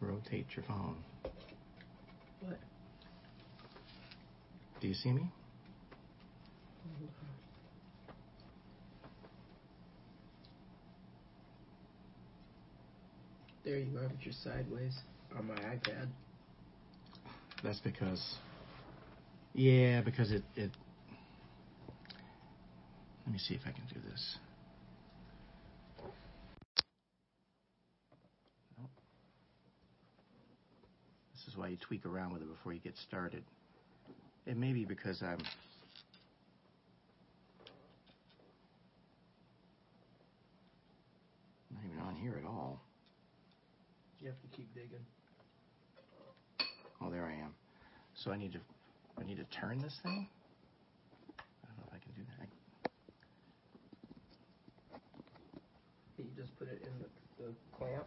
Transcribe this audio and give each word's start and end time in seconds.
rotate 0.00 0.46
your 0.56 0.64
phone. 0.66 0.96
What? 2.40 2.58
Do 4.80 4.88
you 4.88 4.94
see 4.94 5.12
me? 5.12 5.30
There 13.64 13.78
you 13.78 13.98
are, 13.98 14.08
but 14.08 14.24
you're 14.24 14.34
sideways 14.42 14.98
on 15.38 15.46
my 15.46 15.54
iPad. 15.54 16.08
That's 17.62 17.78
because, 17.80 18.36
yeah, 19.52 20.00
because 20.00 20.32
it, 20.32 20.42
it, 20.56 20.70
let 23.26 23.32
me 23.32 23.38
see 23.38 23.54
if 23.54 23.60
I 23.66 23.70
can 23.72 23.84
do 23.92 24.00
this. 24.10 24.38
Nope. 28.78 28.88
This 31.34 31.46
is 31.48 31.49
why 31.60 31.68
you 31.68 31.76
tweak 31.76 32.06
around 32.06 32.32
with 32.32 32.40
it 32.40 32.48
before 32.48 32.72
you 32.72 32.80
get 32.80 32.96
started. 32.96 33.44
It 34.46 34.56
may 34.56 34.72
be 34.72 34.86
because 34.86 35.20
I'm 35.20 35.36
not 41.70 41.84
even 41.84 42.00
on 42.00 42.16
here 42.16 42.40
at 42.42 42.46
all. 42.46 42.80
You 44.20 44.28
have 44.28 44.40
to 44.40 44.56
keep 44.56 44.72
digging. 44.74 45.04
Oh, 47.02 47.10
there 47.10 47.26
I 47.26 47.34
am. 47.44 47.54
So 48.14 48.30
I 48.32 48.38
need 48.38 48.52
to, 48.52 48.60
I 49.18 49.24
need 49.24 49.36
to 49.36 49.44
turn 49.60 49.82
this 49.82 49.94
thing. 50.02 50.26
I 51.38 51.66
don't 51.66 51.76
know 51.76 51.84
if 51.88 51.94
I 51.94 51.98
can 51.98 52.12
do 52.16 52.22
that. 52.38 52.48
You 56.16 56.24
just 56.36 56.58
put 56.58 56.68
it 56.68 56.82
in 56.86 56.92
the, 57.02 57.08
the 57.44 57.52
clamp. 57.76 58.06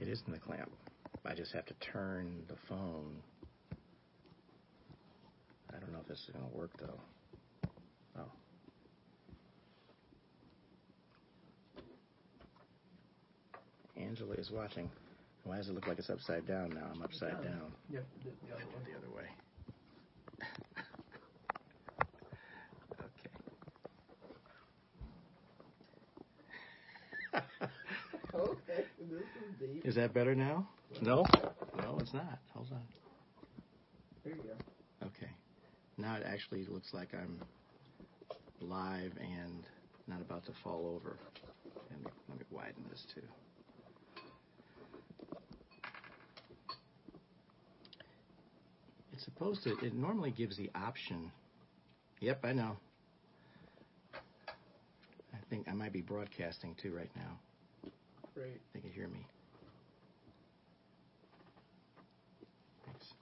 It 0.00 0.08
is 0.08 0.20
in 0.26 0.32
the 0.32 0.38
clamp. 0.40 0.70
I 1.24 1.34
just 1.34 1.52
have 1.52 1.64
to 1.66 1.74
turn 1.74 2.42
the 2.48 2.56
phone. 2.68 3.16
I 5.74 5.78
don't 5.78 5.92
know 5.92 6.00
if 6.00 6.08
this 6.08 6.18
is 6.18 6.30
going 6.34 6.44
to 6.50 6.56
work 6.56 6.70
though. 6.78 7.00
Oh. 8.18 8.30
Angela 13.96 14.34
is 14.34 14.50
watching. 14.50 14.90
Why 15.44 15.56
does 15.56 15.68
it 15.68 15.74
look 15.74 15.86
like 15.88 15.98
it's 15.98 16.10
upside 16.10 16.46
down 16.46 16.70
now? 16.70 16.86
I'm 16.94 17.02
upside 17.02 17.42
down. 17.42 17.72
Yep, 17.90 18.04
the, 18.24 18.30
the 18.46 18.54
other 18.54 18.64
Do 18.64 18.70
one. 18.70 18.82
it 18.82 18.86
the 18.92 18.98
other 18.98 19.10
way. 19.16 19.28
okay. 23.00 23.30
Okay, 28.34 28.84
this 28.98 29.01
is 29.84 29.94
that 29.96 30.14
better 30.14 30.34
now? 30.34 30.68
No? 31.00 31.24
No, 31.78 31.98
it's 32.00 32.12
not. 32.12 32.38
Hold 32.54 32.68
on. 32.72 32.82
There 34.24 34.34
you 34.34 34.42
go. 34.42 35.06
Okay. 35.06 35.30
Now 35.98 36.16
it 36.16 36.22
actually 36.26 36.66
looks 36.66 36.92
like 36.92 37.08
I'm 37.14 37.40
live 38.60 39.12
and 39.20 39.64
not 40.06 40.20
about 40.20 40.44
to 40.46 40.52
fall 40.62 40.94
over. 40.94 41.16
Let 41.90 42.00
me, 42.00 42.10
let 42.28 42.38
me 42.38 42.44
widen 42.50 42.84
this 42.90 43.04
too. 43.14 43.22
It's 49.12 49.24
supposed 49.24 49.62
to, 49.64 49.76
it 49.84 49.94
normally 49.94 50.30
gives 50.30 50.56
the 50.56 50.70
option. 50.74 51.30
Yep, 52.20 52.44
I 52.44 52.52
know. 52.52 52.76
I 54.14 55.38
think 55.50 55.68
I 55.68 55.72
might 55.72 55.92
be 55.92 56.00
broadcasting 56.00 56.74
too 56.80 56.94
right 56.94 57.10
now. 57.16 57.38
Great. 58.34 58.60
They 58.72 58.80
can 58.80 58.90
hear 58.90 59.08
me. 59.08 59.26
Thanks. 62.86 63.14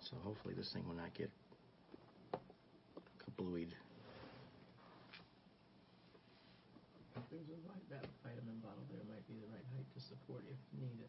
So 0.00 0.16
hopefully 0.22 0.54
this 0.56 0.72
thing 0.72 0.86
will 0.88 0.96
not 0.96 1.12
get 1.14 1.30
kablooied. 3.20 3.68
If 7.16 7.22
there's 7.30 7.48
a 7.48 7.58
right, 7.68 7.90
that 7.90 8.06
vitamin 8.24 8.60
bottle 8.62 8.84
there 8.90 9.04
might 9.08 9.26
be 9.28 9.34
the 9.34 9.46
right 9.52 9.64
height 9.76 9.86
to 9.94 10.00
support 10.00 10.42
if 10.48 10.56
needed. 10.80 11.08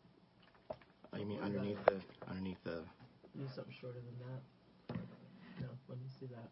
Oh, 1.14 1.18
you 1.18 1.26
mean 1.26 1.40
underneath 1.42 1.84
the 1.86 2.02
underneath 2.30 2.64
the 2.64 2.84
Need 3.36 3.52
something 3.52 3.74
shorter 3.82 4.00
than 4.00 4.18
that. 4.32 4.42
No, 5.60 5.68
let 5.90 5.98
me 6.00 6.08
see 6.20 6.26
that. 6.28 6.48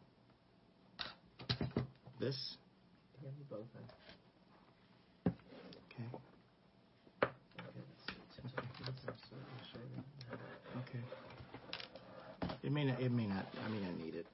This? 2.23 2.55
Hand 3.21 3.35
me 3.37 3.43
both 3.49 3.67
then. 3.73 5.33
Okay. 5.91 6.07
Okay, 7.21 7.31
let's 7.75 8.03
see. 8.07 8.15
Ten 8.35 8.47
seconds, 8.49 8.71
I'm 8.87 8.93
slightly 9.27 9.59
shorter 9.69 9.89
than 9.93 10.03
that. 10.29 10.39
Okay. 10.87 11.03
It 12.63 12.71
may 12.71 12.85
not. 12.85 13.01
It 13.01 13.11
may 13.11 13.27
not. 13.27 13.45
I 13.65 13.69
may 13.69 13.81
not 13.81 13.97
need 13.97 14.15
it. 14.15 14.25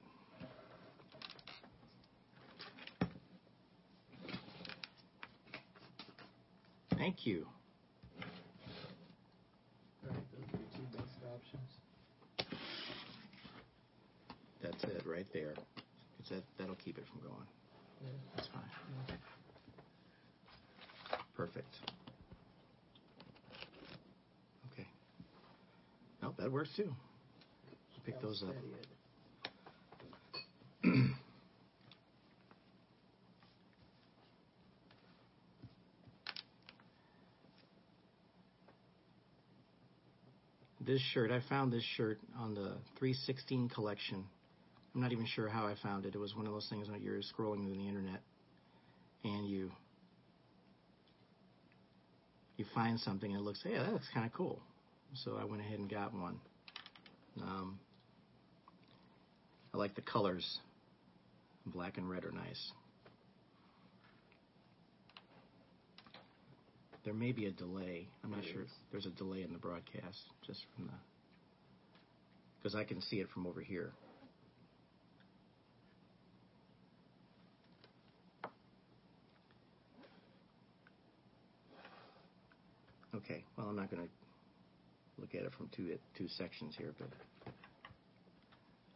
Thank 6.96 7.26
you. 7.26 7.46
All 10.04 10.10
right, 10.10 10.22
those 10.32 10.44
are 10.44 10.58
your 10.58 10.68
two 10.76 10.86
best 10.96 11.16
options. 11.34 11.70
That's 14.62 14.84
it 14.84 15.02
right 15.06 15.26
there. 15.32 15.54
that 16.28 16.44
that'll 16.56 16.76
keep 16.76 16.98
it 16.98 17.04
from 17.10 17.28
going. 17.28 17.46
Yeah. 18.00 18.08
That's 18.36 18.48
fine. 18.48 18.62
yeah. 19.08 19.16
Perfect. 21.36 21.74
Okay. 24.72 24.86
Nope, 26.22 26.34
that 26.38 26.50
works 26.50 26.70
too. 26.76 26.92
Pick 28.04 28.20
those 28.22 28.42
up. 28.42 28.54
This 40.82 41.00
shirt, 41.12 41.30
I 41.30 41.40
found 41.48 41.72
this 41.72 41.84
shirt 41.96 42.18
on 42.36 42.54
the 42.54 42.72
316 42.98 43.68
collection. 43.68 44.24
I'm 44.94 45.00
not 45.00 45.12
even 45.12 45.26
sure 45.26 45.48
how 45.48 45.66
I 45.66 45.74
found 45.82 46.04
it. 46.04 46.14
It 46.14 46.18
was 46.18 46.34
one 46.34 46.46
of 46.46 46.52
those 46.52 46.66
things 46.68 46.88
that 46.88 47.00
you're 47.00 47.18
scrolling 47.18 47.64
through 47.64 47.74
the 47.74 47.88
internet 47.88 48.20
and 49.24 49.46
you 49.46 49.70
you 52.56 52.64
find 52.74 53.00
something 53.00 53.30
and 53.30 53.40
it 53.40 53.42
looks, 53.44 53.62
hey, 53.62 53.78
that 53.78 53.92
looks 53.92 54.08
kind 54.12 54.26
of 54.26 54.32
cool. 54.32 54.60
So 55.14 55.38
I 55.40 55.44
went 55.44 55.62
ahead 55.62 55.78
and 55.78 55.90
got 55.90 56.12
one. 56.12 56.38
Um, 57.40 57.78
I 59.72 59.78
like 59.78 59.94
the 59.94 60.02
colors. 60.02 60.58
Black 61.64 61.96
and 61.96 62.08
red 62.08 62.24
are 62.24 62.32
nice. 62.32 62.72
There 67.04 67.14
may 67.14 67.32
be 67.32 67.46
a 67.46 67.50
delay. 67.50 68.08
I'm 68.22 68.30
not 68.30 68.44
sure. 68.44 68.64
There's 68.92 69.06
a 69.06 69.10
delay 69.10 69.42
in 69.42 69.52
the 69.52 69.58
broadcast 69.58 70.18
just 70.46 70.60
from 70.74 70.86
the 70.86 70.92
because 72.58 72.74
I 72.74 72.84
can 72.84 73.00
see 73.00 73.16
it 73.20 73.28
from 73.32 73.46
over 73.46 73.62
here. 73.62 73.92
Okay. 83.24 83.44
Well, 83.56 83.68
I'm 83.68 83.76
not 83.76 83.90
going 83.90 84.02
to 84.02 84.08
look 85.18 85.34
at 85.34 85.42
it 85.42 85.52
from 85.52 85.68
two 85.68 85.98
two 86.16 86.28
sections 86.28 86.74
here, 86.76 86.94
but 86.98 87.08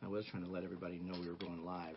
I 0.02 0.08
was 0.08 0.24
trying 0.26 0.44
to 0.44 0.50
let 0.50 0.64
everybody 0.64 0.98
know 0.98 1.18
we 1.20 1.28
were 1.28 1.34
going 1.34 1.64
live. 1.64 1.96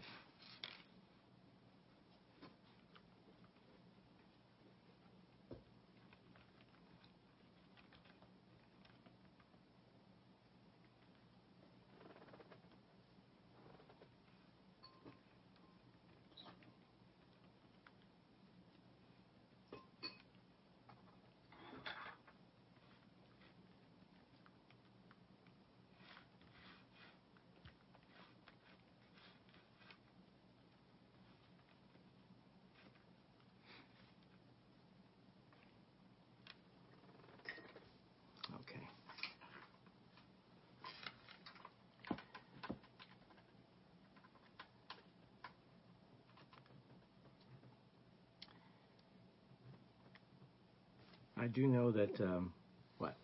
I 51.47 51.49
do 51.49 51.65
know 51.65 51.91
that 51.93 52.19
um, 52.19 52.51
what? 52.97 53.15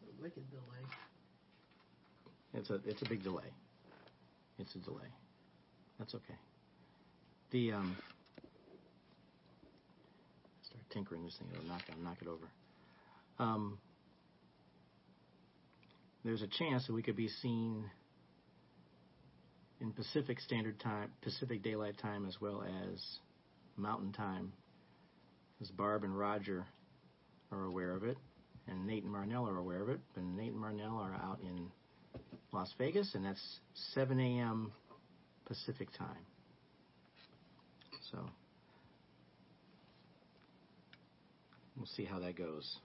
It's 0.00 0.16
a 0.16 0.22
wicked 0.22 0.44
delay. 0.50 0.62
it's 2.54 2.70
a 2.70 2.74
it's 2.88 3.02
a 3.02 3.08
big 3.08 3.24
delay. 3.24 3.50
It's 4.60 4.72
a 4.76 4.78
delay. 4.78 5.08
That's 5.98 6.14
okay. 6.14 6.36
The 7.50 7.72
um, 7.72 7.96
start 10.62 10.84
tinkering 10.92 11.24
this 11.24 11.34
thing. 11.38 11.48
It'll 11.52 11.66
knock 11.66 11.82
I'll 11.92 12.04
knock 12.04 12.18
it 12.22 12.28
over. 12.28 12.46
Um, 13.40 13.78
there's 16.24 16.42
a 16.42 16.48
chance 16.58 16.86
that 16.86 16.92
we 16.92 17.02
could 17.02 17.16
be 17.16 17.28
seen 17.42 17.84
in 19.80 19.90
Pacific 19.90 20.38
Standard 20.38 20.78
Time, 20.78 21.10
Pacific 21.20 21.64
Daylight 21.64 21.98
Time, 21.98 22.26
as 22.28 22.40
well 22.40 22.62
as 22.62 23.04
Mountain 23.76 24.12
Time, 24.12 24.52
as 25.60 25.68
Barb 25.72 26.04
and 26.04 26.16
Roger 26.16 26.64
are 27.52 27.64
aware 27.64 27.94
of 27.94 28.04
it, 28.04 28.16
and 28.68 28.86
Nate 28.86 29.04
and 29.04 29.12
Marnell 29.12 29.48
are 29.48 29.58
aware 29.58 29.82
of 29.82 29.88
it. 29.88 30.00
But 30.14 30.24
Nate 30.24 30.52
and 30.52 30.60
Marnell 30.60 30.98
are 30.98 31.14
out 31.14 31.38
in 31.42 31.70
Las 32.52 32.72
Vegas, 32.78 33.14
and 33.14 33.24
that's 33.24 33.58
7 33.94 34.18
a.m. 34.18 34.72
Pacific 35.46 35.88
Time. 35.96 36.26
So 38.10 38.18
we'll 41.76 41.86
see 41.86 42.04
how 42.04 42.20
that 42.20 42.36
goes. 42.36 42.76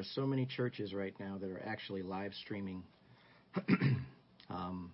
Are 0.00 0.04
so 0.14 0.26
many 0.26 0.46
churches 0.46 0.94
right 0.94 1.14
now 1.20 1.36
that 1.38 1.50
are 1.50 1.62
actually 1.64 2.00
live 2.02 2.32
streaming 2.32 2.82
um, 4.50 4.90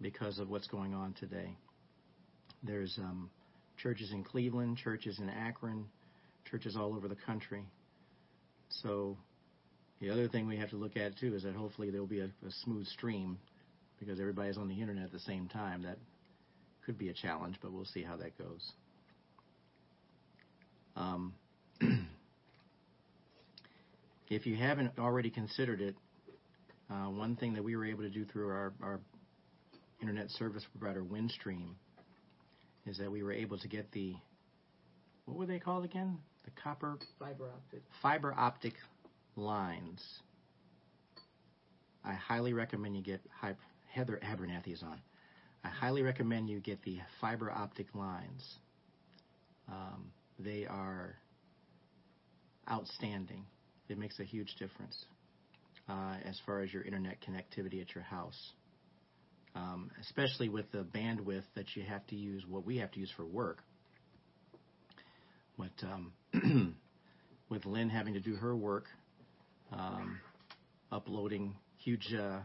because 0.00 0.38
of 0.38 0.48
what's 0.48 0.68
going 0.68 0.94
on 0.94 1.12
today. 1.18 1.56
There's 2.62 2.96
um, 2.98 3.30
churches 3.76 4.12
in 4.12 4.22
Cleveland, 4.22 4.76
churches 4.76 5.18
in 5.18 5.28
Akron, 5.28 5.86
churches 6.48 6.76
all 6.76 6.94
over 6.94 7.08
the 7.08 7.16
country. 7.16 7.64
So 8.68 9.16
the 10.00 10.10
other 10.10 10.28
thing 10.28 10.46
we 10.46 10.56
have 10.56 10.70
to 10.70 10.76
look 10.76 10.96
at 10.96 11.18
too 11.18 11.34
is 11.34 11.42
that 11.42 11.56
hopefully 11.56 11.90
there 11.90 12.00
will 12.00 12.06
be 12.06 12.20
a, 12.20 12.26
a 12.26 12.50
smooth 12.62 12.86
stream 12.86 13.38
because 13.98 14.20
everybody's 14.20 14.56
on 14.56 14.68
the 14.68 14.80
internet 14.80 15.06
at 15.06 15.12
the 15.12 15.18
same 15.18 15.48
time. 15.48 15.82
That 15.82 15.98
could 16.86 16.96
be 16.96 17.08
a 17.08 17.12
challenge, 17.12 17.56
but 17.60 17.72
we'll 17.72 17.86
see 17.86 18.04
how 18.04 18.16
that 18.18 18.38
goes. 18.38 18.70
Um, 20.94 21.34
if 24.34 24.46
you 24.46 24.56
haven't 24.56 24.92
already 24.98 25.30
considered 25.30 25.80
it, 25.80 25.94
uh, 26.90 27.10
one 27.10 27.36
thing 27.36 27.54
that 27.54 27.62
we 27.62 27.76
were 27.76 27.84
able 27.84 28.02
to 28.02 28.10
do 28.10 28.24
through 28.24 28.48
our, 28.48 28.72
our 28.82 29.00
internet 30.00 30.30
service 30.30 30.64
provider, 30.76 31.02
Windstream, 31.02 31.74
is 32.86 32.98
that 32.98 33.10
we 33.10 33.22
were 33.22 33.32
able 33.32 33.58
to 33.58 33.68
get 33.68 33.90
the 33.92 34.14
what 35.26 35.38
were 35.38 35.46
they 35.46 35.60
called 35.60 35.84
again? 35.84 36.18
The 36.44 36.50
copper 36.62 36.98
Fiber 37.18 37.48
optic. 37.54 37.82
fiber 38.02 38.34
optic 38.36 38.74
lines. 39.36 40.02
I 42.04 42.14
highly 42.14 42.52
recommend 42.52 42.96
you 42.96 43.02
get 43.02 43.20
Heather 43.94 44.20
Abernathy 44.24 44.72
is 44.72 44.82
on. 44.82 45.00
I 45.62 45.68
highly 45.68 46.02
recommend 46.02 46.48
you 46.48 46.58
get 46.58 46.82
the 46.82 46.98
fiber 47.20 47.52
optic 47.52 47.94
lines. 47.94 48.56
Um, 49.68 50.10
they 50.40 50.66
are 50.66 51.14
outstanding. 52.68 53.44
It 53.92 53.98
makes 53.98 54.18
a 54.20 54.24
huge 54.24 54.54
difference 54.58 55.04
uh, 55.86 56.14
as 56.24 56.40
far 56.46 56.62
as 56.62 56.72
your 56.72 56.82
internet 56.82 57.18
connectivity 57.20 57.82
at 57.82 57.94
your 57.94 58.02
house, 58.02 58.52
um, 59.54 59.90
especially 60.00 60.48
with 60.48 60.72
the 60.72 60.78
bandwidth 60.78 61.44
that 61.56 61.76
you 61.76 61.82
have 61.82 62.06
to 62.06 62.16
use. 62.16 62.42
What 62.48 62.64
we 62.64 62.78
have 62.78 62.90
to 62.92 63.00
use 63.00 63.12
for 63.14 63.26
work. 63.26 63.58
What 65.56 65.72
um, 65.82 66.14
with 67.50 67.66
Lynn 67.66 67.90
having 67.90 68.14
to 68.14 68.20
do 68.20 68.34
her 68.36 68.56
work, 68.56 68.86
um, 69.70 70.18
uploading 70.90 71.54
huge 71.76 72.14
uh, 72.18 72.38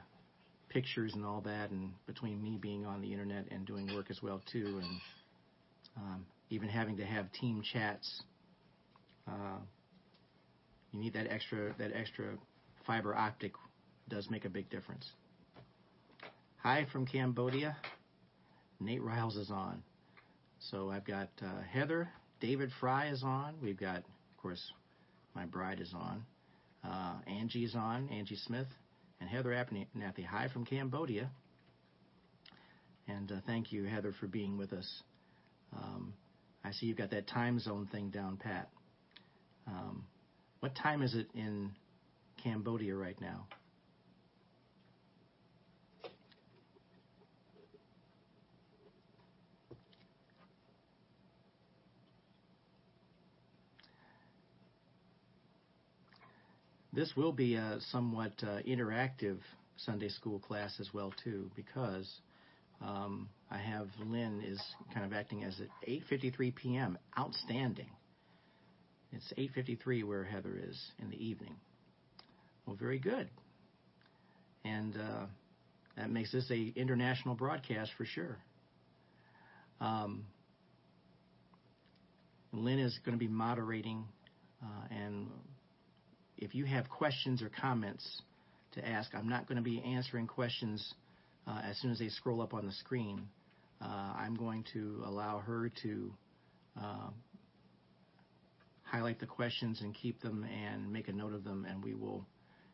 pictures 0.67 1.13
and 1.13 1.23
all 1.23 1.39
that, 1.45 1.71
and 1.71 1.93
between 2.07 2.43
me 2.43 2.57
being 2.61 2.85
on 2.85 2.99
the 2.99 3.13
internet 3.13 3.45
and 3.51 3.65
doing 3.65 3.87
work 3.95 4.07
as 4.09 4.21
well 4.21 4.41
too, 4.51 4.81
and 4.83 5.01
um, 5.95 6.25
even 6.49 6.67
having 6.67 6.97
to 6.97 7.05
have 7.05 7.31
team 7.31 7.63
chats. 7.73 8.21
Uh, 9.25 9.59
you 10.91 10.99
need 10.99 11.13
that 11.13 11.27
extra 11.27 11.73
that 11.77 11.91
extra 11.93 12.37
fiber 12.85 13.15
optic 13.15 13.53
does 14.09 14.29
make 14.29 14.45
a 14.45 14.49
big 14.49 14.69
difference. 14.69 15.11
Hi 16.63 16.85
from 16.91 17.05
Cambodia. 17.05 17.75
Nate 18.79 19.01
Riles 19.01 19.35
is 19.35 19.49
on. 19.49 19.81
So 20.59 20.89
I've 20.89 21.05
got 21.05 21.29
uh, 21.41 21.61
Heather, 21.71 22.09
David 22.39 22.71
Fry 22.79 23.07
is 23.07 23.23
on. 23.23 23.55
We've 23.61 23.79
got, 23.79 23.97
of 23.97 24.37
course, 24.41 24.61
my 25.35 25.45
bride 25.45 25.79
is 25.79 25.93
on. 25.93 26.23
Uh, 26.83 27.15
Angie's 27.27 27.75
on, 27.75 28.09
Angie 28.09 28.35
Smith, 28.35 28.67
and 29.19 29.29
Heather 29.29 29.49
Abernathy. 29.49 30.25
Hi 30.25 30.47
from 30.47 30.65
Cambodia. 30.65 31.29
And 33.07 33.31
uh, 33.31 33.35
thank 33.45 33.71
you, 33.71 33.85
Heather, 33.85 34.13
for 34.19 34.27
being 34.27 34.57
with 34.57 34.73
us. 34.73 35.03
Um, 35.75 36.13
I 36.63 36.71
see 36.71 36.87
you've 36.87 36.97
got 36.97 37.11
that 37.11 37.27
time 37.27 37.59
zone 37.59 37.87
thing 37.91 38.09
down 38.09 38.37
pat. 38.37 38.69
Um, 39.67 40.03
what 40.59 40.75
time 40.75 41.01
is 41.01 41.13
it 41.15 41.27
in 41.33 41.71
Cambodia 42.43 42.95
right 42.95 43.19
now? 43.21 43.47
This 56.93 57.15
will 57.15 57.31
be 57.31 57.53
a 57.53 57.77
somewhat 57.91 58.33
uh, 58.41 58.57
interactive 58.67 59.37
Sunday 59.75 60.09
school 60.09 60.39
class 60.39 60.79
as 60.79 60.89
well 60.95 61.13
too, 61.23 61.51
because 61.55 62.11
um, 62.81 63.29
I 63.51 63.59
have 63.59 63.87
Lynn 64.03 64.41
is 64.41 64.59
kind 64.95 65.05
of 65.05 65.13
acting 65.13 65.43
as 65.43 65.59
at 65.59 65.67
8:53 65.87 66.55
p.m. 66.55 66.97
Outstanding. 67.17 67.91
It's 69.11 69.33
8:53 69.37 70.03
where 70.03 70.23
Heather 70.23 70.57
is 70.61 70.91
in 70.99 71.09
the 71.09 71.23
evening. 71.23 71.55
Well, 72.65 72.75
very 72.75 72.99
good. 72.99 73.29
And 74.65 74.95
uh, 74.97 75.25
that 75.95 76.09
makes 76.09 76.31
this 76.31 76.49
a 76.51 76.73
international 76.75 77.35
broadcast 77.35 77.91
for 77.97 78.05
sure. 78.05 78.37
Um, 79.79 80.25
Lynn 82.51 82.79
is 82.79 82.97
going 83.05 83.17
to 83.17 83.19
be 83.19 83.31
moderating, 83.31 84.03
uh, 84.61 84.87
and 84.89 85.27
if 86.37 86.55
you 86.55 86.65
have 86.65 86.89
questions 86.89 87.41
or 87.41 87.49
comments 87.49 88.21
to 88.73 88.87
ask, 88.87 89.13
I'm 89.13 89.29
not 89.29 89.47
going 89.47 89.57
to 89.57 89.63
be 89.63 89.81
answering 89.81 90.27
questions 90.27 90.93
uh, 91.47 91.61
as 91.63 91.77
soon 91.77 91.91
as 91.91 91.99
they 91.99 92.09
scroll 92.09 92.41
up 92.41 92.53
on 92.53 92.65
the 92.65 92.71
screen. 92.73 93.27
Uh, 93.81 94.13
I'm 94.17 94.35
going 94.35 94.65
to 94.73 95.03
allow 95.05 95.39
her 95.39 95.71
to 95.83 96.13
uh, 96.79 97.09
highlight 98.89 99.19
the 99.19 99.25
questions 99.25 99.81
and 99.81 99.93
keep 99.93 100.21
them 100.21 100.45
and 100.45 100.91
make 100.91 101.07
a 101.07 101.13
note 101.13 101.33
of 101.33 101.43
them, 101.43 101.65
and 101.69 101.83
we 101.83 101.93
will 101.93 102.25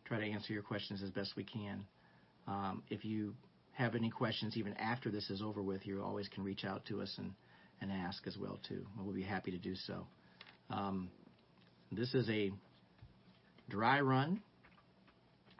try 0.05 0.19
to 0.19 0.25
answer 0.25 0.53
your 0.53 0.61
questions 0.61 1.01
as 1.01 1.09
best 1.09 1.33
we 1.35 1.43
can. 1.43 1.85
Um, 2.47 2.83
if 2.89 3.03
you 3.03 3.33
have 3.71 3.95
any 3.95 4.09
questions 4.09 4.55
even 4.55 4.73
after 4.75 5.09
this 5.09 5.29
is 5.29 5.41
over 5.41 5.61
with, 5.61 5.85
you 5.87 6.01
always 6.03 6.27
can 6.27 6.43
reach 6.43 6.65
out 6.65 6.85
to 6.85 7.01
us 7.01 7.13
and, 7.17 7.31
and 7.81 7.91
ask 7.91 8.27
as 8.27 8.37
well 8.37 8.59
too. 8.67 8.85
We'll 8.99 9.15
be 9.15 9.23
happy 9.23 9.51
to 9.51 9.57
do 9.57 9.75
so. 9.75 10.05
Um, 10.69 11.09
this 11.91 12.13
is 12.13 12.29
a 12.29 12.51
dry 13.69 14.01
run. 14.01 14.41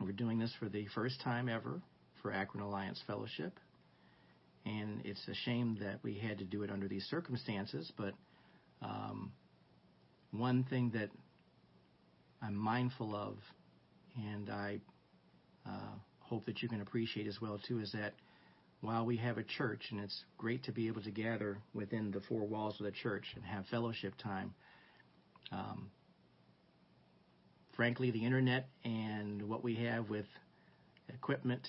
We're 0.00 0.12
doing 0.12 0.38
this 0.38 0.52
for 0.58 0.68
the 0.68 0.86
first 0.94 1.20
time 1.22 1.48
ever 1.48 1.80
for 2.22 2.32
Akron 2.32 2.62
Alliance 2.62 3.00
Fellowship. 3.06 3.58
And 4.66 5.02
it's 5.04 5.26
a 5.28 5.34
shame 5.34 5.78
that 5.80 5.98
we 6.02 6.14
had 6.14 6.38
to 6.38 6.44
do 6.44 6.62
it 6.62 6.70
under 6.70 6.88
these 6.88 7.04
circumstances, 7.04 7.92
but 7.96 8.14
um, 8.80 9.32
one 10.36 10.64
thing 10.64 10.90
that 10.94 11.10
I'm 12.42 12.54
mindful 12.54 13.14
of, 13.14 13.36
and 14.16 14.50
I 14.50 14.80
uh, 15.66 15.94
hope 16.20 16.46
that 16.46 16.62
you 16.62 16.68
can 16.68 16.80
appreciate 16.80 17.26
as 17.26 17.40
well 17.40 17.60
too, 17.66 17.80
is 17.80 17.92
that 17.92 18.14
while 18.80 19.06
we 19.06 19.16
have 19.16 19.38
a 19.38 19.42
church, 19.42 19.82
and 19.90 20.00
it's 20.00 20.24
great 20.36 20.64
to 20.64 20.72
be 20.72 20.88
able 20.88 21.02
to 21.02 21.10
gather 21.10 21.58
within 21.72 22.10
the 22.10 22.20
four 22.28 22.46
walls 22.46 22.76
of 22.80 22.84
the 22.84 22.92
church 22.92 23.24
and 23.34 23.44
have 23.44 23.64
fellowship 23.66 24.12
time, 24.22 24.54
um, 25.52 25.90
frankly, 27.76 28.10
the 28.10 28.24
internet 28.24 28.68
and 28.84 29.48
what 29.48 29.64
we 29.64 29.74
have 29.76 30.10
with 30.10 30.26
equipment 31.08 31.66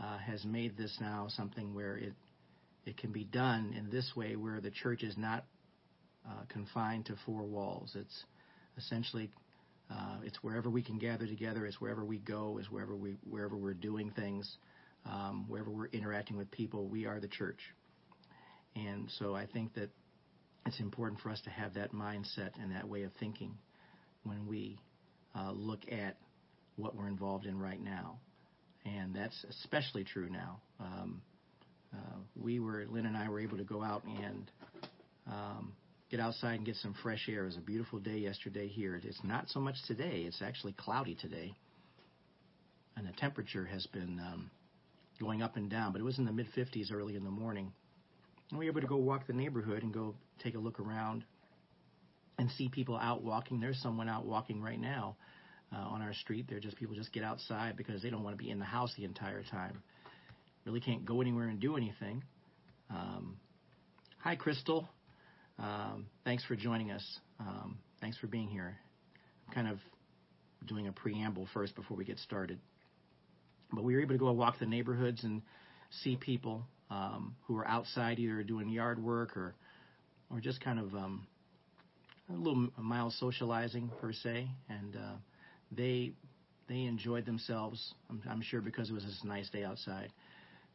uh, 0.00 0.18
has 0.18 0.44
made 0.44 0.76
this 0.76 0.96
now 1.00 1.26
something 1.28 1.74
where 1.74 1.96
it 1.96 2.14
it 2.86 2.96
can 2.96 3.12
be 3.12 3.24
done 3.24 3.74
in 3.76 3.90
this 3.90 4.12
way, 4.16 4.34
where 4.34 4.62
the 4.62 4.70
church 4.70 5.02
is 5.02 5.14
not 5.18 5.44
uh, 6.28 6.44
confined 6.48 7.06
to 7.06 7.16
four 7.24 7.42
walls. 7.42 7.92
It's 7.94 8.24
essentially 8.76 9.30
uh, 9.90 10.18
it's 10.22 10.42
wherever 10.42 10.68
we 10.68 10.82
can 10.82 10.98
gather 10.98 11.26
together. 11.26 11.64
It's 11.64 11.80
wherever 11.80 12.04
we 12.04 12.18
go. 12.18 12.58
It's 12.58 12.70
wherever 12.70 12.94
we 12.94 13.16
wherever 13.28 13.56
we're 13.56 13.74
doing 13.74 14.10
things, 14.10 14.56
um, 15.06 15.46
wherever 15.48 15.70
we're 15.70 15.86
interacting 15.86 16.36
with 16.36 16.50
people. 16.50 16.86
We 16.86 17.06
are 17.06 17.20
the 17.20 17.28
church, 17.28 17.60
and 18.76 19.10
so 19.18 19.34
I 19.34 19.46
think 19.46 19.74
that 19.74 19.90
it's 20.66 20.80
important 20.80 21.20
for 21.20 21.30
us 21.30 21.40
to 21.42 21.50
have 21.50 21.74
that 21.74 21.92
mindset 21.92 22.50
and 22.60 22.72
that 22.72 22.86
way 22.86 23.04
of 23.04 23.12
thinking 23.18 23.54
when 24.24 24.46
we 24.46 24.78
uh, 25.34 25.52
look 25.52 25.80
at 25.90 26.18
what 26.76 26.94
we're 26.94 27.08
involved 27.08 27.46
in 27.46 27.58
right 27.58 27.82
now, 27.82 28.18
and 28.84 29.14
that's 29.14 29.44
especially 29.48 30.04
true 30.04 30.28
now. 30.28 30.60
Um, 30.78 31.22
uh, 31.94 32.18
we 32.36 32.60
were 32.60 32.84
Lynn 32.90 33.06
and 33.06 33.16
I 33.16 33.30
were 33.30 33.40
able 33.40 33.56
to 33.56 33.64
go 33.64 33.82
out 33.82 34.04
and 34.04 34.50
um, 35.26 35.72
get 36.10 36.20
outside 36.20 36.54
and 36.54 36.66
get 36.66 36.76
some 36.76 36.94
fresh 37.02 37.28
air. 37.28 37.42
It 37.42 37.46
was 37.46 37.56
a 37.56 37.60
beautiful 37.60 37.98
day 37.98 38.18
yesterday 38.18 38.68
here. 38.68 39.00
It's 39.02 39.22
not 39.22 39.48
so 39.48 39.60
much 39.60 39.76
today. 39.86 40.24
It's 40.26 40.42
actually 40.42 40.72
cloudy 40.72 41.14
today, 41.14 41.54
and 42.96 43.06
the 43.06 43.12
temperature 43.12 43.66
has 43.66 43.86
been 43.86 44.20
um, 44.20 44.50
going 45.20 45.42
up 45.42 45.56
and 45.56 45.70
down. 45.70 45.92
But 45.92 46.00
it 46.00 46.04
was 46.04 46.18
in 46.18 46.24
the 46.24 46.32
mid 46.32 46.46
50s 46.56 46.92
early 46.92 47.16
in 47.16 47.24
the 47.24 47.30
morning. 47.30 47.72
And 48.50 48.58
we 48.58 48.64
were 48.64 48.70
able 48.70 48.80
to 48.80 48.86
go 48.86 48.96
walk 48.96 49.26
the 49.26 49.34
neighborhood 49.34 49.82
and 49.82 49.92
go 49.92 50.14
take 50.42 50.54
a 50.54 50.58
look 50.58 50.80
around 50.80 51.24
and 52.38 52.50
see 52.52 52.68
people 52.68 52.96
out 52.96 53.22
walking. 53.22 53.60
There's 53.60 53.80
someone 53.82 54.08
out 54.08 54.24
walking 54.24 54.62
right 54.62 54.80
now 54.80 55.16
uh, 55.74 55.80
on 55.80 56.00
our 56.00 56.14
street. 56.14 56.46
They're 56.48 56.60
just 56.60 56.76
people 56.76 56.94
just 56.94 57.12
get 57.12 57.24
outside 57.24 57.76
because 57.76 58.02
they 58.02 58.08
don't 58.08 58.22
want 58.22 58.38
to 58.38 58.42
be 58.42 58.50
in 58.50 58.58
the 58.58 58.64
house 58.64 58.94
the 58.96 59.04
entire 59.04 59.42
time. 59.42 59.82
Really 60.64 60.80
can't 60.80 61.04
go 61.04 61.20
anywhere 61.20 61.48
and 61.48 61.60
do 61.60 61.76
anything. 61.76 62.22
Um, 62.90 63.36
hi, 64.18 64.36
Crystal. 64.36 64.88
Um, 65.58 66.06
thanks 66.24 66.44
for 66.44 66.54
joining 66.54 66.90
us. 66.90 67.04
Um, 67.40 67.78
thanks 68.00 68.16
for 68.18 68.26
being 68.26 68.48
here. 68.48 68.76
I'm 69.46 69.54
kind 69.54 69.68
of 69.68 69.78
doing 70.66 70.86
a 70.86 70.92
preamble 70.92 71.48
first 71.52 71.74
before 71.74 71.96
we 71.96 72.04
get 72.04 72.18
started. 72.18 72.58
But 73.72 73.84
we 73.84 73.94
were 73.94 74.00
able 74.00 74.14
to 74.14 74.18
go 74.18 74.30
walk 74.32 74.58
the 74.58 74.66
neighborhoods 74.66 75.24
and 75.24 75.42
see 76.02 76.16
people 76.16 76.64
um, 76.90 77.34
who 77.46 77.56
are 77.56 77.66
outside 77.66 78.18
either 78.18 78.42
doing 78.42 78.68
yard 78.68 79.02
work 79.02 79.36
or 79.36 79.54
or 80.30 80.40
just 80.40 80.60
kind 80.60 80.78
of 80.78 80.94
um, 80.94 81.26
a 82.28 82.34
little 82.34 82.68
mild 82.76 83.14
socializing 83.14 83.90
per 84.00 84.12
se, 84.12 84.46
and 84.68 84.94
uh, 84.94 85.16
they 85.72 86.12
they 86.68 86.82
enjoyed 86.82 87.24
themselves. 87.24 87.94
I'm, 88.10 88.22
I'm 88.28 88.42
sure 88.42 88.60
because 88.60 88.90
it 88.90 88.92
was 88.92 89.04
this 89.04 89.20
nice 89.24 89.48
day 89.50 89.64
outside. 89.64 90.12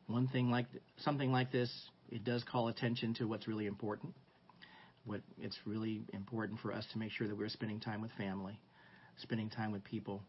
One 0.08 0.28
thing 0.28 0.50
like 0.50 0.66
something 0.98 1.32
like 1.32 1.52
this, 1.52 1.72
it 2.12 2.24
does 2.24 2.44
call 2.44 2.68
attention 2.68 3.13
to 3.16 3.25
what's 3.25 3.48
really 3.48 3.68
important 3.68 4.13
what 5.06 5.22
it's 5.40 5.58
really 5.66 6.04
important 6.14 6.60
for 6.60 6.72
us 6.74 6.86
to 6.94 6.98
make 6.98 7.12
sure 7.12 7.28
that 7.28 7.38
we're 7.38 7.50
spending 7.50 7.80
time 7.80 8.02
with 8.02 8.12
family, 8.18 8.60
spending 9.18 9.50
time 9.50 9.72
with 9.72 9.84
people. 9.84 10.24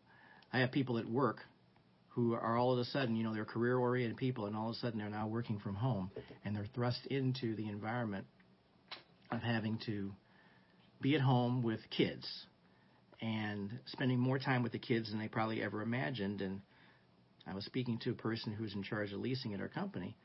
I 0.52 0.58
have 0.60 0.72
people 0.72 0.98
at 0.98 1.06
work 1.06 1.38
who 2.08 2.34
are 2.34 2.56
all 2.56 2.72
of 2.72 2.78
a 2.78 2.84
sudden, 2.84 3.16
you 3.16 3.24
know, 3.24 3.34
they're 3.34 3.44
career 3.44 3.76
oriented 3.76 4.16
people, 4.16 4.46
and 4.46 4.56
all 4.56 4.68
of 4.68 4.76
a 4.76 4.78
sudden 4.78 4.98
they're 4.98 5.08
now 5.08 5.26
working 5.26 5.58
from 5.58 5.74
home, 5.74 6.10
and 6.44 6.54
they're 6.54 6.66
thrust 6.74 7.04
into 7.06 7.56
the 7.56 7.68
environment 7.68 8.24
of 9.32 9.40
having 9.40 9.78
to 9.86 10.12
be 11.00 11.16
at 11.16 11.20
home 11.20 11.62
with 11.62 11.80
kids 11.90 12.26
and 13.20 13.70
spending 13.86 14.18
more 14.18 14.38
time 14.38 14.62
with 14.62 14.72
the 14.72 14.78
kids 14.78 15.10
than 15.10 15.18
they 15.18 15.28
probably 15.28 15.62
ever 15.62 15.82
imagined. 15.82 16.40
And 16.40 16.60
I 17.46 17.54
was 17.54 17.64
speaking 17.64 17.98
to 18.04 18.10
a 18.10 18.14
person 18.14 18.52
who's 18.52 18.74
in 18.74 18.82
charge 18.82 19.12
of 19.12 19.20
leasing 19.20 19.54
at 19.54 19.60
our 19.60 19.68
company, 19.68 20.16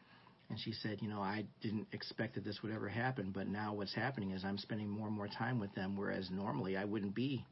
and 0.50 0.60
she 0.60 0.72
said, 0.72 0.98
you 1.02 1.08
know, 1.08 1.22
I 1.22 1.46
didn't 1.62 1.88
expect 1.92 2.36
that 2.36 2.44
this 2.44 2.60
would 2.64 2.72
ever 2.72 2.90
happen, 2.90 3.32
but 3.34 3.48
now 3.48 3.74
what's 3.74 3.94
happening 3.94 4.32
is 4.32 4.44
I'm 4.44 4.58
spending 4.58 4.90
more 4.90 5.08
and 5.08 5.16
more 5.16 5.28
time 5.28 5.60
with 5.60 5.74
them, 5.76 5.96
whereas 5.96 6.30
normally 6.32 6.76
I 6.76 6.86
wouldn't 6.86 7.14
be 7.14 7.46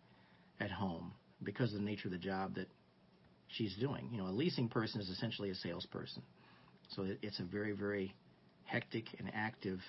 at 0.59 0.71
home 0.71 1.13
because 1.43 1.73
of 1.73 1.79
the 1.79 1.85
nature 1.85 2.07
of 2.07 2.11
the 2.11 2.17
job 2.17 2.55
that 2.55 2.67
she's 3.49 3.75
doing. 3.77 4.09
You 4.11 4.17
know, 4.17 4.27
a 4.27 4.31
leasing 4.33 4.67
person 4.67 4.99
is 4.99 5.09
essentially 5.09 5.51
a 5.51 5.55
salesperson. 5.55 6.23
So 6.95 7.05
it's 7.21 7.39
a 7.39 7.43
very, 7.43 7.73
very 7.73 8.15
hectic 8.65 9.05
and 9.19 9.29
active 9.33 9.79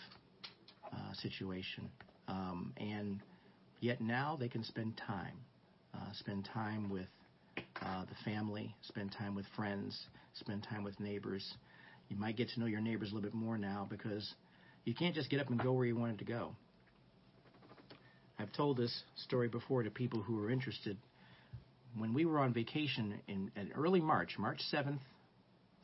uh, 0.93 1.13
situation. 1.15 1.89
Um, 2.29 2.75
and 2.77 3.21
yet 3.81 4.03
now 4.03 4.37
they 4.39 4.49
can 4.49 4.65
spend 4.65 5.01
time, 5.07 5.37
uh, 5.95 6.13
spend 6.13 6.49
time 6.53 6.91
with 6.91 7.07
uh, 7.81 8.05
the 8.05 8.31
family, 8.31 8.75
spend 8.83 9.15
time 9.19 9.35
with 9.35 9.47
friends, 9.57 9.99
spend 10.35 10.67
time 10.69 10.85
with 10.85 10.99
neighbors 11.01 11.55
you 12.09 12.17
might 12.17 12.37
get 12.37 12.49
to 12.51 12.61
know 12.61 12.67
your 12.67 12.81
neighbors 12.81 13.11
a 13.11 13.15
little 13.15 13.29
bit 13.29 13.35
more 13.35 13.59
now 13.59 13.87
because 13.89 14.35
you 14.85 14.95
can't 14.95 15.15
just 15.15 15.31
get 15.31 15.41
up 15.41 15.51
and 15.51 15.63
go 15.63 15.73
where 15.73 15.87
you 15.87 15.97
wanted 15.97 16.19
to 16.19 16.25
go. 16.25 16.55
I've 18.39 18.53
told 18.53 18.77
this 18.77 19.03
story 19.17 19.49
before 19.49 19.83
to 19.83 19.91
people 19.91 20.23
who 20.23 20.43
are 20.43 20.51
interested. 20.51 20.97
When 21.97 22.15
we 22.15 22.25
were 22.25 22.39
on 22.39 22.55
vacation 22.55 23.21
in, 23.27 23.51
in 23.57 23.73
early 23.75 24.01
March, 24.01 24.37
March 24.39 24.61
7th 24.73 25.01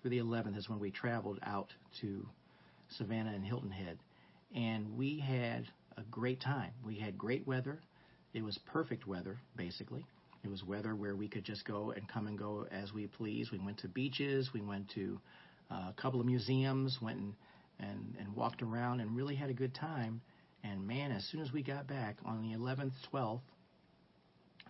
through 0.01 0.11
the 0.11 0.19
11th 0.19 0.57
is 0.57 0.69
when 0.69 0.79
we 0.79 0.91
traveled 0.91 1.41
out 1.43 1.69
to 2.01 2.27
Savannah 2.97 3.33
and 3.35 3.45
Hilton 3.45 3.71
Head. 3.71 3.99
And 4.55 4.97
we 4.97 5.19
had 5.19 5.67
a 5.97 6.03
great 6.11 6.41
time. 6.41 6.71
We 6.85 6.97
had 6.97 7.19
great 7.19 7.47
weather. 7.47 7.81
It 8.33 8.45
was 8.45 8.59
perfect 8.67 9.07
weather, 9.07 9.39
basically. 9.57 10.05
It 10.45 10.51
was 10.51 10.63
weather 10.63 10.95
where 10.95 11.17
we 11.17 11.27
could 11.27 11.45
just 11.45 11.65
go 11.65 11.93
and 11.93 12.07
come 12.09 12.27
and 12.27 12.39
go 12.39 12.67
as 12.71 12.93
we 12.93 13.07
please. 13.07 13.51
We 13.51 13.59
went 13.59 13.79
to 13.79 13.89
beaches. 13.89 14.51
We 14.53 14.61
went 14.61 14.91
to 14.91 15.19
uh, 15.71 15.91
a 15.91 15.95
couple 15.97 16.21
of 16.21 16.27
museums, 16.27 16.99
went 17.01 17.19
and, 17.19 17.35
and, 17.81 18.17
and 18.19 18.35
walked 18.35 18.63
around 18.63 19.01
and 19.01 19.17
really 19.17 19.35
had 19.35 19.51
a 19.51 19.55
good 19.55 19.75
time. 19.75 20.21
And 20.63 20.87
man, 20.87 21.13
as 21.13 21.25
soon 21.31 21.41
as 21.41 21.53
we 21.53 21.63
got 21.63 21.87
back 21.87 22.17
on 22.25 22.43
the 22.43 22.57
11th, 22.57 22.93
12th, 23.13 23.41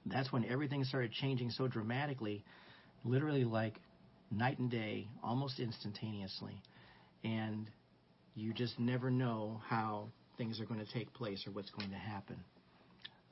that's 0.06 0.32
when 0.32 0.44
everything 0.44 0.84
started 0.84 1.12
changing 1.12 1.50
so 1.50 1.68
dramatically, 1.68 2.44
literally 3.04 3.44
like 3.44 3.80
night 4.30 4.58
and 4.58 4.70
day, 4.70 5.08
almost 5.22 5.60
instantaneously. 5.60 6.60
And 7.22 7.70
you 8.34 8.52
just 8.52 8.78
never 8.78 9.10
know 9.10 9.60
how 9.68 10.08
things 10.36 10.60
are 10.60 10.66
going 10.66 10.84
to 10.84 10.92
take 10.92 11.12
place 11.14 11.46
or 11.46 11.52
what's 11.52 11.70
going 11.70 11.90
to 11.90 11.96
happen. 11.96 12.36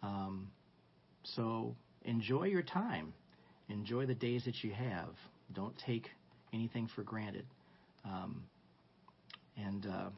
Um, 0.02 0.48
so 1.24 1.76
enjoy 2.04 2.44
your 2.44 2.62
time. 2.62 3.12
Enjoy 3.68 4.06
the 4.06 4.14
days 4.14 4.44
that 4.44 4.62
you 4.62 4.72
have. 4.72 5.10
Don't 5.52 5.76
take 5.86 6.08
anything 6.52 6.88
for 6.94 7.02
granted. 7.02 7.46
Um, 8.04 8.42
and 9.56 9.86
uh, 9.86 10.10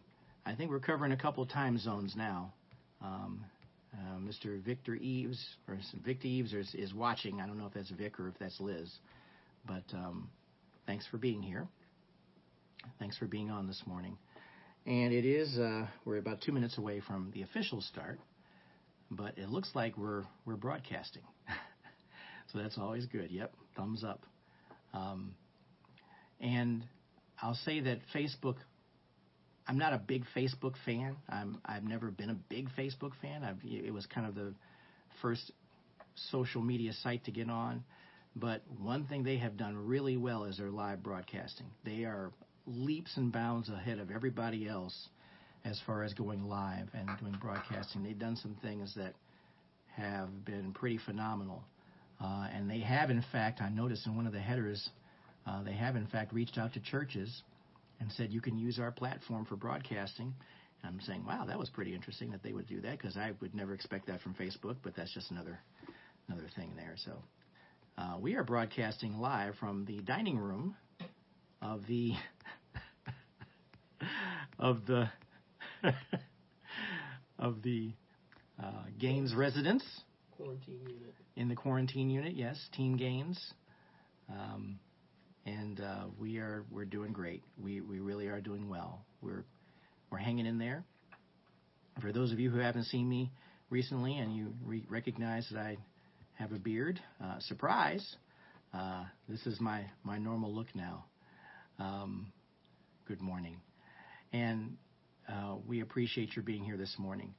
I 0.47 0.55
think 0.55 0.71
we're 0.71 0.81
covering 0.81 1.12
a 1.12 1.17
couple 1.17 1.45
time 1.47 1.79
zones 1.79 2.14
now. 2.17 2.53
Um, 3.03 3.45
uh, 3.93 4.19
Mr. 4.19 4.61
Victor 4.61 4.95
Eves, 4.95 5.38
or 5.69 5.79
Victor 6.05 6.26
Eves 6.26 6.53
is, 6.53 6.75
is, 6.75 6.93
watching. 6.95 7.41
I 7.41 7.47
don't 7.47 7.59
know 7.59 7.67
if 7.67 7.75
that's 7.75 7.91
Vic 7.91 8.19
or 8.19 8.29
if 8.29 8.35
that's 8.41 8.61
Liz. 8.61 8.91
But 9.67 9.85
um, 9.93 10.29
thanks 10.87 11.07
for 11.07 11.17
being 11.17 11.43
here. 11.43 11.69
Thanks 12.99 13.17
for 13.17 13.26
being 13.26 13.50
on 13.50 13.67
this 13.67 13.83
morning. 13.87 14.19
And 14.87 15.12
it 15.12 15.25
is, 15.25 15.59
uh, 15.59 15.87
we're 16.05 16.19
about 16.19 16.43
two 16.43 16.53
minutes 16.53 16.76
away 16.76 17.00
from 17.00 17.31
the 17.33 17.43
official 17.43 17.81
start, 17.81 18.19
but 19.11 19.38
it 19.38 19.49
looks 19.49 19.71
like 19.75 19.97
we're, 19.97 20.25
we're 20.45 20.57
broadcasting. 20.57 21.23
so 22.53 22.59
that's 22.59 22.76
always 22.76 23.07
good. 23.07 23.31
Yep, 23.31 23.55
thumbs 23.76 24.05
up. 24.05 24.26
Um, 24.93 25.35
and 26.41 26.83
I'll 27.41 27.59
say 27.64 27.81
that 27.81 27.99
Facebook, 28.14 28.57
I'm 29.67 29.79
not 29.79 29.93
a 29.93 29.99
big 29.99 30.25
Facebook 30.37 30.75
fan. 30.85 31.17
I'm, 31.29 31.59
I've 31.64 31.85
never 31.85 32.11
been 32.11 32.31
a 32.31 32.37
big 32.49 32.69
Facebook 32.79 33.12
fan. 33.21 33.45
I've, 33.45 33.59
it 33.64 33.93
was 33.93 34.07
kind 34.07 34.26
of 34.26 34.35
the 34.35 34.55
first 35.23 35.53
social 36.31 36.62
media 36.62 36.93
site 36.93 37.25
to 37.25 37.31
get 37.31 37.50
on. 37.50 37.85
But 38.37 38.62
one 38.81 39.07
thing 39.07 39.23
they 39.23 39.38
have 39.38 39.57
done 39.57 39.87
really 39.87 40.17
well 40.17 40.45
is 40.45 40.59
their 40.59 40.71
live 40.71 41.03
broadcasting. 41.03 41.67
They 41.85 42.05
are 42.05 42.33
leaps 42.67 43.17
and 43.17 43.33
bounds 43.33 43.69
ahead 43.69 43.99
of 43.99 44.11
everybody 44.11 44.69
else 44.69 45.09
as 45.64 45.81
far 45.87 46.03
as 46.03 46.12
going 46.14 46.49
live 46.49 46.88
and 46.93 47.09
doing 47.21 47.37
broadcasting. 47.41 48.03
They've 48.03 48.19
done 48.19 48.37
some 48.37 48.57
things 48.62 48.95
that 48.97 49.14
have 49.97 50.45
been 50.45 50.73
pretty 50.73 50.99
phenomenal. 51.07 51.62
Uh, 52.21 52.49
and 52.53 52.69
they 52.69 52.81
have, 52.81 53.11
in 53.11 53.25
fact, 53.33 53.61
I 53.61 53.69
noticed 53.69 54.07
in 54.07 54.17
one 54.17 54.26
of 54.26 54.33
the 54.33 54.41
headers 54.41 54.88
uh, 55.47 55.63
they 55.63 55.73
have, 55.75 55.97
in 55.97 56.07
fact, 56.07 56.33
reached 56.33 56.59
out 56.59 56.73
to 56.75 56.81
churches 56.81 57.43
and 58.01 58.11
said, 58.13 58.33
you 58.33 58.41
can 58.41 58.57
use 58.59 58.79
our 58.79 58.91
platform 58.91 59.45
for 59.45 59.57
broadcasting. 59.57 60.33
And 60.83 60.95
I'm 60.95 61.01
saying, 61.01 61.25
wow, 61.27 61.45
that 61.47 61.59
was 61.59 61.71
pretty 61.71 61.95
interesting 61.95 62.31
that 62.33 62.43
they 62.43 62.53
would 62.53 62.67
do 62.67 62.81
that 62.83 62.99
because 62.99 63.17
I 63.17 63.33
would 63.41 63.55
never 63.55 63.75
expect 63.75 64.07
that 64.09 64.21
from 64.21 64.35
Facebook, 64.35 64.77
but 64.83 64.95
that's 64.97 65.13
just 65.13 65.31
another 65.31 65.59
another 66.29 66.47
thing 66.57 66.73
there. 66.77 66.95
So 67.05 67.13
uh, 67.99 68.17
we 68.19 68.35
are 68.35 68.45
broadcasting 68.45 69.19
live 69.19 69.55
from 69.57 69.85
the 69.85 69.99
dining 70.01 70.39
room 70.39 70.77
of 71.63 71.87
the 71.87 72.13
of 74.59 74.87
the 74.87 75.09
of 77.39 77.63
the 77.63 77.93
uh, 78.63 78.85
Gaines 78.99 79.35
residence 79.35 79.85
Quarantine 80.37 80.81
unit. 80.87 81.15
in 81.37 81.49
the 81.49 81.55
quarantine 81.55 82.11
unit. 82.11 82.35
Yes, 82.35 82.57
Team 82.75 82.97
Gaines, 82.97 83.53
um, 84.31 84.79
and 85.47 85.81
uh, 85.81 86.05
we 86.19 86.39
are 86.39 86.65
we're 86.71 86.85
doing 86.85 87.13
great. 87.13 87.43
We 87.63 87.81
we 87.81 88.01
really 88.01 88.27
are 88.29 88.41
doing 88.41 88.69
well. 88.69 89.05
We're 89.21 89.45
we're 90.11 90.19
hanging 90.19 90.47
in 90.47 90.59
there. 90.59 90.85
For 92.01 92.13
those 92.13 92.33
of 92.33 92.41
you 92.41 92.51
who 92.51 92.59
haven't 92.59 92.85
seen 92.85 93.09
me 93.09 93.31
recently 93.71 94.19
and 94.19 94.35
you 94.35 94.55
re- 94.65 94.87
recognize 94.89 95.47
that 95.53 95.59
I 95.59 95.77
have 96.35 96.53
a 96.53 96.59
beard, 96.59 97.01
uh, 97.23 97.39
surprise! 97.41 98.17
Uh, 98.73 99.05
this 99.29 99.47
is 99.47 99.61
my 99.61 99.85
my 100.03 100.19
normal 100.19 100.53
look 100.53 100.75
now. 100.75 101.05
Um, 101.79 102.33
good 103.07 103.21
morning, 103.21 103.57
and 104.33 104.77
uh, 105.29 105.57
we 105.67 105.81
appreciate 105.81 106.35
your 106.35 106.45
being 106.45 106.65
here 106.65 106.77
this 106.77 106.95
morning. 106.99 107.35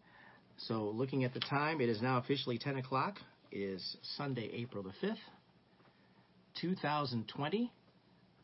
So, 0.58 0.92
looking 0.96 1.26
at 1.26 1.34
the 1.34 1.42
time, 1.42 1.82
it 1.82 1.90
is 1.90 2.02
now 2.02 2.18
officially 2.18 2.58
10 2.58 2.78
o'clock. 2.78 3.18
It 3.52 3.58
is 3.58 3.98
Sunday, 4.16 4.50
April 4.54 4.84
the 4.84 4.94
5th, 5.06 5.18
2020, 6.62 7.74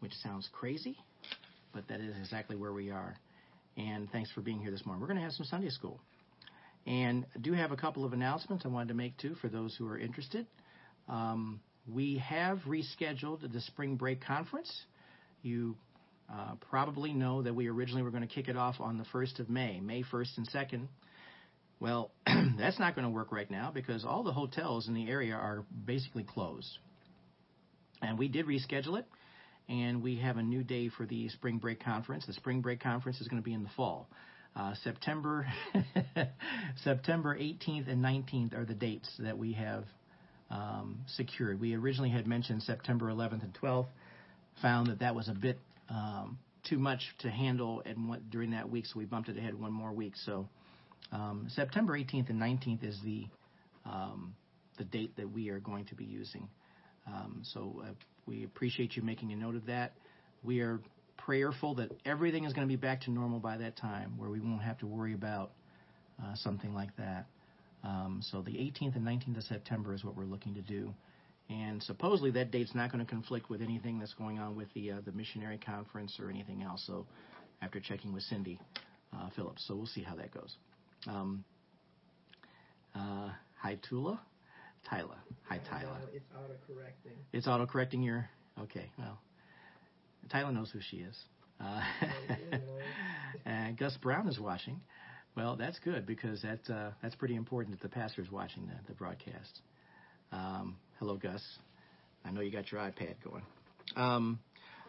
which 0.02 0.14
sounds 0.16 0.50
crazy, 0.52 0.98
but 1.74 1.88
that 1.88 2.02
is 2.02 2.16
exactly 2.20 2.56
where 2.56 2.74
we 2.74 2.92
are. 2.92 3.16
And 3.78 4.12
thanks 4.12 4.32
for 4.32 4.42
being 4.42 4.60
here 4.60 4.72
this 4.72 4.86
morning. 4.86 5.00
We're 5.00 5.08
going 5.08 5.20
to 5.20 5.24
have 5.24 5.32
some 5.32 5.46
Sunday 5.46 5.70
school. 5.70 6.00
And 6.86 7.26
I 7.36 7.40
do 7.40 7.54
have 7.54 7.72
a 7.72 7.78
couple 7.78 8.04
of 8.04 8.12
announcements 8.12 8.66
I 8.66 8.70
wanted 8.70 8.90
to 8.90 8.94
make 8.96 9.18
too 9.18 9.36
for 9.36 9.48
those 9.48 9.76
who 9.78 9.88
are 9.88 9.98
interested. 9.98 10.48
Um, 11.08 11.62
we 11.88 12.18
have 12.18 12.60
rescheduled 12.68 13.52
the 13.52 13.62
spring 13.62 13.96
break 13.96 14.22
conference. 14.22 14.72
You 15.44 15.76
uh, 16.32 16.56
probably 16.70 17.14
know 17.14 17.44
that 17.44 17.54
we 17.54 17.68
originally 17.68 18.04
were 18.04 18.12
going 18.12 18.28
to 18.28 18.34
kick 18.34 18.48
it 18.48 18.58
off 18.58 18.76
on 18.80 18.98
the 18.98 19.06
1st 19.14 19.40
of 19.40 19.50
May, 19.50 19.80
May 19.80 20.04
1st 20.04 20.38
and 20.38 20.50
2nd. 20.50 20.88
Well, 21.80 22.12
that's 22.58 22.80
not 22.80 22.96
going 22.96 23.08
to 23.08 23.14
work 23.14 23.32
right 23.32 23.50
now 23.50 23.72
because 23.74 24.06
all 24.06 24.24
the 24.24 24.32
hotels 24.32 24.88
in 24.88 24.94
the 24.94 25.10
area 25.10 25.34
are 25.34 25.66
basically 25.86 26.24
closed. 26.24 26.78
And 28.02 28.18
we 28.18 28.28
did 28.28 28.48
reschedule 28.48 29.00
it, 29.00 29.06
and 29.72 30.04
we 30.04 30.18
have 30.18 30.36
a 30.36 30.44
new 30.44 30.64
day 30.64 30.90
for 30.90 31.06
the 31.06 31.30
spring 31.30 31.58
break 31.58 31.82
conference. 31.82 32.26
The 32.28 32.34
spring 32.34 32.62
break 32.62 32.82
conference 32.82 33.22
is 33.22 33.28
going 33.30 33.42
to 33.42 33.46
be 33.46 33.54
in 33.54 33.64
the 33.64 33.70
fall. 33.76 34.10
Uh, 34.54 34.74
September 34.84 35.48
September 36.84 37.38
18th 37.38 37.90
and 37.90 38.04
19th 38.04 38.54
are 38.54 38.66
the 38.66 38.74
dates 38.74 39.10
that 39.20 39.38
we 39.38 39.54
have 39.54 39.86
um, 40.50 41.00
secured. 41.08 41.62
We 41.62 41.74
originally 41.74 42.10
had 42.10 42.28
mentioned 42.28 42.64
September 42.64 43.06
11th 43.06 43.44
and 43.44 43.58
12th. 43.62 43.88
Found 44.62 44.88
that 44.88 45.00
that 45.00 45.16
was 45.16 45.30
a 45.30 45.34
bit 45.34 45.58
um, 45.90 46.38
too 46.70 46.78
much 46.78 47.00
to 47.20 47.32
handle 47.32 47.82
and 47.86 48.10
what, 48.10 48.30
during 48.30 48.52
that 48.52 48.70
week, 48.70 48.86
so 48.86 49.00
we 49.00 49.06
bumped 49.06 49.30
it 49.30 49.38
ahead 49.38 49.58
one 49.58 49.72
more 49.72 49.94
week. 49.94 50.14
So 50.18 50.50
um, 51.14 51.48
September 51.50 51.98
18th 51.98 52.30
and 52.30 52.42
19th 52.42 52.84
is 52.84 53.00
the 53.06 53.26
um, 53.86 54.36
the 54.78 54.84
date 54.84 55.16
that 55.16 55.32
we 55.32 55.50
are 55.50 55.60
going 55.60 55.86
to 55.86 55.96
be 55.96 56.04
using. 56.04 56.50
Um, 57.08 57.42
so 57.44 57.82
uh, 57.84 57.92
we 58.26 58.44
appreciate 58.44 58.96
you 58.96 59.02
making 59.02 59.32
a 59.32 59.36
note 59.36 59.56
of 59.56 59.66
that. 59.68 59.94
We 60.44 60.62
are 60.62 60.80
prayerful 61.18 61.76
that 61.76 61.92
everything 62.06 62.46
is 62.46 62.54
going 62.54 62.68
to 62.68 62.72
be 62.72 62.80
back 62.80 63.02
to 63.02 63.12
normal 63.12 63.40
by 63.40 63.58
that 63.58 63.78
time, 63.78 64.18
where 64.18 64.30
we 64.30 64.40
won't 64.40 64.64
have 64.64 64.78
to 64.80 64.88
worry 64.88 65.14
about 65.14 65.52
uh, 66.22 66.36
something 66.36 66.74
like 66.74 66.96
that. 66.98 67.26
Um, 67.84 68.22
so 68.22 68.42
the 68.42 68.52
18th 68.52 68.96
and 68.96 69.06
19th 69.06 69.38
of 69.38 69.44
September 69.44 69.94
is 69.94 70.04
what 70.04 70.16
we're 70.16 70.26
looking 70.26 70.54
to 70.56 70.62
do. 70.62 70.94
And 71.50 71.82
supposedly 71.84 72.32
that 72.32 72.52
date's 72.52 72.74
not 72.74 72.92
going 72.92 73.04
to 73.06 73.10
conflict 73.10 73.50
with 73.50 73.62
anything 73.62 74.00
that's 74.00 74.14
going 74.14 74.40
on 74.40 74.56
with 74.56 74.74
the 74.74 74.92
uh, 74.92 75.02
the 75.06 75.12
missionary 75.12 75.58
conference 75.58 76.18
or 76.20 76.30
anything 76.30 76.64
else. 76.64 76.84
So 76.88 77.06
after 77.62 77.80
checking 77.80 78.14
with 78.14 78.24
Cindy 78.24 78.58
uh, 79.14 79.30
Phillips, 79.36 79.66
so 79.68 79.76
we'll 79.76 79.86
see 79.88 80.04
how 80.04 80.16
that 80.16 80.32
goes. 80.32 80.56
Um, 81.08 81.44
uh, 82.96 83.30
hi 83.58 83.80
Tula, 83.90 84.22
Tyla. 84.90 85.18
Hi 85.50 85.60
Tyla. 85.70 85.98
It's 86.14 86.26
auto 86.36 86.56
correcting. 86.68 87.12
It's 87.34 87.48
auto 87.48 87.66
correcting 87.66 88.04
your. 88.04 88.30
Okay, 88.60 88.92
well, 88.98 89.20
Tyla 90.30 90.52
knows 90.52 90.70
who 90.72 90.80
she 90.82 90.98
is. 90.98 91.18
Uh, 91.60 91.82
and 93.46 93.78
Gus 93.78 93.96
Brown 94.02 94.28
is 94.28 94.40
watching. 94.40 94.82
Well, 95.36 95.56
that's 95.56 95.80
good 95.80 96.06
because 96.06 96.42
that 96.42 96.74
uh, 96.74 96.92
that's 97.02 97.16
pretty 97.16 97.36
important 97.36 97.80
that 97.80 97.84
the 97.88 97.94
pastor 97.94 98.22
is 98.22 98.32
watching 98.32 98.68
the, 98.68 98.74
the 98.88 98.94
broadcast. 98.94 99.62
Um, 100.32 100.78
hello, 101.00 101.18
Gus. 101.18 101.42
I 102.26 102.32
know 102.32 102.42
you 102.42 102.52
got 102.52 102.72
your 102.72 102.82
iPad 102.82 103.16
going. 103.24 103.44
Um, 103.96 104.40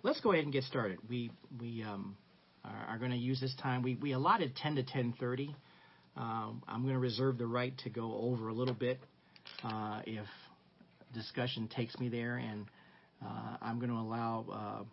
let's 0.03 0.21
go 0.21 0.33
ahead 0.33 0.45
and 0.45 0.53
get 0.53 0.65
started. 0.65 0.99
We 1.09 1.31
we 1.61 1.83
um, 1.83 2.17
are, 2.65 2.95
are 2.95 2.99
going 2.99 3.13
to 3.13 3.17
use 3.17 3.41
this 3.41 3.55
time. 3.63 3.83
We 3.83 3.95
we 3.97 4.13
allotted 4.13 4.57
10 4.57 4.77
to 4.77 4.83
10:30. 4.83 5.55
Um, 6.15 6.63
I'm 6.69 6.83
going 6.83 6.95
to 6.95 7.01
reserve 7.01 7.39
the 7.39 7.47
right 7.47 7.77
to 7.85 7.91
go 7.91 8.15
over 8.15 8.49
a 8.49 8.53
little 8.53 8.75
bit 8.75 9.01
uh, 9.65 10.01
if 10.07 10.27
discussion 11.15 11.69
takes 11.69 11.99
me 11.99 12.09
there, 12.09 12.37
and 12.37 12.67
uh, 13.25 13.57
I'm 13.61 13.79
going 13.79 13.91
to 13.91 13.97
allow 13.97 14.45
uh, 14.51 14.85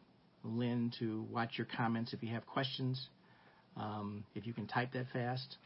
Lynn 0.43 0.91
to 1.00 1.26
watch 1.32 1.52
your 1.58 1.67
comments 1.76 2.13
if 2.13 2.22
you 2.22 2.30
have 2.30 2.45
questions. 2.45 3.08
Um, 3.78 4.24
if 4.36 4.45
you 4.45 4.54
can 4.54 4.67
type 4.67 4.91
that 4.93 5.06
fast, 5.13 5.58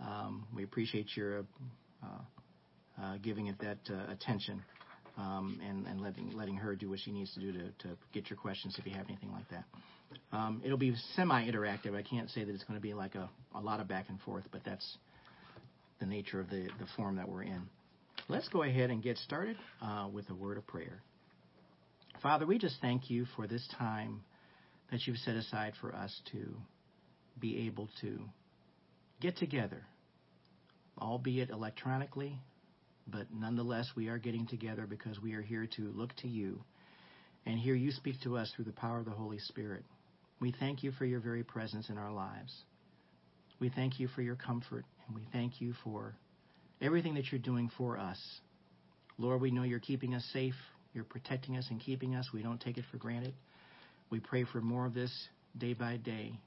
um, 0.00 0.46
we 0.54 0.64
appreciate 0.64 1.06
your 1.16 1.44
uh, 2.02 3.16
giving 3.22 3.46
it 3.46 3.56
that 3.60 3.78
attention 4.08 4.62
um, 5.16 5.60
and, 5.66 5.86
and 5.86 6.00
letting 6.00 6.30
letting 6.36 6.56
her 6.56 6.74
do 6.74 6.90
what 6.90 6.98
she 6.98 7.12
needs 7.12 7.32
to 7.34 7.40
do 7.40 7.52
to, 7.52 7.58
to 7.58 7.96
get 8.12 8.28
your 8.30 8.36
questions 8.36 8.76
if 8.78 8.86
you 8.86 8.92
have 8.92 9.06
anything 9.08 9.32
like 9.32 9.48
that. 9.50 9.64
Um, 10.32 10.62
it'll 10.64 10.78
be 10.78 10.94
semi-interactive. 11.14 11.94
I 11.94 12.02
can't 12.02 12.30
say 12.30 12.44
that 12.44 12.54
it's 12.54 12.64
going 12.64 12.78
to 12.78 12.82
be 12.82 12.94
like 12.94 13.14
a, 13.14 13.28
a 13.54 13.60
lot 13.60 13.80
of 13.80 13.88
back 13.88 14.06
and 14.08 14.20
forth, 14.20 14.44
but 14.52 14.62
that's 14.64 14.98
the 16.00 16.06
nature 16.06 16.40
of 16.40 16.50
the, 16.50 16.68
the 16.78 16.86
form 16.96 17.16
that 17.16 17.28
we're 17.28 17.42
in. 17.42 17.62
Let's 18.26 18.48
go 18.48 18.62
ahead 18.62 18.88
and 18.88 19.02
get 19.02 19.18
started 19.18 19.56
uh, 19.82 20.08
with 20.10 20.30
a 20.30 20.34
word 20.34 20.56
of 20.56 20.66
prayer. 20.66 21.02
Father, 22.22 22.46
we 22.46 22.56
just 22.58 22.76
thank 22.80 23.10
you 23.10 23.26
for 23.36 23.46
this 23.46 23.68
time 23.78 24.22
that 24.90 25.06
you've 25.06 25.18
set 25.18 25.36
aside 25.36 25.74
for 25.78 25.94
us 25.94 26.22
to 26.32 26.56
be 27.38 27.66
able 27.66 27.90
to 28.00 28.18
get 29.20 29.36
together, 29.36 29.82
albeit 30.98 31.50
electronically, 31.50 32.38
but 33.06 33.26
nonetheless, 33.30 33.90
we 33.94 34.08
are 34.08 34.16
getting 34.16 34.46
together 34.46 34.86
because 34.86 35.20
we 35.20 35.34
are 35.34 35.42
here 35.42 35.68
to 35.76 35.82
look 35.94 36.16
to 36.22 36.28
you 36.28 36.60
and 37.44 37.58
hear 37.58 37.74
you 37.74 37.90
speak 37.90 38.16
to 38.22 38.38
us 38.38 38.50
through 38.56 38.64
the 38.64 38.72
power 38.72 39.00
of 39.00 39.04
the 39.04 39.10
Holy 39.10 39.38
Spirit. 39.38 39.84
We 40.40 40.54
thank 40.58 40.82
you 40.82 40.92
for 40.92 41.04
your 41.04 41.20
very 41.20 41.44
presence 41.44 41.90
in 41.90 41.98
our 41.98 42.12
lives. 42.12 42.54
We 43.60 43.68
thank 43.68 44.00
you 44.00 44.08
for 44.08 44.22
your 44.22 44.36
comfort, 44.36 44.86
and 45.06 45.14
we 45.14 45.26
thank 45.30 45.60
you 45.60 45.74
for 45.84 46.16
everything 46.84 47.14
that 47.14 47.32
you're 47.32 47.40
doing 47.40 47.70
for 47.78 47.98
us. 47.98 48.18
Lord, 49.18 49.40
we 49.40 49.50
know 49.50 49.62
you're 49.62 49.78
keeping 49.78 50.14
us 50.14 50.24
safe. 50.32 50.54
You're 50.92 51.04
protecting 51.04 51.56
us 51.56 51.66
and 51.70 51.80
keeping 51.80 52.14
us. 52.14 52.28
We 52.32 52.42
don't 52.42 52.60
take 52.60 52.78
it 52.78 52.84
for 52.90 52.98
granted. 52.98 53.34
We 54.10 54.20
pray 54.20 54.44
for 54.44 54.60
more 54.60 54.86
of 54.86 54.94
this 54.94 55.12
day 55.56 55.72
by 55.72 55.96
day. 55.96 56.38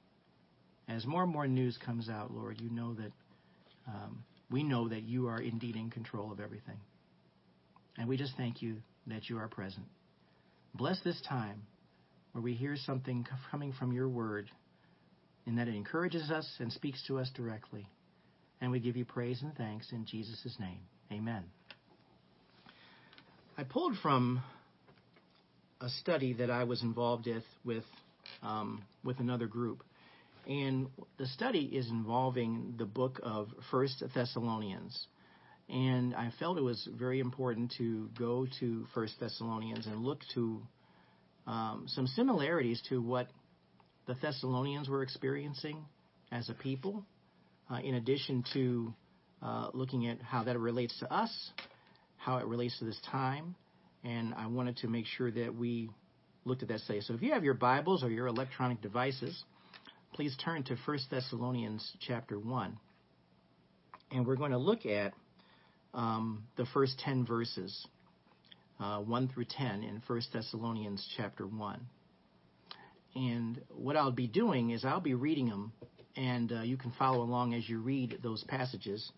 As 0.88 1.04
more 1.04 1.24
and 1.24 1.32
more 1.32 1.46
news 1.46 1.78
comes 1.84 2.08
out, 2.08 2.32
Lord, 2.32 2.60
you 2.60 2.70
know 2.70 2.94
that 2.94 3.12
um, 3.86 4.24
we 4.50 4.62
know 4.62 4.88
that 4.88 5.02
you 5.02 5.28
are 5.28 5.40
indeed 5.40 5.76
in 5.76 5.90
control 5.90 6.32
of 6.32 6.40
everything. 6.40 6.78
And 7.98 8.08
we 8.08 8.16
just 8.16 8.32
thank 8.36 8.62
you 8.62 8.76
that 9.06 9.28
you 9.28 9.38
are 9.38 9.48
present. 9.48 9.86
Bless 10.74 11.00
this 11.02 11.20
time 11.28 11.62
where 12.32 12.42
we 12.42 12.54
hear 12.54 12.76
something 12.76 13.26
coming 13.50 13.72
from 13.72 13.92
your 13.92 14.08
word 14.08 14.50
and 15.46 15.58
that 15.58 15.68
it 15.68 15.74
encourages 15.74 16.30
us 16.30 16.46
and 16.60 16.72
speaks 16.72 17.02
to 17.08 17.18
us 17.18 17.30
directly. 17.34 17.86
And 18.60 18.70
we 18.70 18.80
give 18.80 18.96
you 18.96 19.04
praise 19.04 19.42
and 19.42 19.54
thanks 19.54 19.92
in 19.92 20.04
Jesus' 20.04 20.56
name. 20.58 20.80
Amen. 21.12 21.44
I 23.56 23.64
pulled 23.64 23.96
from 24.02 24.42
a 25.80 25.88
study 25.88 26.32
that 26.34 26.50
I 26.50 26.64
was 26.64 26.82
involved 26.82 27.26
with 27.26 27.44
with, 27.64 27.84
um, 28.42 28.82
with 29.04 29.20
another 29.20 29.46
group. 29.46 29.82
And 30.46 30.88
the 31.18 31.26
study 31.26 31.64
is 31.64 31.88
involving 31.90 32.74
the 32.78 32.86
book 32.86 33.20
of 33.22 33.48
First 33.70 34.02
Thessalonians. 34.14 35.06
And 35.68 36.14
I 36.14 36.32
felt 36.38 36.56
it 36.56 36.62
was 36.62 36.88
very 36.98 37.20
important 37.20 37.74
to 37.78 38.08
go 38.18 38.46
to 38.60 38.86
First 38.94 39.14
Thessalonians 39.20 39.86
and 39.86 40.02
look 40.02 40.20
to 40.34 40.62
um, 41.46 41.84
some 41.88 42.06
similarities 42.06 42.82
to 42.88 43.02
what 43.02 43.28
the 44.06 44.14
Thessalonians 44.14 44.88
were 44.88 45.02
experiencing 45.02 45.84
as 46.32 46.48
a 46.48 46.54
people, 46.54 47.04
in 47.76 47.94
addition 47.94 48.44
to 48.54 48.94
uh, 49.42 49.68
looking 49.72 50.08
at 50.08 50.20
how 50.22 50.44
that 50.44 50.58
relates 50.58 50.98
to 51.00 51.12
us, 51.12 51.30
how 52.16 52.38
it 52.38 52.46
relates 52.46 52.78
to 52.78 52.84
this 52.84 52.98
time, 53.10 53.54
and 54.04 54.34
I 54.34 54.46
wanted 54.46 54.78
to 54.78 54.88
make 54.88 55.06
sure 55.06 55.30
that 55.30 55.54
we 55.54 55.90
looked 56.44 56.62
at 56.62 56.68
that 56.68 56.80
study. 56.80 57.00
So 57.00 57.14
if 57.14 57.22
you 57.22 57.32
have 57.32 57.44
your 57.44 57.54
Bibles 57.54 58.02
or 58.02 58.10
your 58.10 58.26
electronic 58.26 58.80
devices, 58.80 59.44
please 60.14 60.36
turn 60.42 60.62
to 60.64 60.76
1 60.84 60.98
Thessalonians 61.10 61.92
chapter 62.06 62.38
1. 62.38 62.78
And 64.10 64.26
we're 64.26 64.36
going 64.36 64.52
to 64.52 64.58
look 64.58 64.86
at 64.86 65.12
um, 65.92 66.44
the 66.56 66.64
first 66.72 66.98
10 67.00 67.26
verses, 67.26 67.86
uh, 68.80 69.00
1 69.00 69.28
through 69.28 69.46
10 69.50 69.82
in 69.82 70.02
1 70.06 70.20
Thessalonians 70.32 71.06
chapter 71.16 71.46
1. 71.46 71.80
And 73.14 73.60
what 73.68 73.96
I'll 73.96 74.12
be 74.12 74.26
doing 74.26 74.70
is 74.70 74.84
I'll 74.84 75.00
be 75.00 75.14
reading 75.14 75.48
them 75.48 75.72
and 76.16 76.52
uh, 76.52 76.62
you 76.62 76.76
can 76.76 76.92
follow 76.98 77.22
along 77.22 77.54
as 77.54 77.68
you 77.68 77.80
read 77.80 78.18
those 78.22 78.44
passages. 78.44 79.12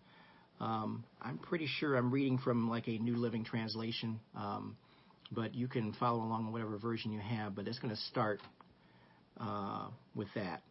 Um, 0.59 1.03
I'm 1.21 1.37
pretty 1.37 1.67
sure 1.67 1.95
I'm 1.95 2.11
reading 2.11 2.37
from 2.37 2.69
like 2.69 2.87
a 2.87 2.97
New 2.99 3.15
Living 3.15 3.43
Translation, 3.43 4.19
um, 4.35 4.77
but 5.31 5.55
you 5.55 5.67
can 5.67 5.93
follow 5.93 6.23
along 6.23 6.47
in 6.47 6.51
whatever 6.51 6.77
version 6.77 7.11
you 7.11 7.19
have. 7.19 7.55
But 7.55 7.67
it's 7.67 7.79
going 7.79 7.95
to 7.95 8.01
start 8.01 8.41
uh, 9.39 9.87
with 10.13 10.27
that. 10.35 10.61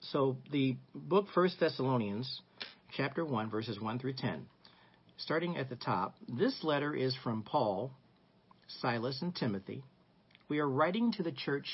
So 0.00 0.38
the 0.50 0.76
book 0.94 1.26
First 1.34 1.60
Thessalonians, 1.60 2.40
chapter 2.96 3.24
one, 3.24 3.50
verses 3.50 3.78
one 3.78 3.98
through 3.98 4.14
ten, 4.14 4.46
starting 5.18 5.58
at 5.58 5.68
the 5.68 5.76
top. 5.76 6.14
This 6.26 6.58
letter 6.62 6.94
is 6.94 7.14
from 7.22 7.42
Paul, 7.42 7.92
Silas, 8.80 9.20
and 9.20 9.36
Timothy. 9.36 9.84
We 10.48 10.60
are 10.60 10.68
writing 10.68 11.12
to 11.12 11.22
the 11.22 11.32
church 11.32 11.66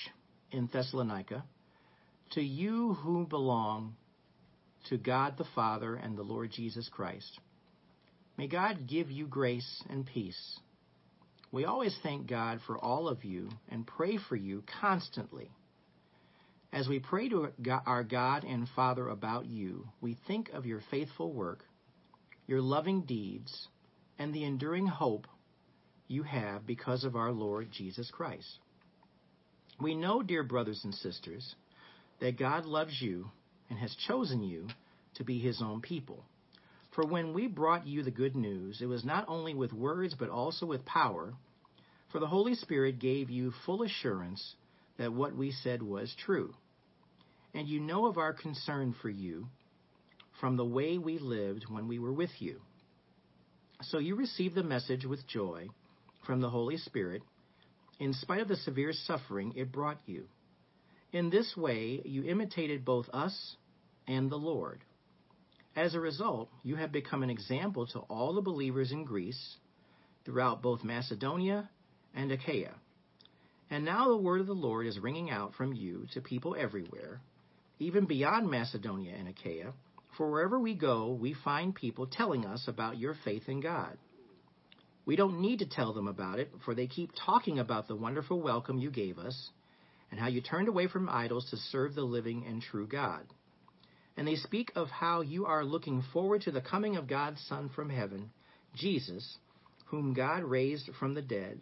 in 0.51 0.69
Thessalonica, 0.73 1.45
to 2.33 2.41
you 2.41 2.95
who 2.95 3.27
belong 3.27 3.97
to 4.89 4.97
God 4.97 5.37
the 5.37 5.47
Father 5.55 5.95
and 5.95 6.17
the 6.17 6.23
Lord 6.23 6.51
Jesus 6.51 6.89
Christ. 6.89 7.39
May 8.37 8.49
God 8.49 8.87
give 8.87 9.11
you 9.11 9.27
grace 9.27 9.83
and 9.89 10.07
peace. 10.07 10.59
We 11.51 11.65
always 11.65 11.97
thank 12.03 12.29
God 12.29 12.61
for 12.67 12.77
all 12.77 13.09
of 13.09 13.25
you 13.25 13.49
and 13.69 13.87
pray 13.87 14.19
for 14.29 14.37
you 14.37 14.63
constantly. 14.81 15.51
As 16.73 16.89
we 16.89 16.99
pray 16.99 17.29
to 17.31 17.49
our 17.87 18.05
God 18.05 18.45
and 18.45 18.69
Father 18.77 19.09
about 19.09 19.47
you, 19.47 19.89
we 20.01 20.19
think 20.27 20.51
of 20.51 20.67
your 20.67 20.83
faithful 20.91 21.33
work, 21.33 21.65
your 22.47 22.61
loving 22.61 23.03
deeds, 23.03 23.69
and 24.19 24.35
the 24.35 24.45
enduring 24.45 24.87
hope 24.87 25.27
you 26.09 26.23
have 26.23 26.67
because 26.67 27.05
of 27.05 27.17
our 27.17 27.33
Lord 27.33 27.69
Jesus 27.73 28.11
Christ. 28.11 28.59
We 29.81 29.95
know, 29.95 30.23
dear 30.23 30.43
brothers 30.43 30.81
and 30.85 30.95
sisters, 30.95 31.55
that 32.21 32.39
God 32.39 32.65
loves 32.65 33.01
you 33.01 33.31
and 33.69 33.79
has 33.79 33.95
chosen 34.07 34.43
you 34.43 34.69
to 35.17 35.25
be 35.25 35.39
his 35.39 35.61
own 35.63 35.81
people. 35.81 36.25
For 36.95 37.07
when 37.07 37.35
we 37.35 37.47
brought 37.47 37.87
you 37.87 38.03
the 38.03 38.11
good 38.11 38.37
news, 38.37 38.81
it 38.81 38.87
was 38.87 39.05
not 39.05 39.27
only 39.29 39.55
with 39.55 39.73
words 39.73 40.15
but 40.19 40.31
also 40.31 40.67
with 40.67 40.85
power, 40.85 41.35
for 42.11 42.21
the 42.21 42.27
Holy 42.27 42.55
Spirit 42.55 42.99
gave 42.99 43.29
you 43.29 43.53
full 43.65 43.83
assurance 43.83 44.55
that 44.99 45.13
what 45.13 45.37
we 45.37 45.51
said 45.51 45.83
was 45.83 46.15
true. 46.25 46.55
And 47.55 47.69
you 47.69 47.81
know 47.81 48.07
of 48.07 48.19
our 48.19 48.33
concern 48.33 48.95
for 49.03 49.11
you 49.11 49.47
from 50.41 50.57
the 50.57 50.65
way 50.65 50.99
we 50.99 51.19
lived 51.19 51.67
when 51.69 51.89
we 51.89 51.99
were 51.99 52.13
with 52.13 52.31
you. 52.39 52.61
So 53.83 53.99
you 53.99 54.15
received 54.15 54.55
the 54.55 54.63
message 54.63 55.05
with 55.05 55.27
joy 55.27 55.69
from 56.27 56.41
the 56.41 56.51
Holy 56.51 56.79
Spirit 56.79 57.23
in 57.99 58.13
spite 58.13 58.41
of 58.41 58.49
the 58.49 58.57
severe 58.57 58.93
suffering 58.93 59.53
it 59.57 59.73
brought 59.73 59.99
you. 60.07 60.27
In 61.13 61.31
this 61.31 61.57
way, 61.57 62.03
you 62.05 62.25
imitated 62.25 62.85
both 62.85 63.09
us 63.13 63.57
and 64.07 64.31
the 64.31 64.37
Lord. 64.37 64.83
As 65.77 65.95
a 65.95 66.01
result, 66.01 66.49
you 66.63 66.77
have 66.77 66.91
become 66.91 67.23
an 67.23 67.31
example 67.31 67.87
to 67.89 68.01
all 68.01 68.35
the 68.35 68.41
believers 68.41 68.93
in 68.93 69.05
Greece, 69.05 69.57
throughout 70.25 70.63
both 70.63 70.83
Macedonia 70.83 71.71
and 72.15 72.33
Achaia. 72.33 72.75
And 73.71 73.85
now 73.85 74.09
the 74.09 74.17
word 74.17 74.41
of 74.41 74.47
the 74.47 74.53
Lord 74.53 74.87
is 74.87 74.99
ringing 74.99 75.31
out 75.31 75.55
from 75.55 75.73
you 75.73 76.07
to 76.15 76.21
people 76.21 76.57
everywhere, 76.59 77.21
even 77.79 78.07
beyond 78.07 78.51
Macedonia 78.51 79.15
and 79.17 79.29
Achaia, 79.29 79.73
for 80.17 80.31
wherever 80.31 80.59
we 80.59 80.75
go, 80.75 81.13
we 81.13 81.35
find 81.45 81.75
people 81.75 82.07
telling 82.07 82.47
us 82.47 82.67
about 82.69 82.99
your 82.99 83.15
faith 83.25 83.49
in 83.49 83.61
God. 83.61 83.99
We 85.05 85.15
don't 85.15 85.41
need 85.41 85.61
to 85.61 85.69
tell 85.69 85.93
them 85.93 86.09
about 86.09 86.39
it, 86.39 86.51
for 86.65 86.75
they 86.75 86.87
keep 86.87 87.11
talking 87.25 87.59
about 87.59 87.87
the 87.87 87.97
wonderful 87.97 88.41
welcome 88.41 88.79
you 88.79 88.91
gave 88.91 89.19
us 89.19 89.51
and 90.11 90.21
how 90.21 90.29
you 90.29 90.41
turned 90.41 90.69
away 90.69 90.87
from 90.87 91.09
idols 91.09 91.49
to 91.51 91.57
serve 91.57 91.95
the 91.95 92.03
living 92.03 92.45
and 92.47 92.63
true 92.63 92.87
God. 92.87 93.27
And 94.17 94.27
they 94.27 94.37
speak 94.37 94.73
of 94.75 94.89
how 94.89 95.21
you 95.21 95.47
are 95.47 95.65
looking 95.65 96.03
forward 96.13 96.43
to 96.43 96.51
the 96.51 96.61
coming 96.61 96.97
of 96.97 97.09
God's 97.09 97.41
Son 97.49 97.71
from 97.75 97.91
heaven, 97.91 98.31
Jesus, 98.75 99.37
whom 99.87 100.15
God 100.15 100.43
raised 100.43 100.91
from 100.99 101.15
the 101.15 101.23
dead. 101.23 101.61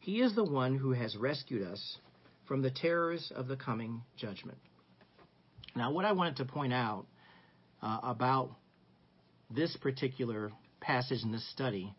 He 0.00 0.20
is 0.20 0.34
the 0.34 0.44
one 0.44 0.76
who 0.76 0.92
has 0.92 1.16
rescued 1.16 1.66
us 1.66 1.98
from 2.46 2.62
the 2.62 2.70
terrors 2.70 3.30
of 3.34 3.46
the 3.46 3.56
coming 3.56 4.02
judgment. 4.16 4.58
Now, 5.76 5.92
what 5.92 6.04
I 6.04 6.12
wanted 6.12 6.36
to 6.36 6.44
point 6.44 6.72
out 6.72 7.06
uh, 7.82 8.00
about 8.02 8.50
this 9.50 9.76
particular 9.76 10.50
passage 10.80 11.22
in 11.22 11.30
this 11.30 11.48
study 11.52 11.94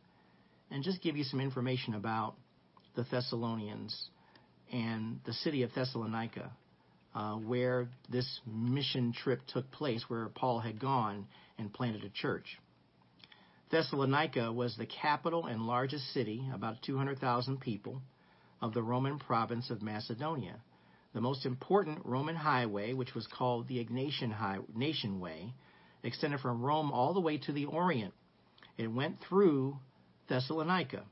and 0.72 0.84
just 0.84 1.02
give 1.02 1.16
you 1.16 1.24
some 1.24 1.40
information 1.40 1.94
about 1.94 2.36
the 2.96 3.06
Thessalonians 3.10 4.10
and 4.72 5.20
the 5.26 5.34
city 5.34 5.64
of 5.64 5.74
Thessalonica, 5.74 6.52
uh, 7.16 7.36
where 7.36 7.88
this 8.10 8.40
mission 8.46 9.14
trip 9.14 9.42
took 9.48 9.70
place, 9.72 10.04
where 10.08 10.30
Paul 10.30 10.60
had 10.60 10.80
gone 10.80 11.28
and 11.58 11.74
planted 11.74 12.04
a 12.04 12.10
church. 12.10 12.60
Thessalonica 13.72 14.52
was 14.52 14.76
the 14.76 14.86
capital 14.86 15.46
and 15.46 15.62
largest 15.62 16.12
city, 16.14 16.50
about 16.54 16.82
200,000 16.84 17.60
people, 17.60 18.02
of 18.62 18.74
the 18.74 18.84
Roman 18.84 19.20
province 19.20 19.70
of 19.70 19.82
Macedonia. 19.82 20.56
The 21.14 21.22
most 21.22 21.46
important 21.46 22.06
Roman 22.06 22.36
highway, 22.36 22.94
which 22.94 23.16
was 23.16 23.28
called 23.28 23.68
the 23.68 23.84
Ignatian 23.84 24.32
High, 24.32 24.60
Nation 24.76 25.20
Way, 25.20 25.54
extended 26.04 26.40
from 26.40 26.62
Rome 26.62 26.92
all 26.92 27.14
the 27.14 27.20
way 27.20 27.38
to 27.38 27.52
the 27.52 27.66
Orient. 27.66 28.14
It 28.78 28.88
went 28.88 29.18
through 29.28 29.78
Thessalonica. 30.28 31.04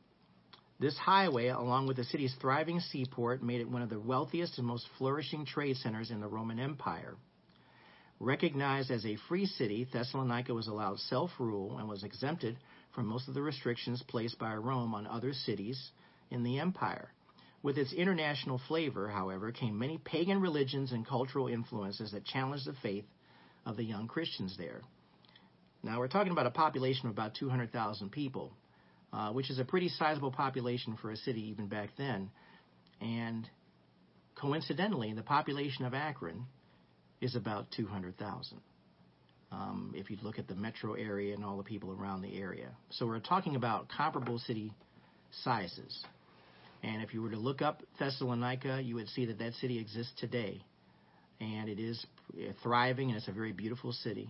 This 0.79 0.95
highway, 0.95 1.47
along 1.47 1.87
with 1.87 1.97
the 1.97 2.03
city's 2.03 2.35
thriving 2.35 2.79
seaport, 2.79 3.41
made 3.41 3.61
it 3.61 3.69
one 3.69 3.81
of 3.81 3.89
the 3.89 3.99
wealthiest 3.99 4.59
and 4.59 4.67
most 4.67 4.87
flourishing 4.97 5.43
trade 5.43 5.77
centers 5.77 6.11
in 6.11 6.19
the 6.19 6.27
Roman 6.27 6.59
Empire. 6.59 7.15
Recognized 8.19 8.91
as 8.91 9.03
a 9.03 9.17
free 9.27 9.47
city, 9.47 9.87
Thessalonica 9.91 10.53
was 10.53 10.67
allowed 10.67 10.99
self 10.99 11.31
rule 11.39 11.79
and 11.79 11.89
was 11.89 12.03
exempted 12.03 12.57
from 12.93 13.07
most 13.07 13.27
of 13.27 13.33
the 13.33 13.41
restrictions 13.41 14.03
placed 14.07 14.37
by 14.37 14.53
Rome 14.55 14.93
on 14.93 15.07
other 15.07 15.33
cities 15.33 15.91
in 16.29 16.43
the 16.43 16.59
empire. 16.59 17.11
With 17.63 17.79
its 17.79 17.93
international 17.93 18.59
flavor, 18.67 19.09
however, 19.09 19.51
came 19.51 19.79
many 19.79 19.97
pagan 19.97 20.41
religions 20.41 20.91
and 20.91 21.07
cultural 21.07 21.47
influences 21.47 22.11
that 22.11 22.23
challenged 22.23 22.67
the 22.67 22.73
faith 22.83 23.05
of 23.65 23.77
the 23.77 23.83
young 23.83 24.07
Christians 24.07 24.55
there. 24.57 24.81
Now, 25.81 25.97
we're 25.97 26.07
talking 26.07 26.31
about 26.31 26.45
a 26.45 26.51
population 26.51 27.07
of 27.07 27.13
about 27.13 27.33
200,000 27.33 28.11
people 28.11 28.53
uh, 29.17 29.32
which 29.32 29.49
is 29.49 29.58
a 29.58 29.65
pretty 29.65 29.89
sizable 29.89 30.32
population 30.32 30.95
for 31.01 31.10
a 31.10 31.17
city 31.17 31.49
even 31.49 31.65
back 31.67 31.89
then. 31.97 32.30
And 33.01 33.49
coincidentally, 34.36 35.12
the 35.13 35.23
population 35.23 35.86
of 35.86 35.95
Akron 35.95 36.45
is 37.19 37.36
about 37.36 37.65
200,000. 37.75 38.60
Um, 39.51 39.93
if 39.95 40.12
you 40.12 40.17
look 40.21 40.38
at 40.38 40.47
the 40.47 40.53
metro 40.53 40.93
area 40.93 41.34
and 41.34 41.43
all 41.43 41.58
the 41.58 41.63
people 41.63 41.91
around 41.91 42.21
the 42.21 42.38
area. 42.38 42.69
So 42.91 43.08
we're 43.08 43.19
talking 43.19 43.56
about 43.56 43.88
comparable 43.89 44.38
city 44.38 44.71
sizes. 45.43 46.06
And 46.84 47.01
if 47.01 47.12
you 47.12 47.23
were 47.23 47.32
to 47.32 47.38
look 47.38 47.63
up 47.63 47.82
Thessalonica, 47.97 48.82
you 48.84 48.95
would 48.95 49.08
see 49.10 49.25
that 49.25 49.39
that 49.39 49.53
city 49.56 49.80
exists 49.80 50.13
today. 50.19 50.62
And 51.39 51.69
it 51.69 51.80
is 51.80 52.06
thriving 52.62 53.10
and 53.10 53.17
it's 53.17 53.27
a 53.27 53.32
very 53.32 53.51
beautiful 53.51 53.93
city. 53.93 54.30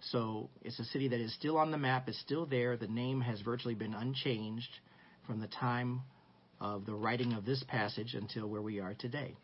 So 0.00 0.50
it's 0.62 0.78
a 0.78 0.84
city 0.84 1.08
that 1.08 1.20
is 1.20 1.34
still 1.34 1.56
on 1.56 1.70
the 1.70 1.78
map, 1.78 2.08
it's 2.08 2.20
still 2.20 2.46
there. 2.46 2.76
The 2.76 2.86
name 2.86 3.20
has 3.22 3.40
virtually 3.40 3.74
been 3.74 3.94
unchanged 3.94 4.68
from 5.26 5.40
the 5.40 5.48
time 5.48 6.02
of 6.60 6.86
the 6.86 6.94
writing 6.94 7.32
of 7.32 7.44
this 7.44 7.62
passage 7.68 8.14
until 8.14 8.46
where 8.46 8.62
we 8.62 8.80
are 8.80 8.94
today. 8.94 9.36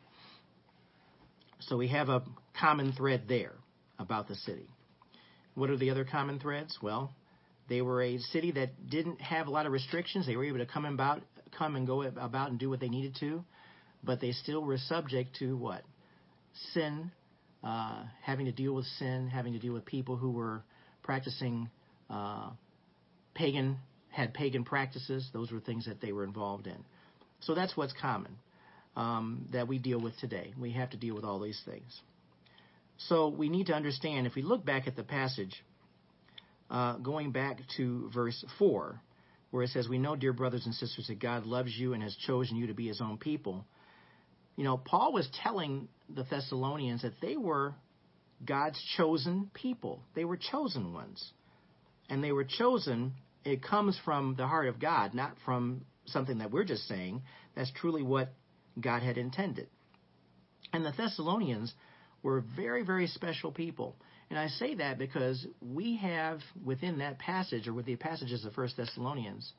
So 1.60 1.76
we 1.76 1.88
have 1.88 2.08
a 2.08 2.22
common 2.58 2.92
thread 2.92 3.24
there 3.28 3.54
about 3.98 4.28
the 4.28 4.34
city. 4.34 4.68
What 5.54 5.70
are 5.70 5.76
the 5.76 5.90
other 5.90 6.04
common 6.04 6.38
threads? 6.38 6.78
Well, 6.82 7.14
they 7.68 7.82
were 7.82 8.02
a 8.02 8.18
city 8.18 8.52
that 8.52 8.90
didn't 8.90 9.20
have 9.20 9.46
a 9.46 9.50
lot 9.50 9.66
of 9.66 9.72
restrictions. 9.72 10.26
They 10.26 10.36
were 10.36 10.44
able 10.44 10.58
to 10.58 10.66
come 10.66 10.84
about, 10.84 11.22
come 11.56 11.76
and 11.76 11.86
go 11.86 12.02
about 12.02 12.50
and 12.50 12.58
do 12.58 12.68
what 12.68 12.80
they 12.80 12.88
needed 12.88 13.16
to, 13.20 13.44
but 14.02 14.20
they 14.20 14.32
still 14.32 14.62
were 14.62 14.78
subject 14.78 15.36
to 15.38 15.56
what? 15.56 15.82
Sin, 16.72 17.12
uh, 17.64 18.02
having 18.22 18.46
to 18.46 18.52
deal 18.52 18.74
with 18.74 18.86
sin, 18.98 19.28
having 19.28 19.52
to 19.52 19.58
deal 19.58 19.72
with 19.72 19.84
people 19.84 20.16
who 20.16 20.30
were 20.30 20.62
practicing 21.02 21.68
uh, 22.10 22.50
pagan, 23.34 23.78
had 24.10 24.34
pagan 24.34 24.64
practices. 24.64 25.28
Those 25.32 25.50
were 25.50 25.60
things 25.60 25.86
that 25.86 26.00
they 26.00 26.12
were 26.12 26.24
involved 26.24 26.66
in. 26.66 26.84
So 27.40 27.54
that's 27.54 27.76
what's 27.76 27.92
common 28.00 28.36
um, 28.96 29.48
that 29.52 29.68
we 29.68 29.78
deal 29.78 30.00
with 30.00 30.16
today. 30.18 30.52
We 30.58 30.72
have 30.72 30.90
to 30.90 30.96
deal 30.96 31.14
with 31.14 31.24
all 31.24 31.40
these 31.40 31.60
things. 31.64 32.00
So 33.08 33.28
we 33.28 33.48
need 33.48 33.66
to 33.66 33.74
understand 33.74 34.26
if 34.26 34.34
we 34.34 34.42
look 34.42 34.64
back 34.64 34.86
at 34.86 34.96
the 34.96 35.02
passage, 35.02 35.64
uh, 36.70 36.98
going 36.98 37.32
back 37.32 37.58
to 37.76 38.10
verse 38.14 38.44
4, 38.58 39.00
where 39.50 39.62
it 39.62 39.70
says, 39.70 39.88
We 39.88 39.98
know, 39.98 40.16
dear 40.16 40.32
brothers 40.32 40.66
and 40.66 40.74
sisters, 40.74 41.06
that 41.08 41.18
God 41.20 41.44
loves 41.46 41.76
you 41.76 41.94
and 41.94 42.02
has 42.02 42.16
chosen 42.26 42.56
you 42.56 42.68
to 42.68 42.74
be 42.74 42.86
his 42.88 43.00
own 43.00 43.18
people. 43.18 43.64
You 44.56 44.64
know, 44.64 44.76
Paul 44.76 45.12
was 45.12 45.28
telling 45.42 45.88
the 46.14 46.24
Thessalonians 46.24 47.02
that 47.02 47.20
they 47.20 47.36
were 47.36 47.74
God's 48.44 48.80
chosen 48.96 49.50
people. 49.54 50.02
They 50.14 50.24
were 50.24 50.36
chosen 50.36 50.92
ones. 50.92 51.32
And 52.08 52.22
they 52.22 52.32
were 52.32 52.44
chosen, 52.44 53.14
it 53.44 53.62
comes 53.62 53.98
from 54.04 54.34
the 54.36 54.46
heart 54.46 54.68
of 54.68 54.78
God, 54.80 55.14
not 55.14 55.34
from 55.44 55.84
something 56.06 56.38
that 56.38 56.50
we're 56.50 56.64
just 56.64 56.86
saying. 56.86 57.22
That's 57.54 57.72
truly 57.72 58.02
what 58.02 58.32
God 58.80 59.02
had 59.02 59.16
intended. 59.16 59.68
And 60.72 60.84
the 60.84 60.92
Thessalonians 60.96 61.72
were 62.22 62.44
very, 62.56 62.84
very 62.84 63.06
special 63.06 63.52
people. 63.52 63.96
And 64.30 64.38
I 64.38 64.48
say 64.48 64.76
that 64.76 64.98
because 64.98 65.46
we 65.60 65.96
have 65.98 66.40
within 66.64 66.98
that 66.98 67.18
passage, 67.18 67.68
or 67.68 67.74
with 67.74 67.86
the 67.86 67.96
passages 67.96 68.44
of 68.44 68.54
First 68.54 68.76
Thessalonians, 68.76 69.52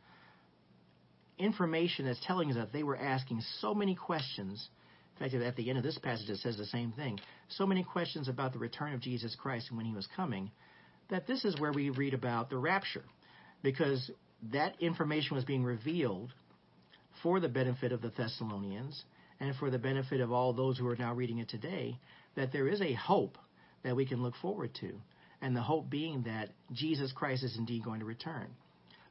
information 1.38 2.06
that's 2.06 2.23
telling 2.25 2.49
us 2.49 2.56
that 2.56 2.73
they 2.73 2.84
were 2.84 2.97
asking 2.97 3.41
so 3.60 3.73
many 3.73 3.95
questions. 3.95 4.67
In 5.19 5.30
fact, 5.30 5.34
at 5.34 5.56
the 5.56 5.69
end 5.69 5.78
of 5.78 5.84
this 5.84 5.97
passage, 5.99 6.30
it 6.30 6.39
says 6.39 6.58
the 6.58 6.65
same 6.65 6.91
thing. 6.91 7.19
So 7.49 7.65
many 7.65 7.84
questions 7.84 8.28
about 8.28 8.54
the 8.54 8.60
return 8.60 8.93
of 8.93 9.02
Jesus 9.02 9.36
Christ 9.36 9.67
and 9.69 9.78
when 9.78 9.86
he 9.86 9.93
was 9.93 10.08
coming, 10.15 10.52
that 11.10 11.28
this 11.28 11.45
is 11.45 11.60
where 11.60 11.71
we 11.71 11.89
read 11.89 12.13
about 12.13 12.49
the 12.49 12.58
rapture. 12.58 13.04
Because 13.62 14.10
that 14.52 14.76
information 14.82 15.36
was 15.36 15.45
being 15.45 15.63
revealed 15.63 16.34
for 17.21 17.39
the 17.39 17.47
benefit 17.47 17.91
of 17.91 18.02
the 18.02 18.12
Thessalonians 18.17 19.04
and 19.39 19.56
for 19.56 19.69
the 19.69 19.78
benefit 19.78 20.19
of 20.19 20.32
all 20.32 20.54
those 20.54 20.78
who 20.78 20.88
are 20.88 20.95
now 20.95 21.13
reading 21.13 21.39
it 21.39 21.49
today, 21.49 21.99
that 22.36 22.52
there 22.52 22.67
is 22.67 22.82
a 22.82 22.93
hope 22.93 23.38
that 23.84 23.95
we 23.95 24.06
can 24.06 24.23
look 24.23 24.36
forward 24.41 24.71
to. 24.82 24.93
And 25.41 25.56
the 25.56 25.62
hope 25.62 25.89
being 25.89 26.23
that 26.23 26.49
Jesus 26.71 27.12
Christ 27.12 27.43
is 27.43 27.58
indeed 27.58 27.84
going 27.84 27.99
to 27.99 28.06
return. 28.06 28.47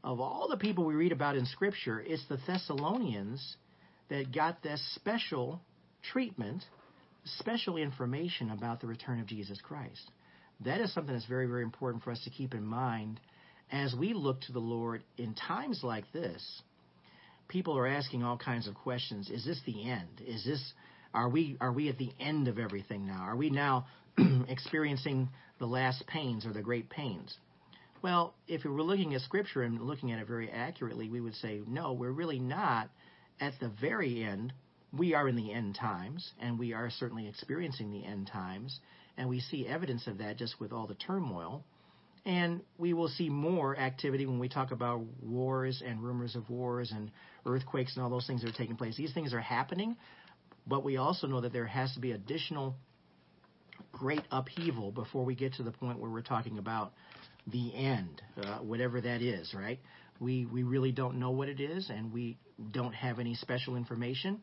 Of 0.03 0.19
all 0.19 0.49
the 0.49 0.57
people 0.57 0.85
we 0.85 0.95
read 0.95 1.13
about 1.13 1.37
in 1.37 1.47
Scripture, 1.47 2.03
it's 2.05 2.27
the 2.29 2.39
Thessalonians 2.47 3.57
that 4.09 4.35
got 4.35 4.63
this 4.63 4.83
special 4.97 5.61
treatment, 6.03 6.65
special 7.25 7.77
information 7.77 8.51
about 8.51 8.81
the 8.81 8.87
return 8.87 9.21
of 9.21 9.27
Jesus 9.27 9.61
Christ. 9.63 10.11
That 10.65 10.81
is 10.81 10.93
something 10.93 11.15
that's 11.15 11.27
very, 11.27 11.47
very 11.47 11.63
important 11.63 12.03
for 12.03 12.11
us 12.11 12.23
to 12.25 12.31
keep 12.31 12.55
in 12.55 12.65
mind 12.65 13.21
as 13.71 13.95
we 13.95 14.13
look 14.13 14.41
to 14.43 14.53
the 14.53 14.59
Lord 14.59 15.03
in 15.17 15.35
times 15.35 15.81
like 15.83 16.05
this. 16.13 16.63
People 17.49 17.77
are 17.77 17.87
asking 17.87 18.23
all 18.23 18.37
kinds 18.37 18.69
of 18.69 18.75
questions. 18.75 19.31
Is 19.31 19.45
this 19.45 19.61
the 19.67 19.91
end? 19.91 20.21
Is 20.27 20.45
this 20.45 20.73
are 21.15 21.29
we 21.29 21.57
are 21.61 21.73
we 21.73 21.89
at 21.89 21.99
the 21.99 22.11
end 22.19 22.49
of 22.49 22.59
everything 22.59 23.07
now? 23.07 23.23
Are 23.23 23.37
we 23.37 23.51
now 23.51 23.87
experiencing 24.49 25.29
the 25.59 25.67
last 25.67 26.07
pains 26.07 26.47
or 26.47 26.53
the 26.53 26.63
great 26.63 26.89
pains? 26.89 27.37
Well, 28.03 28.35
if 28.49 28.65
we 28.65 28.71
were 28.71 28.83
looking 28.83 29.15
at 29.15 29.21
Scripture 29.21 29.63
and 29.63 29.81
looking 29.81 30.11
at 30.11 30.19
it 30.19 30.27
very 30.27 30.51
accurately, 30.51 31.09
we 31.09 31.21
would 31.21 31.37
say, 31.37 31.61
no, 31.69 31.93
we're 31.93 32.11
really 32.11 32.41
not 32.41 32.91
at 33.41 33.53
the 33.61 33.71
very 33.81 34.25
end. 34.25 34.53
We 34.93 35.15
are 35.15 35.27
in 35.29 35.37
the 35.37 35.53
end 35.53 35.75
times, 35.75 36.33
and 36.41 36.59
we 36.59 36.75
are 36.75 36.91
certainly 36.91 37.27
experiencing 37.29 37.91
the 37.91 38.05
end 38.05 38.27
times, 38.27 38.79
and 39.17 39.29
we 39.29 39.41
see 39.41 39.67
evidence 39.67 40.07
of 40.07 40.19
that 40.19 40.37
just 40.37 40.61
with 40.61 40.73
all 40.73 40.87
the 40.87 40.95
turmoil. 40.95 41.65
And 42.25 42.61
we 42.79 42.93
will 42.93 43.09
see 43.09 43.29
more 43.29 43.77
activity 43.77 44.27
when 44.27 44.39
we 44.39 44.49
talk 44.49 44.71
about 44.71 45.03
wars 45.23 45.83
and 45.85 46.03
rumors 46.03 46.37
of 46.37 46.49
wars 46.49 46.93
and 46.93 47.11
earthquakes 47.47 47.97
and 47.97 48.05
all 48.05 48.11
those 48.11 48.27
things 48.27 48.43
that 48.43 48.51
are 48.51 48.57
taking 48.57 48.77
place. 48.77 48.97
These 48.97 49.13
things 49.13 49.33
are 49.33 49.41
happening, 49.41 49.97
but 50.67 50.85
we 50.85 50.99
also 50.99 51.27
know 51.27 51.41
that 51.41 51.53
there 51.53 51.67
has 51.67 51.93
to 51.95 52.01
be 52.01 52.13
additional 52.13 52.77
great 53.91 54.23
upheaval 54.31 54.93
before 54.93 55.25
we 55.25 55.35
get 55.35 55.55
to 55.55 55.63
the 55.63 55.73
point 55.73 55.99
where 55.99 56.11
we're 56.11 56.23
talking 56.23 56.59
about 56.59 56.93
the 57.47 57.75
end, 57.75 58.23
uh, 58.41 58.59
whatever 58.59 59.01
that 59.01 59.21
is, 59.21 59.53
right? 59.55 59.81
We 60.21 60.47
we 60.47 60.63
really 60.63 60.93
don't 60.93 61.19
know 61.19 61.31
what 61.31 61.49
it 61.49 61.61
is, 61.61 61.91
and 61.91 62.13
we 62.13 62.39
don't 62.71 62.95
have 62.95 63.19
any 63.19 63.35
special 63.35 63.75
information. 63.75 64.41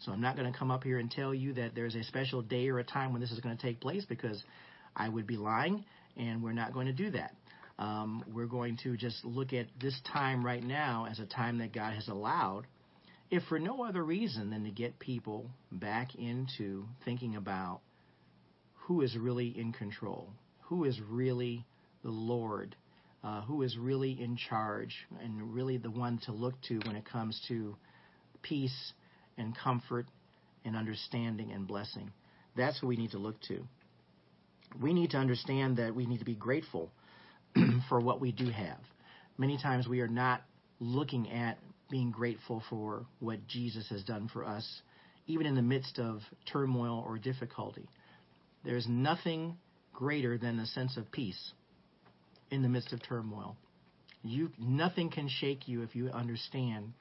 So 0.00 0.12
I'm 0.12 0.20
not 0.20 0.36
going 0.36 0.50
to 0.50 0.56
come 0.56 0.70
up 0.70 0.84
here 0.84 0.98
and 0.98 1.10
tell 1.10 1.34
you 1.34 1.54
that 1.54 1.74
there's 1.74 1.94
a 1.94 2.04
special 2.04 2.42
day 2.42 2.68
or 2.68 2.78
a 2.78 2.84
time 2.84 3.12
when 3.12 3.20
this 3.20 3.32
is 3.32 3.40
going 3.40 3.56
to 3.56 3.62
take 3.62 3.80
place 3.80 4.04
because 4.04 4.42
I 4.94 5.08
would 5.08 5.26
be 5.26 5.36
lying, 5.36 5.84
and 6.16 6.42
we're 6.42 6.52
not 6.52 6.72
going 6.72 6.86
to 6.86 6.92
do 6.92 7.10
that. 7.10 7.34
Um, 7.78 8.24
we're 8.32 8.46
going 8.46 8.78
to 8.82 8.96
just 8.96 9.24
look 9.24 9.52
at 9.52 9.66
this 9.80 9.98
time 10.12 10.44
right 10.44 10.62
now 10.62 11.06
as 11.10 11.18
a 11.18 11.26
time 11.26 11.58
that 11.58 11.72
God 11.72 11.94
has 11.94 12.08
allowed, 12.08 12.66
if 13.30 13.42
for 13.44 13.58
no 13.58 13.84
other 13.84 14.02
reason 14.02 14.50
than 14.50 14.64
to 14.64 14.70
get 14.70 14.98
people 14.98 15.50
back 15.70 16.14
into 16.14 16.84
thinking 17.04 17.36
about 17.36 17.80
who 18.74 19.02
is 19.02 19.16
really 19.16 19.48
in 19.48 19.72
control, 19.72 20.30
who 20.62 20.84
is 20.84 20.98
really 21.08 21.64
the 22.02 22.10
Lord, 22.10 22.74
uh, 23.22 23.42
who 23.42 23.62
is 23.62 23.76
really 23.76 24.12
in 24.20 24.36
charge 24.36 24.94
and 25.22 25.54
really 25.54 25.76
the 25.76 25.90
one 25.90 26.18
to 26.24 26.32
look 26.32 26.54
to 26.68 26.78
when 26.86 26.96
it 26.96 27.04
comes 27.04 27.40
to 27.48 27.76
peace 28.42 28.92
and 29.38 29.56
comfort 29.56 30.06
and 30.64 30.76
understanding 30.76 31.52
and 31.52 31.66
blessing. 31.66 32.12
That's 32.56 32.82
what 32.82 32.88
we 32.88 32.96
need 32.96 33.12
to 33.12 33.18
look 33.18 33.40
to. 33.48 33.60
We 34.80 34.92
need 34.92 35.10
to 35.10 35.16
understand 35.16 35.78
that 35.78 35.94
we 35.94 36.06
need 36.06 36.18
to 36.18 36.24
be 36.24 36.34
grateful 36.34 36.90
for 37.88 38.00
what 38.00 38.20
we 38.20 38.32
do 38.32 38.50
have. 38.50 38.80
Many 39.38 39.56
times 39.56 39.88
we 39.88 40.00
are 40.00 40.08
not 40.08 40.42
looking 40.80 41.30
at 41.30 41.58
being 41.90 42.10
grateful 42.10 42.62
for 42.68 43.06
what 43.20 43.46
Jesus 43.46 43.88
has 43.88 44.02
done 44.04 44.28
for 44.32 44.44
us, 44.44 44.82
even 45.26 45.46
in 45.46 45.54
the 45.54 45.62
midst 45.62 45.98
of 45.98 46.20
turmoil 46.52 47.02
or 47.06 47.18
difficulty. 47.18 47.88
There's 48.64 48.86
nothing 48.88 49.56
greater 49.92 50.36
than 50.36 50.58
a 50.58 50.66
sense 50.66 50.96
of 50.96 51.10
peace 51.10 51.52
in 52.50 52.62
the 52.62 52.68
midst 52.68 52.92
of 52.92 53.02
turmoil. 53.02 53.56
You 54.22 54.50
nothing 54.58 55.10
can 55.10 55.28
shake 55.28 55.68
you 55.68 55.82
if 55.82 55.94
you 55.94 56.08
understand 56.10 56.92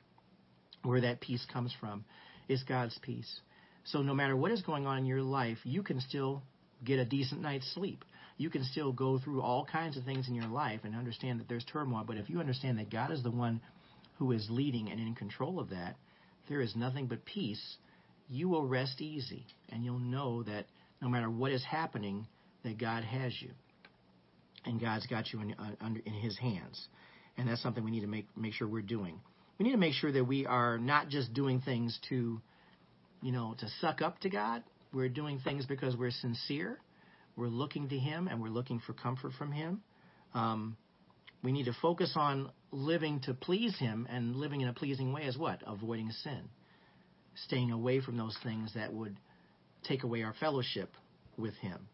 where 0.84 1.02
that 1.02 1.20
peace 1.20 1.46
comes 1.52 1.74
from. 1.80 2.06
It's 2.48 2.64
God's 2.64 2.98
peace. 3.02 3.42
So 3.86 4.02
no 4.02 4.14
matter 4.14 4.36
what 4.36 4.52
is 4.52 4.62
going 4.62 4.86
on 4.86 4.98
in 4.98 5.06
your 5.06 5.22
life, 5.22 5.58
you 5.64 5.84
can 5.84 6.00
still 6.02 6.44
get 6.84 7.00
a 7.00 7.06
decent 7.06 7.42
night's 7.42 7.72
sleep. 7.74 8.04
You 8.38 8.50
can 8.50 8.64
still 8.64 8.92
go 8.92 9.18
through 9.18 9.42
all 9.42 9.66
kinds 9.66 9.98
of 9.98 10.04
things 10.04 10.28
in 10.28 10.36
your 10.36 10.48
life 10.48 10.82
and 10.84 10.96
understand 10.96 11.40
that 11.40 11.50
there's 11.50 11.66
turmoil. 11.66 12.04
But 12.06 12.18
if 12.18 12.30
you 12.30 12.40
understand 12.40 12.78
that 12.78 12.92
God 12.92 13.12
is 13.12 13.24
the 13.24 13.32
one 13.32 13.62
who 14.18 14.32
is 14.32 14.48
leading 14.50 14.90
and 14.90 15.00
in 15.00 15.16
control 15.16 15.60
of 15.60 15.70
that, 15.70 15.96
there 16.50 16.62
is 16.62 16.76
nothing 16.76 17.08
but 17.08 17.26
peace. 17.26 17.78
You 18.30 18.50
will 18.50 18.68
rest 18.68 19.02
easy 19.02 19.46
and 19.70 19.84
you'll 19.84 20.00
know 20.00 20.44
that 20.44 20.66
no 21.02 21.10
matter 21.10 21.30
what 21.30 21.52
is 21.52 21.64
happening, 21.64 22.28
that 22.64 22.78
God 22.78 23.04
has 23.04 23.34
you, 23.42 23.52
and 24.66 24.80
God's 24.80 25.08
got 25.08 25.32
you 25.32 25.42
in, 25.42 25.54
uh, 25.54 25.88
in 26.06 26.14
His 26.14 26.38
hands, 26.38 26.88
and 27.38 27.48
that's 27.48 27.62
something 27.62 27.84
we 27.84 27.92
need 27.92 28.02
to 28.02 28.08
make 28.08 28.26
make 28.36 28.54
sure 28.54 28.68
we're 28.68 28.82
doing. 28.82 29.20
We 29.58 29.66
need 29.66 29.72
to 29.72 29.78
make 29.78 29.94
sure 29.94 30.12
that 30.12 30.26
we 30.26 30.46
are 30.46 30.78
not 30.78 31.10
just 31.10 31.34
doing 31.34 31.62
things 31.62 31.98
to, 32.10 32.40
you 33.22 33.32
know, 33.32 33.56
to 33.60 33.68
suck 33.82 34.02
up 34.02 34.20
to 34.20 34.30
God. 34.30 34.64
We're 34.94 35.10
doing 35.10 35.40
things 35.40 35.66
because 35.66 35.96
we're 35.96 36.12
sincere. 36.12 36.80
We're 37.36 37.48
looking 37.48 37.90
to 37.90 37.98
Him, 37.98 38.28
and 38.28 38.42
we're 38.42 38.50
looking 38.50 38.80
for 38.86 38.94
comfort 38.94 39.32
from 39.38 39.52
Him. 39.52 39.82
Um, 40.34 40.78
we 41.44 41.52
need 41.52 41.66
to 41.66 41.76
focus 41.82 42.14
on 42.16 42.52
living 42.72 43.22
to 43.22 43.34
please 43.34 43.78
Him 43.78 44.08
and 44.10 44.36
living 44.36 44.62
in 44.62 44.68
a 44.68 44.74
pleasing 44.74 45.12
way 45.14 45.24
as 45.24 45.38
what? 45.38 45.62
Avoiding 45.66 46.12
sin. 46.24 46.50
Staying 47.46 47.72
away 47.72 48.02
from 48.02 48.18
those 48.18 48.36
things 48.44 48.72
that 48.76 48.94
would 48.94 49.16
take 49.88 50.04
away 50.04 50.24
our 50.24 50.34
fellowship 50.40 50.90
with 51.38 51.54
Him. 51.56 51.88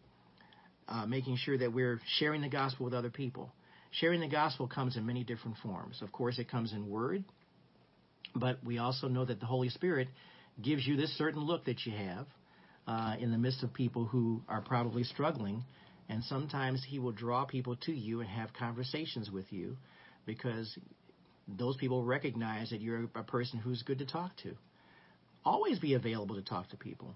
Uh, 0.88 1.06
making 1.06 1.38
sure 1.38 1.58
that 1.58 1.72
we're 1.72 2.00
sharing 2.20 2.42
the 2.42 2.50
gospel 2.50 2.86
with 2.86 2.94
other 2.94 3.10
people. 3.10 3.52
Sharing 3.92 4.20
the 4.20 4.28
gospel 4.28 4.68
comes 4.68 4.98
in 4.98 5.06
many 5.06 5.24
different 5.24 5.58
forms. 5.64 6.02
Of 6.02 6.12
course, 6.12 6.40
it 6.40 6.50
comes 6.50 6.74
in 6.74 6.90
word, 6.90 7.24
but 8.36 8.64
we 8.64 8.78
also 8.78 9.08
know 9.08 9.26
that 9.26 9.40
the 9.40 9.46
Holy 9.46 9.70
Spirit 9.70 10.08
gives 10.62 10.86
you 10.86 10.96
this 10.96 11.16
certain 11.18 11.42
look 11.42 11.66
that 11.66 11.86
you 11.86 11.92
have 11.94 12.26
uh, 12.88 13.16
in 13.20 13.32
the 13.32 13.38
midst 13.38 13.64
of 13.64 13.74
people 13.74 14.06
who 14.06 14.42
are 14.48 14.62
probably 14.62 15.04
struggling. 15.04 15.64
And 16.10 16.24
sometimes 16.26 16.86
He 16.88 17.00
will 17.00 17.12
draw 17.12 17.46
people 17.46 17.76
to 17.86 17.92
you 17.92 18.20
and 18.20 18.30
have 18.30 18.54
conversations 18.54 19.32
with 19.32 19.52
you 19.52 19.78
because 20.26 20.78
those 21.48 21.78
people 21.78 22.04
recognize 22.04 22.70
that 22.70 22.82
you're 22.82 23.10
a 23.16 23.24
person 23.24 23.60
who's 23.60 23.82
good 23.84 24.00
to 24.00 24.06
talk 24.06 24.36
to. 24.44 24.54
Always 25.46 25.80
be 25.80 25.94
available 25.94 26.36
to 26.36 26.42
talk 26.42 26.70
to 26.70 26.78
people 26.78 27.16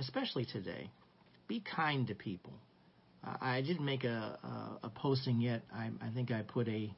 especially 0.00 0.46
today. 0.46 0.90
Be 1.46 1.60
kind 1.60 2.06
to 2.08 2.14
people. 2.14 2.52
I 3.22 3.60
didn't 3.60 3.84
make 3.84 4.04
a, 4.04 4.38
a, 4.82 4.86
a 4.86 4.90
posting 4.90 5.40
yet. 5.40 5.62
I, 5.72 5.90
I, 6.00 6.10
think 6.14 6.30
I 6.30 6.40
put 6.42 6.66
a, 6.68 6.90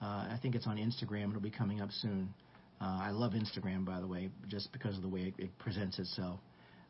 uh, 0.00 0.04
I 0.04 0.38
think 0.40 0.54
it's 0.54 0.68
on 0.68 0.76
Instagram. 0.76 1.30
It'll 1.30 1.40
be 1.40 1.50
coming 1.50 1.80
up 1.80 1.90
soon. 1.90 2.32
Uh, 2.80 2.98
I 3.02 3.10
love 3.10 3.32
Instagram, 3.32 3.84
by 3.84 4.00
the 4.00 4.06
way, 4.06 4.30
just 4.46 4.72
because 4.72 4.96
of 4.96 5.02
the 5.02 5.08
way 5.08 5.34
it, 5.36 5.42
it 5.42 5.58
presents 5.58 5.98
itself. 5.98 6.38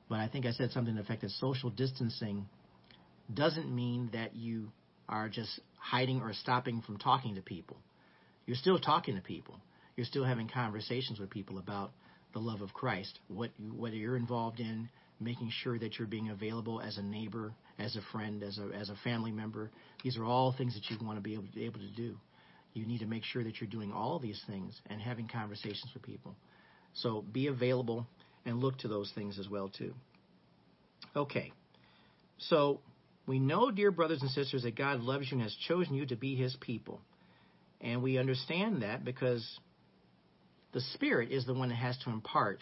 But 0.08 0.20
I 0.20 0.28
think 0.28 0.46
I 0.46 0.52
said 0.52 0.70
something 0.70 0.94
to 0.94 1.02
the 1.02 1.04
effect 1.04 1.22
that 1.22 1.30
social 1.32 1.70
distancing 1.70 2.46
doesn't 3.32 3.74
mean 3.74 4.10
that 4.12 4.34
you 4.34 4.70
are 5.08 5.28
just 5.28 5.60
hiding 5.78 6.20
or 6.20 6.32
stopping 6.32 6.82
from 6.82 6.98
talking 6.98 7.34
to 7.36 7.42
people. 7.42 7.78
You're 8.46 8.56
still 8.56 8.78
talking 8.78 9.16
to 9.16 9.22
people. 9.22 9.60
You're 9.96 10.06
still 10.06 10.24
having 10.24 10.48
conversations 10.48 11.18
with 11.18 11.30
people 11.30 11.58
about 11.58 11.90
the 12.32 12.38
love 12.38 12.60
of 12.60 12.72
Christ, 12.72 13.18
what 13.28 13.50
what 13.74 13.92
you're 13.92 14.16
involved 14.16 14.60
in, 14.60 14.88
making 15.20 15.50
sure 15.62 15.78
that 15.78 15.98
you're 15.98 16.08
being 16.08 16.28
available 16.28 16.80
as 16.80 16.98
a 16.98 17.02
neighbor, 17.02 17.52
as 17.78 17.96
a 17.96 18.00
friend, 18.12 18.42
as 18.42 18.58
a 18.58 18.76
as 18.76 18.90
a 18.90 18.96
family 19.02 19.32
member. 19.32 19.70
These 20.04 20.16
are 20.18 20.24
all 20.24 20.54
things 20.56 20.74
that 20.74 20.88
you 20.90 21.04
want 21.04 21.18
to 21.18 21.22
be 21.22 21.34
able 21.34 21.44
to, 21.44 21.52
be 21.52 21.64
able 21.64 21.80
to 21.80 21.90
do. 21.90 22.16
You 22.74 22.86
need 22.86 23.00
to 23.00 23.06
make 23.06 23.24
sure 23.24 23.42
that 23.44 23.60
you're 23.60 23.70
doing 23.70 23.92
all 23.92 24.18
these 24.18 24.40
things 24.46 24.80
and 24.86 25.00
having 25.00 25.28
conversations 25.28 25.90
with 25.94 26.02
people. 26.02 26.36
So 26.94 27.22
be 27.32 27.46
available 27.46 28.06
and 28.44 28.58
look 28.58 28.78
to 28.78 28.88
those 28.88 29.10
things 29.14 29.38
as 29.38 29.48
well 29.48 29.68
too. 29.68 29.94
Okay. 31.16 31.52
So 32.38 32.80
we 33.26 33.38
know, 33.38 33.70
dear 33.70 33.90
brothers 33.90 34.22
and 34.22 34.30
sisters, 34.30 34.62
that 34.62 34.76
God 34.76 35.00
loves 35.00 35.30
you 35.30 35.36
and 35.36 35.42
has 35.42 35.54
chosen 35.66 35.94
you 35.94 36.06
to 36.06 36.16
be 36.16 36.34
his 36.34 36.56
people. 36.60 37.00
And 37.80 38.02
we 38.02 38.18
understand 38.18 38.82
that 38.82 39.04
because 39.04 39.46
the 40.72 40.80
Spirit 40.94 41.30
is 41.30 41.46
the 41.46 41.54
one 41.54 41.68
that 41.68 41.76
has 41.76 41.96
to 42.04 42.10
impart 42.10 42.60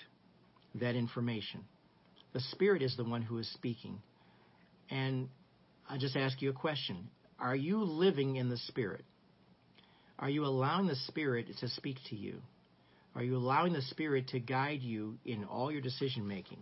that 0.75 0.95
information. 0.95 1.65
The 2.33 2.41
Spirit 2.41 2.83
is 2.83 2.97
the 2.97 3.05
one 3.05 3.23
who 3.23 3.39
is 3.39 3.51
speaking. 3.53 4.01
And 4.91 5.29
I 5.89 5.99
just 5.99 6.17
ask 6.17 6.43
you 6.43 6.51
a 6.51 6.55
question 6.55 7.09
Are 7.39 7.57
you 7.57 7.83
living 7.83 8.37
in 8.37 8.49
the 8.49 8.59
Spirit? 8.59 9.05
Are 10.19 10.31
you 10.31 10.45
allowing 10.45 10.87
the 10.87 10.97
Spirit 11.07 11.47
to 11.61 11.69
speak 11.69 11.97
to 12.09 12.17
you? 12.17 12.41
Are 13.15 13.23
you 13.23 13.37
allowing 13.37 13.73
the 13.73 13.83
Spirit 13.83 14.29
to 14.29 14.41
guide 14.41 14.83
you 14.83 15.19
in 15.25 15.45
all 15.45 15.71
your 15.71 15.81
decision 15.81 16.27
making? 16.27 16.59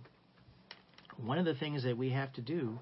One 1.16 1.38
of 1.38 1.44
the 1.44 1.54
things 1.54 1.84
that 1.84 1.96
we 1.96 2.10
have 2.10 2.32
to 2.34 2.40
do 2.40 2.78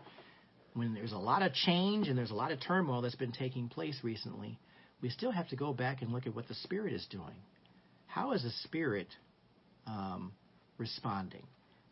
when 0.74 0.94
there's 0.94 1.12
a 1.12 1.18
lot 1.18 1.42
of 1.42 1.52
change 1.52 2.08
and 2.08 2.16
there's 2.16 2.30
a 2.30 2.34
lot 2.34 2.52
of 2.52 2.60
turmoil 2.60 3.02
that's 3.02 3.14
been 3.14 3.32
taking 3.32 3.68
place 3.68 3.98
recently, 4.02 4.58
we 5.02 5.10
still 5.10 5.30
have 5.30 5.48
to 5.48 5.56
go 5.56 5.72
back 5.72 6.00
and 6.00 6.12
look 6.12 6.26
at 6.26 6.34
what 6.34 6.48
the 6.48 6.54
Spirit 6.54 6.92
is 6.92 7.06
doing. 7.10 7.34
How 8.06 8.32
is 8.32 8.42
the 8.42 8.50
Spirit 8.64 9.08
um, 9.86 10.32
responding, 10.78 11.46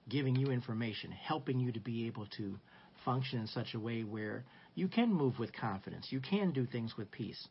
giving 0.08 0.36
you 0.36 0.50
information, 0.50 1.10
helping 1.10 1.60
you 1.60 1.72
to 1.72 1.80
be 1.80 2.06
able 2.06 2.26
to 2.38 2.58
function 3.04 3.40
in 3.40 3.46
such 3.46 3.74
a 3.74 3.80
way 3.80 4.02
where 4.02 4.44
you 4.74 4.88
can 4.88 5.12
move 5.12 5.38
with 5.38 5.52
confidence, 5.52 6.08
you 6.10 6.20
can 6.20 6.52
do 6.52 6.66
things 6.66 6.96
with 6.96 7.10
peace? 7.10 7.48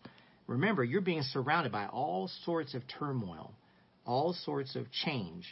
Remember, 0.49 0.83
you're 0.83 1.01
being 1.01 1.21
surrounded 1.21 1.71
by 1.71 1.85
all 1.85 2.27
sorts 2.43 2.73
of 2.73 2.81
turmoil, 2.87 3.53
all 4.03 4.33
sorts 4.33 4.75
of 4.75 4.91
change. 4.91 5.45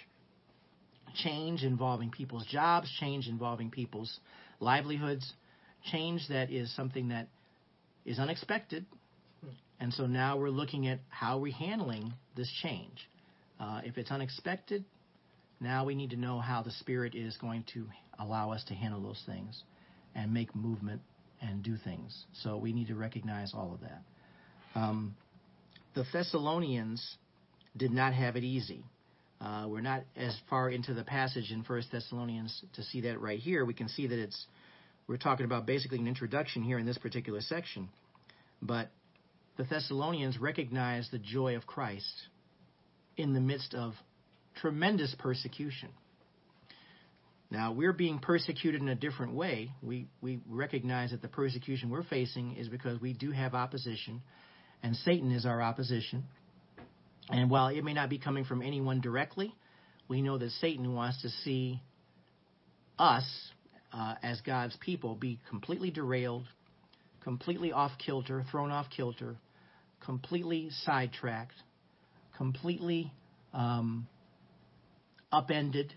Change 1.24 1.64
involving 1.64 2.10
people's 2.10 2.48
jobs, 2.48 2.92
change 3.00 3.28
involving 3.28 3.70
people's 3.70 4.20
livelihoods, 4.60 5.34
change 5.92 6.28
that 6.30 6.50
is 6.50 6.76
something 6.76 7.10
that 7.10 7.28
is 8.06 8.18
unexpected. 8.18 8.88
And 9.80 9.94
so 9.94 10.08
now 10.08 10.36
we're 10.36 10.50
looking 10.50 10.88
at 10.88 11.00
how 11.10 11.38
we're 11.38 11.54
handling 11.54 12.12
this 12.36 12.52
change. 12.64 13.08
Uh, 13.60 13.82
if 13.84 14.00
it's 14.00 14.10
unexpected, 14.10 14.84
now 15.60 15.86
we 15.86 15.94
need 15.94 16.10
to 16.10 16.18
know 16.18 16.40
how 16.40 16.64
the 16.64 16.72
Spirit 16.72 17.14
is 17.14 17.38
going 17.38 17.66
to 17.76 17.86
allow 18.18 18.52
us 18.52 18.64
to 18.70 18.74
handle 18.74 19.02
those 19.04 19.22
things 19.28 19.62
and 20.16 20.34
make 20.34 20.56
movement 20.56 21.02
and 21.40 21.62
do 21.62 21.78
things. 21.84 22.26
So 22.42 22.58
we 22.58 22.74
need 22.74 22.88
to 22.88 22.96
recognize 22.96 23.54
all 23.54 23.72
of 23.76 23.82
that. 23.82 24.02
Um, 24.78 25.16
the 25.96 26.06
Thessalonians 26.14 27.18
did 27.76 27.92
not 27.92 28.14
have 28.14 28.36
it 28.36 28.44
easy. 28.44 28.84
Uh, 29.42 29.66
we're 29.68 29.82
not 29.82 30.04
as 30.16 30.38
far 30.52 30.70
into 30.70 30.94
the 30.94 31.04
passage 31.04 31.52
in 31.52 31.64
First 31.64 31.92
Thessalonians 31.92 32.64
to 32.76 32.84
see 32.84 33.02
that 33.02 33.20
right 33.20 33.40
here. 33.40 33.66
We 33.66 33.74
can 33.74 33.90
see 33.90 34.06
that 34.06 34.20
it's 34.20 34.46
we're 35.08 35.18
talking 35.18 35.46
about 35.46 35.66
basically 35.66 35.98
an 35.98 36.08
introduction 36.08 36.62
here 36.62 36.78
in 36.78 36.86
this 36.86 36.98
particular 36.98 37.42
section, 37.42 37.90
but 38.62 38.90
the 39.58 39.64
Thessalonians 39.64 40.38
recognized 40.38 41.12
the 41.12 41.20
joy 41.20 41.56
of 41.56 41.66
Christ 41.66 42.28
in 43.16 43.34
the 43.34 43.40
midst 43.40 43.74
of 43.74 43.94
tremendous 44.62 45.16
persecution. 45.18 45.90
Now, 47.50 47.72
we're 47.72 47.94
being 47.94 48.20
persecuted 48.20 48.82
in 48.82 48.90
a 48.90 48.96
different 48.96 49.34
way. 49.34 49.72
We, 49.82 50.08
we 50.22 50.40
recognize 50.48 51.12
that 51.12 51.22
the 51.22 51.30
persecution 51.30 51.90
we're 51.90 52.04
facing 52.04 52.58
is 52.58 52.68
because 52.68 53.00
we 53.02 53.14
do 53.14 53.32
have 53.32 53.56
opposition 53.56 54.22
and 54.88 54.96
Satan 54.96 55.34
is 55.34 55.46
our 55.46 55.62
opposition. 55.62 56.24
And 57.30 57.50
while 57.50 57.68
it 57.68 57.84
may 57.84 57.94
not 57.94 58.10
be 58.10 58.20
coming 58.20 58.46
from 58.46 58.62
anyone 58.62 59.02
directly, 59.02 59.54
we 60.08 60.22
know 60.22 60.38
that 60.38 60.50
Satan 60.62 60.96
wants 60.96 61.22
to 61.24 61.30
see 61.30 61.82
us 62.98 63.26
uh, 63.92 64.16
as 64.24 64.40
God's 64.40 64.78
people 64.78 65.16
be 65.16 65.40
completely 65.50 65.92
derailed, 65.92 66.46
completely 67.22 67.74
off 67.74 67.92
kilter, 68.04 68.46
thrown 68.50 68.72
off 68.72 68.86
kilter, 68.96 69.36
completely 70.06 70.70
sidetracked, 70.86 71.62
completely 72.38 73.12
um, 73.54 74.08
upended. 75.34 75.94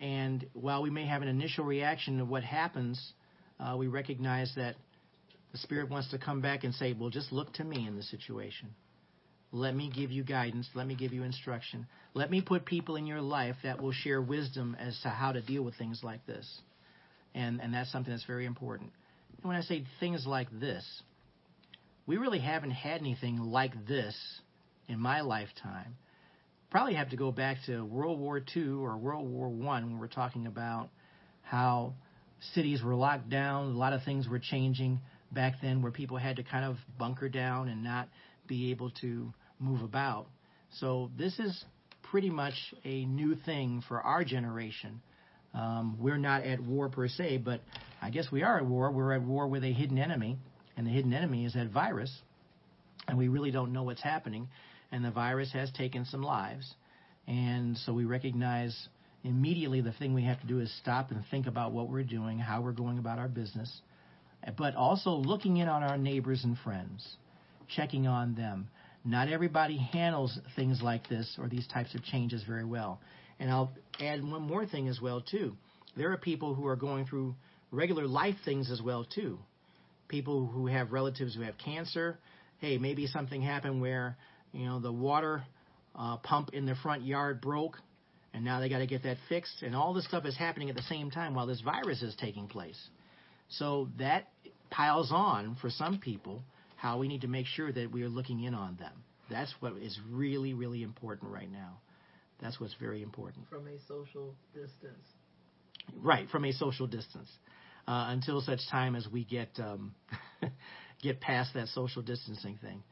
And 0.00 0.46
while 0.54 0.82
we 0.82 0.88
may 0.88 1.04
have 1.04 1.20
an 1.20 1.28
initial 1.28 1.66
reaction 1.66 2.16
to 2.18 2.24
what 2.24 2.42
happens, 2.42 3.12
uh, 3.58 3.76
we 3.76 3.86
recognize 3.86 4.50
that 4.56 4.76
the 5.52 5.58
Spirit 5.58 5.90
wants 5.90 6.10
to 6.10 6.18
come 6.18 6.40
back 6.40 6.64
and 6.64 6.74
say, 6.74 6.92
Well, 6.92 7.10
just 7.10 7.32
look 7.32 7.52
to 7.54 7.64
me 7.64 7.86
in 7.86 7.96
the 7.96 8.02
situation. 8.02 8.70
Let 9.52 9.74
me 9.74 9.90
give 9.92 10.12
you 10.12 10.22
guidance. 10.22 10.68
Let 10.74 10.86
me 10.86 10.94
give 10.94 11.12
you 11.12 11.24
instruction. 11.24 11.86
Let 12.14 12.30
me 12.30 12.40
put 12.40 12.64
people 12.64 12.94
in 12.94 13.06
your 13.06 13.20
life 13.20 13.56
that 13.64 13.82
will 13.82 13.92
share 13.92 14.22
wisdom 14.22 14.76
as 14.78 14.98
to 15.02 15.08
how 15.08 15.32
to 15.32 15.40
deal 15.40 15.62
with 15.62 15.74
things 15.74 16.00
like 16.04 16.24
this. 16.24 16.46
And, 17.34 17.60
and 17.60 17.74
that's 17.74 17.90
something 17.90 18.12
that's 18.12 18.24
very 18.24 18.46
important. 18.46 18.92
And 19.42 19.48
when 19.48 19.56
I 19.56 19.62
say 19.62 19.84
things 19.98 20.24
like 20.24 20.48
this, 20.60 20.84
we 22.06 22.16
really 22.16 22.38
haven't 22.38 22.70
had 22.70 23.00
anything 23.00 23.38
like 23.38 23.72
this 23.88 24.16
in 24.88 25.00
my 25.00 25.22
lifetime. 25.22 25.96
Probably 26.70 26.94
have 26.94 27.10
to 27.10 27.16
go 27.16 27.32
back 27.32 27.56
to 27.66 27.84
World 27.84 28.20
War 28.20 28.40
II 28.56 28.68
or 28.68 28.96
World 28.96 29.28
War 29.28 29.48
I 29.48 29.80
when 29.80 29.98
we're 29.98 30.06
talking 30.06 30.46
about 30.46 30.90
how 31.42 31.94
cities 32.54 32.82
were 32.82 32.94
locked 32.94 33.28
down, 33.28 33.72
a 33.72 33.78
lot 33.78 33.92
of 33.92 34.04
things 34.04 34.28
were 34.28 34.38
changing 34.38 35.00
back 35.32 35.54
then 35.62 35.82
where 35.82 35.92
people 35.92 36.16
had 36.16 36.36
to 36.36 36.42
kind 36.42 36.64
of 36.64 36.76
bunker 36.98 37.28
down 37.28 37.68
and 37.68 37.82
not 37.82 38.08
be 38.46 38.70
able 38.70 38.90
to 39.02 39.32
move 39.58 39.82
about. 39.82 40.26
So 40.78 41.10
this 41.16 41.38
is 41.38 41.64
pretty 42.10 42.30
much 42.30 42.54
a 42.84 43.04
new 43.04 43.34
thing 43.34 43.82
for 43.86 44.00
our 44.00 44.24
generation. 44.24 45.00
Um, 45.54 45.96
we're 45.98 46.18
not 46.18 46.44
at 46.44 46.60
war 46.60 46.88
per 46.88 47.08
se, 47.08 47.38
but 47.38 47.60
I 48.00 48.10
guess 48.10 48.30
we 48.30 48.42
are 48.42 48.58
at 48.58 48.66
war. 48.66 48.90
We're 48.90 49.12
at 49.12 49.22
war 49.22 49.48
with 49.48 49.64
a 49.64 49.72
hidden 49.72 49.98
enemy, 49.98 50.38
and 50.76 50.86
the 50.86 50.90
hidden 50.90 51.12
enemy 51.12 51.44
is 51.44 51.54
that 51.54 51.70
virus, 51.70 52.12
and 53.08 53.18
we 53.18 53.28
really 53.28 53.50
don't 53.50 53.72
know 53.72 53.82
what's 53.82 54.02
happening. 54.02 54.48
And 54.92 55.04
the 55.04 55.10
virus 55.10 55.52
has 55.52 55.70
taken 55.72 56.04
some 56.04 56.22
lives, 56.22 56.74
and 57.26 57.76
so 57.78 57.92
we 57.92 58.04
recognize 58.04 58.88
immediately 59.22 59.80
the 59.80 59.92
thing 59.92 60.14
we 60.14 60.24
have 60.24 60.40
to 60.40 60.46
do 60.46 60.60
is 60.60 60.72
stop 60.80 61.10
and 61.10 61.22
think 61.30 61.46
about 61.46 61.72
what 61.72 61.88
we're 61.88 62.02
doing, 62.02 62.38
how 62.38 62.60
we're 62.60 62.72
going 62.72 62.98
about 62.98 63.18
our 63.18 63.28
business, 63.28 63.82
but 64.56 64.74
also 64.74 65.10
looking 65.10 65.58
in 65.58 65.68
on 65.68 65.82
our 65.82 65.98
neighbors 65.98 66.44
and 66.44 66.56
friends, 66.58 67.16
checking 67.68 68.06
on 68.06 68.34
them. 68.34 68.68
Not 69.04 69.28
everybody 69.28 69.78
handles 69.78 70.38
things 70.56 70.82
like 70.82 71.08
this 71.08 71.36
or 71.38 71.48
these 71.48 71.66
types 71.68 71.94
of 71.94 72.02
changes 72.04 72.42
very 72.46 72.64
well. 72.64 73.00
And 73.38 73.50
I'll 73.50 73.72
add 73.98 74.22
one 74.22 74.42
more 74.42 74.66
thing 74.66 74.88
as 74.88 75.00
well 75.00 75.22
too. 75.22 75.56
There 75.96 76.12
are 76.12 76.18
people 76.18 76.54
who 76.54 76.66
are 76.66 76.76
going 76.76 77.06
through 77.06 77.34
regular 77.70 78.06
life 78.06 78.36
things 78.44 78.70
as 78.70 78.82
well 78.82 79.04
too. 79.04 79.38
People 80.08 80.46
who 80.46 80.66
have 80.66 80.92
relatives 80.92 81.34
who 81.34 81.42
have 81.42 81.56
cancer. 81.56 82.18
Hey, 82.58 82.76
maybe 82.78 83.06
something 83.06 83.40
happened 83.40 83.80
where 83.80 84.16
you 84.52 84.66
know 84.66 84.80
the 84.80 84.92
water 84.92 85.42
uh, 85.96 86.16
pump 86.18 86.50
in 86.52 86.66
their 86.66 86.74
front 86.74 87.02
yard 87.02 87.40
broke, 87.40 87.78
and 88.34 88.44
now 88.44 88.60
they 88.60 88.68
got 88.68 88.78
to 88.78 88.86
get 88.86 89.02
that 89.04 89.16
fixed. 89.28 89.62
And 89.62 89.74
all 89.74 89.94
this 89.94 90.04
stuff 90.06 90.26
is 90.26 90.36
happening 90.36 90.68
at 90.68 90.76
the 90.76 90.82
same 90.82 91.10
time 91.10 91.34
while 91.34 91.46
this 91.46 91.60
virus 91.60 92.02
is 92.02 92.14
taking 92.16 92.48
place. 92.48 92.78
So 93.50 93.88
that 93.98 94.28
piles 94.70 95.10
on 95.12 95.56
for 95.60 95.70
some 95.70 95.98
people 95.98 96.42
how 96.76 96.98
we 96.98 97.08
need 97.08 97.20
to 97.20 97.28
make 97.28 97.46
sure 97.46 97.70
that 97.70 97.92
we 97.92 98.02
are 98.02 98.08
looking 98.08 98.42
in 98.42 98.54
on 98.54 98.76
them. 98.76 98.92
That's 99.30 99.52
what 99.60 99.76
is 99.76 99.98
really, 100.10 100.54
really 100.54 100.82
important 100.82 101.30
right 101.30 101.50
now. 101.50 101.78
That's 102.40 102.58
what's 102.58 102.74
very 102.80 103.02
important. 103.02 103.48
From 103.48 103.66
a 103.68 103.78
social 103.86 104.34
distance. 104.54 105.04
Right, 106.02 106.28
from 106.30 106.44
a 106.46 106.52
social 106.52 106.86
distance. 106.86 107.28
Uh, 107.86 108.06
until 108.08 108.40
such 108.40 108.60
time 108.70 108.96
as 108.96 109.06
we 109.08 109.24
get 109.24 109.48
um, 109.58 109.94
get 111.02 111.20
past 111.20 111.54
that 111.54 111.68
social 111.68 112.02
distancing 112.02 112.58
thing. 112.62 112.82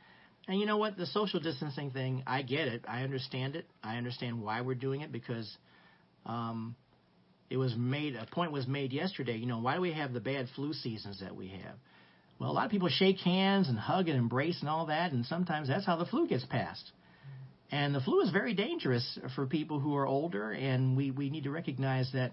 And 0.48 0.58
you 0.58 0.66
know 0.66 0.78
what? 0.78 0.96
The 0.96 1.06
social 1.06 1.40
distancing 1.40 1.90
thing, 1.90 2.22
I 2.26 2.42
get 2.42 2.68
it. 2.68 2.84
I 2.88 3.02
understand 3.02 3.54
it. 3.54 3.66
I 3.82 3.96
understand 3.96 4.42
why 4.42 4.62
we're 4.62 4.74
doing 4.74 5.02
it 5.02 5.12
because 5.12 5.56
um, 6.26 6.74
it 7.50 7.56
was 7.56 7.74
made 7.76 8.14
a 8.16 8.26
point 8.26 8.52
was 8.52 8.66
made 8.66 8.92
yesterday. 8.92 9.36
You 9.36 9.46
know, 9.46 9.58
why 9.60 9.74
do 9.74 9.80
we 9.80 9.92
have 9.92 10.12
the 10.12 10.20
bad 10.20 10.48
flu 10.54 10.72
seasons 10.72 11.20
that 11.20 11.34
we 11.34 11.48
have? 11.48 11.76
Well, 12.38 12.50
a 12.50 12.52
lot 12.52 12.66
of 12.66 12.70
people 12.70 12.88
shake 12.88 13.18
hands 13.18 13.68
and 13.68 13.78
hug 13.78 14.08
and 14.08 14.16
embrace 14.16 14.60
and 14.60 14.68
all 14.68 14.86
that, 14.86 15.12
and 15.12 15.26
sometimes 15.26 15.68
that's 15.68 15.84
how 15.84 15.96
the 15.96 16.06
flu 16.06 16.28
gets 16.28 16.44
passed. 16.44 16.92
And 17.70 17.94
the 17.94 18.00
flu 18.00 18.20
is 18.20 18.30
very 18.30 18.54
dangerous 18.54 19.18
for 19.34 19.46
people 19.46 19.80
who 19.80 19.96
are 19.96 20.06
older, 20.06 20.52
and 20.52 20.96
we, 20.96 21.10
we 21.10 21.30
need 21.30 21.44
to 21.44 21.50
recognize 21.50 22.10
that 22.12 22.32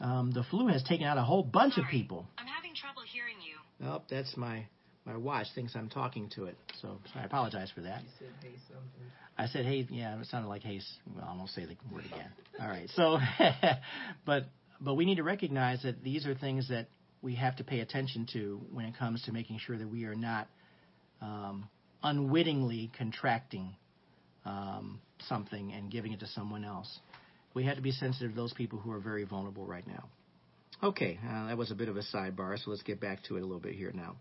um, 0.00 0.32
the 0.32 0.42
flu 0.44 0.66
has 0.68 0.82
taken 0.82 1.06
out 1.06 1.18
a 1.18 1.22
whole 1.22 1.42
bunch 1.42 1.74
Sorry, 1.74 1.86
of 1.86 1.90
people. 1.90 2.26
I'm 2.36 2.46
having 2.46 2.74
trouble 2.74 3.02
hearing 3.10 3.36
you. 3.40 3.88
Oh, 3.88 4.02
that's 4.10 4.36
my 4.36 4.66
my 5.08 5.16
watch 5.16 5.46
thinks 5.54 5.74
I'm 5.74 5.88
talking 5.88 6.28
to 6.34 6.44
it, 6.44 6.56
so 6.82 6.98
I 7.14 7.24
apologize 7.24 7.70
for 7.74 7.80
that. 7.80 8.02
You 8.02 8.08
said, 8.18 8.28
hey, 8.42 8.58
something. 8.68 9.12
I 9.38 9.46
said, 9.46 9.64
hey, 9.64 9.86
yeah, 9.90 10.20
it 10.20 10.26
sounded 10.26 10.48
like 10.48 10.62
hey. 10.62 10.80
Well, 11.14 11.26
I 11.26 11.34
won't 11.34 11.48
say 11.50 11.64
the 11.64 11.76
word 11.90 12.04
again. 12.04 12.30
All 12.60 12.68
right, 12.68 12.88
so, 12.94 13.18
but 14.26 14.44
but 14.80 14.94
we 14.94 15.06
need 15.06 15.16
to 15.16 15.22
recognize 15.22 15.82
that 15.82 16.04
these 16.04 16.26
are 16.26 16.34
things 16.34 16.68
that 16.68 16.88
we 17.22 17.34
have 17.36 17.56
to 17.56 17.64
pay 17.64 17.80
attention 17.80 18.26
to 18.34 18.60
when 18.72 18.84
it 18.84 18.96
comes 18.98 19.22
to 19.22 19.32
making 19.32 19.58
sure 19.58 19.78
that 19.78 19.88
we 19.88 20.04
are 20.04 20.14
not 20.14 20.48
um, 21.22 21.68
unwittingly 22.02 22.90
contracting 22.96 23.74
um, 24.44 25.00
something 25.28 25.72
and 25.72 25.90
giving 25.90 26.12
it 26.12 26.20
to 26.20 26.26
someone 26.28 26.64
else. 26.64 26.98
We 27.54 27.64
have 27.64 27.76
to 27.76 27.82
be 27.82 27.92
sensitive 27.92 28.32
to 28.32 28.36
those 28.36 28.52
people 28.52 28.78
who 28.78 28.92
are 28.92 29.00
very 29.00 29.24
vulnerable 29.24 29.66
right 29.66 29.86
now. 29.86 30.08
Okay, 30.82 31.18
uh, 31.28 31.48
that 31.48 31.56
was 31.56 31.72
a 31.72 31.74
bit 31.74 31.88
of 31.88 31.96
a 31.96 32.02
sidebar, 32.02 32.62
so 32.62 32.70
let's 32.70 32.82
get 32.82 33.00
back 33.00 33.24
to 33.24 33.36
it 33.36 33.40
a 33.40 33.44
little 33.44 33.58
bit 33.58 33.74
here 33.74 33.90
now. 33.92 34.16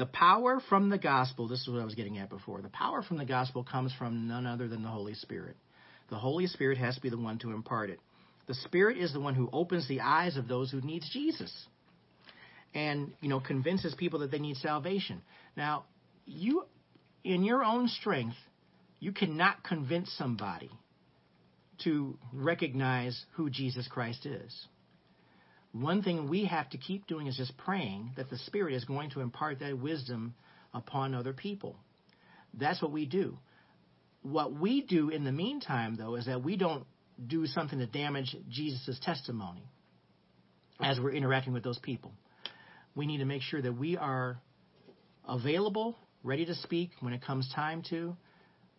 The 0.00 0.06
power 0.06 0.62
from 0.70 0.88
the 0.88 0.96
gospel, 0.96 1.46
this 1.46 1.60
is 1.60 1.68
what 1.68 1.82
I 1.82 1.84
was 1.84 1.94
getting 1.94 2.16
at 2.16 2.30
before. 2.30 2.62
The 2.62 2.70
power 2.70 3.02
from 3.02 3.18
the 3.18 3.26
gospel 3.26 3.62
comes 3.62 3.92
from 3.98 4.26
none 4.26 4.46
other 4.46 4.66
than 4.66 4.82
the 4.82 4.88
Holy 4.88 5.12
Spirit. 5.12 5.58
The 6.08 6.16
Holy 6.16 6.46
Spirit 6.46 6.78
has 6.78 6.94
to 6.94 7.02
be 7.02 7.10
the 7.10 7.18
one 7.18 7.38
to 7.40 7.52
impart 7.52 7.90
it. 7.90 8.00
The 8.46 8.54
Spirit 8.54 8.96
is 8.96 9.12
the 9.12 9.20
one 9.20 9.34
who 9.34 9.50
opens 9.52 9.86
the 9.88 10.00
eyes 10.00 10.38
of 10.38 10.48
those 10.48 10.70
who 10.70 10.80
needs 10.80 11.06
Jesus, 11.12 11.52
and 12.74 13.12
you 13.20 13.28
know 13.28 13.40
convinces 13.40 13.94
people 13.94 14.20
that 14.20 14.30
they 14.30 14.38
need 14.38 14.56
salvation. 14.56 15.20
Now, 15.54 15.84
you, 16.24 16.64
in 17.22 17.44
your 17.44 17.62
own 17.62 17.86
strength, 17.88 18.38
you 19.00 19.12
cannot 19.12 19.62
convince 19.64 20.10
somebody 20.16 20.70
to 21.84 22.16
recognize 22.32 23.22
who 23.32 23.50
Jesus 23.50 23.86
Christ 23.86 24.24
is. 24.24 24.66
One 25.72 26.02
thing 26.02 26.28
we 26.28 26.46
have 26.46 26.68
to 26.70 26.78
keep 26.78 27.06
doing 27.06 27.26
is 27.26 27.36
just 27.36 27.56
praying 27.56 28.12
that 28.16 28.28
the 28.28 28.38
Spirit 28.38 28.74
is 28.74 28.84
going 28.84 29.10
to 29.10 29.20
impart 29.20 29.60
that 29.60 29.78
wisdom 29.78 30.34
upon 30.74 31.14
other 31.14 31.32
people. 31.32 31.76
That's 32.54 32.82
what 32.82 32.90
we 32.90 33.06
do. 33.06 33.38
What 34.22 34.52
we 34.52 34.82
do 34.82 35.10
in 35.10 35.24
the 35.24 35.32
meantime, 35.32 35.96
though, 35.96 36.16
is 36.16 36.26
that 36.26 36.42
we 36.42 36.56
don't 36.56 36.84
do 37.24 37.46
something 37.46 37.78
to 37.78 37.86
damage 37.86 38.36
Jesus' 38.48 38.98
testimony 39.02 39.62
as 40.80 40.98
we're 40.98 41.12
interacting 41.12 41.52
with 41.52 41.62
those 41.62 41.78
people. 41.78 42.12
We 42.94 43.06
need 43.06 43.18
to 43.18 43.24
make 43.24 43.42
sure 43.42 43.62
that 43.62 43.72
we 43.72 43.96
are 43.96 44.38
available, 45.28 45.96
ready 46.24 46.44
to 46.46 46.54
speak 46.54 46.90
when 47.00 47.12
it 47.12 47.22
comes 47.22 47.50
time 47.54 47.82
to, 47.90 48.16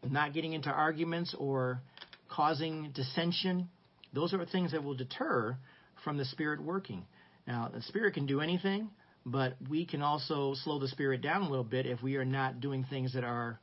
not 0.10 0.34
getting 0.34 0.54
into 0.54 0.70
arguments 0.70 1.34
or 1.38 1.82
causing 2.30 2.92
dissension. 2.94 3.70
Those 4.14 4.34
are 4.34 4.46
things 4.46 4.72
that 4.72 4.84
will 4.84 4.96
deter 4.96 5.58
from 6.04 6.18
the 6.18 6.26
Spirit 6.26 6.62
working. 6.62 7.06
Now, 7.48 7.70
the 7.74 7.82
Spirit 7.84 8.14
can 8.14 8.26
do 8.26 8.42
anything, 8.42 8.90
but 9.26 9.56
we 9.70 9.86
can 9.86 10.02
also 10.02 10.54
slow 10.64 10.80
the 10.80 10.88
Spirit 10.88 11.22
down 11.22 11.42
a 11.42 11.50
little 11.50 11.64
bit 11.64 11.86
if 11.86 12.02
we 12.02 12.16
are 12.16 12.26
not 12.26 12.60
doing 12.60 12.86
things 12.90 13.14
that 13.14 13.24
are 13.24 13.60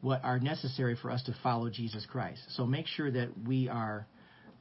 what 0.00 0.22
are 0.24 0.38
necessary 0.38 0.96
for 1.00 1.10
us 1.10 1.22
to 1.24 1.34
follow 1.42 1.70
Jesus 1.70 2.06
Christ. 2.06 2.40
So 2.50 2.66
make 2.66 2.86
sure 2.86 3.10
that 3.10 3.30
we 3.46 3.68
are, 3.68 4.06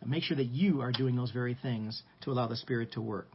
make 0.05 0.24
sure 0.24 0.38
that 0.38 0.45
you 0.47 0.82
are 0.82 0.91
doing 0.91 1.16
those 1.16 1.32
very 1.32 1.57
things 1.61 2.01
to 2.22 2.32
allow 2.32 2.47
the 2.47 2.55
Spirit 2.55 2.93
to 2.93 3.01
work. 3.01 3.30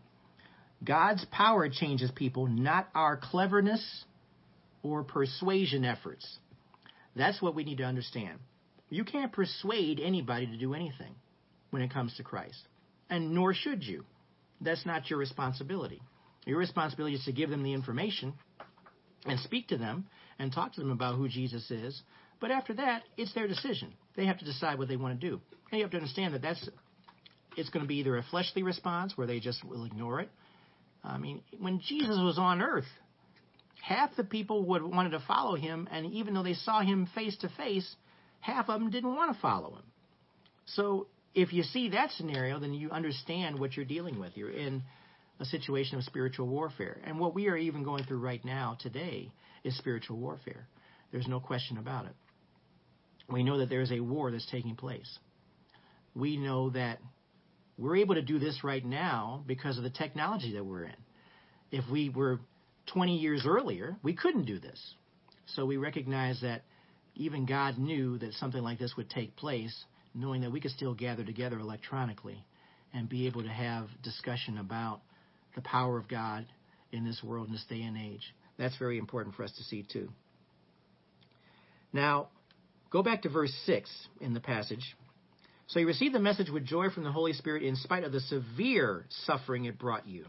God's 0.82 1.24
power 1.30 1.68
changes 1.68 2.10
people, 2.14 2.46
not 2.46 2.88
our 2.94 3.18
cleverness 3.18 4.04
or 4.82 5.04
persuasion 5.04 5.84
efforts. 5.84 6.26
That's 7.14 7.42
what 7.42 7.54
we 7.54 7.64
need 7.64 7.78
to 7.78 7.84
understand. 7.84 8.38
You 8.88 9.04
can't 9.04 9.32
persuade 9.32 10.00
anybody 10.00 10.46
to 10.46 10.56
do 10.56 10.74
anything 10.74 11.14
when 11.70 11.82
it 11.82 11.92
comes 11.92 12.14
to 12.16 12.22
Christ, 12.22 12.58
and 13.10 13.34
nor 13.34 13.52
should 13.52 13.84
you. 13.84 14.04
That's 14.60 14.86
not 14.86 15.10
your 15.10 15.18
responsibility. 15.18 16.00
Your 16.46 16.58
responsibility 16.58 17.16
is 17.16 17.24
to 17.24 17.32
give 17.32 17.50
them 17.50 17.62
the 17.62 17.72
information 17.72 18.32
and 19.26 19.38
speak 19.40 19.68
to 19.68 19.76
them 19.76 20.06
and 20.38 20.52
talk 20.52 20.72
to 20.74 20.80
them 20.80 20.90
about 20.90 21.16
who 21.16 21.28
Jesus 21.28 21.70
is. 21.70 22.00
But 22.40 22.50
after 22.50 22.72
that, 22.74 23.02
it's 23.16 23.34
their 23.34 23.46
decision. 23.46 23.92
They 24.16 24.26
have 24.26 24.38
to 24.38 24.44
decide 24.44 24.78
what 24.78 24.88
they 24.88 24.96
want 24.96 25.20
to 25.20 25.28
do. 25.28 25.40
And 25.70 25.78
you 25.78 25.84
have 25.84 25.90
to 25.90 25.98
understand 25.98 26.34
that 26.34 26.42
that's 26.42 26.68
it's 27.56 27.68
going 27.68 27.84
to 27.84 27.88
be 27.88 27.96
either 27.96 28.16
a 28.16 28.22
fleshly 28.22 28.62
response 28.62 29.16
where 29.16 29.26
they 29.26 29.40
just 29.40 29.64
will 29.64 29.84
ignore 29.84 30.20
it. 30.20 30.30
I 31.02 31.18
mean, 31.18 31.42
when 31.58 31.80
Jesus 31.80 32.18
was 32.22 32.38
on 32.38 32.62
earth, 32.62 32.86
half 33.82 34.14
the 34.16 34.24
people 34.24 34.64
would 34.66 34.82
wanted 34.82 35.10
to 35.10 35.20
follow 35.26 35.56
him, 35.56 35.88
and 35.90 36.06
even 36.12 36.34
though 36.34 36.42
they 36.42 36.54
saw 36.54 36.80
him 36.80 37.08
face 37.14 37.36
to 37.38 37.48
face, 37.56 37.96
half 38.40 38.68
of 38.68 38.80
them 38.80 38.90
didn't 38.90 39.14
want 39.14 39.34
to 39.34 39.40
follow 39.40 39.74
him. 39.76 39.84
So 40.66 41.08
if 41.34 41.52
you 41.52 41.62
see 41.62 41.90
that 41.90 42.10
scenario, 42.12 42.58
then 42.58 42.74
you 42.74 42.90
understand 42.90 43.58
what 43.58 43.76
you're 43.76 43.86
dealing 43.86 44.18
with. 44.18 44.36
You're 44.36 44.50
in 44.50 44.82
a 45.38 45.44
situation 45.44 45.96
of 45.96 46.04
spiritual 46.04 46.48
warfare. 46.48 47.00
And 47.04 47.18
what 47.18 47.34
we 47.34 47.48
are 47.48 47.56
even 47.56 47.82
going 47.82 48.04
through 48.04 48.18
right 48.18 48.44
now 48.44 48.76
today 48.80 49.30
is 49.64 49.76
spiritual 49.76 50.18
warfare. 50.18 50.66
There's 51.12 51.28
no 51.28 51.40
question 51.40 51.78
about 51.78 52.06
it. 52.06 52.14
We 53.28 53.42
know 53.42 53.58
that 53.58 53.68
there 53.68 53.80
is 53.80 53.92
a 53.92 54.00
war 54.00 54.30
that's 54.30 54.50
taking 54.50 54.76
place. 54.76 55.18
We 56.14 56.36
know 56.36 56.70
that 56.70 56.98
we're 57.78 57.96
able 57.96 58.16
to 58.16 58.22
do 58.22 58.38
this 58.38 58.62
right 58.64 58.84
now 58.84 59.44
because 59.46 59.78
of 59.78 59.84
the 59.84 59.90
technology 59.90 60.54
that 60.54 60.64
we're 60.64 60.84
in. 60.84 60.96
If 61.70 61.88
we 61.90 62.10
were 62.10 62.40
20 62.92 63.18
years 63.18 63.44
earlier, 63.46 63.96
we 64.02 64.14
couldn't 64.14 64.44
do 64.44 64.58
this. 64.58 64.78
So 65.46 65.64
we 65.64 65.76
recognize 65.76 66.40
that 66.42 66.62
even 67.14 67.46
God 67.46 67.78
knew 67.78 68.18
that 68.18 68.34
something 68.34 68.62
like 68.62 68.78
this 68.78 68.96
would 68.96 69.08
take 69.08 69.36
place, 69.36 69.84
knowing 70.14 70.42
that 70.42 70.52
we 70.52 70.60
could 70.60 70.70
still 70.70 70.94
gather 70.94 71.24
together 71.24 71.58
electronically 71.58 72.44
and 72.92 73.08
be 73.08 73.26
able 73.26 73.42
to 73.42 73.48
have 73.48 73.88
discussion 74.02 74.58
about 74.58 75.00
the 75.54 75.62
power 75.62 75.96
of 75.96 76.08
God 76.08 76.46
in 76.92 77.04
this 77.04 77.22
world 77.22 77.46
in 77.46 77.52
this 77.52 77.64
day 77.68 77.82
and 77.82 77.96
age. 77.96 78.34
That's 78.58 78.76
very 78.76 78.98
important 78.98 79.34
for 79.34 79.44
us 79.44 79.52
to 79.56 79.64
see 79.64 79.86
too. 79.90 80.08
Now, 81.92 82.28
go 82.90 83.02
back 83.02 83.22
to 83.22 83.28
verse 83.28 83.52
6 83.66 83.90
in 84.20 84.34
the 84.34 84.40
passage. 84.40 84.96
So 85.68 85.78
you 85.78 85.86
received 85.86 86.14
the 86.14 86.20
message 86.20 86.50
with 86.50 86.64
joy 86.64 86.90
from 86.90 87.04
the 87.04 87.12
Holy 87.12 87.32
Spirit 87.32 87.62
in 87.62 87.76
spite 87.76 88.04
of 88.04 88.12
the 88.12 88.20
severe 88.20 89.06
suffering 89.24 89.66
it 89.66 89.78
brought 89.78 90.06
you. 90.06 90.26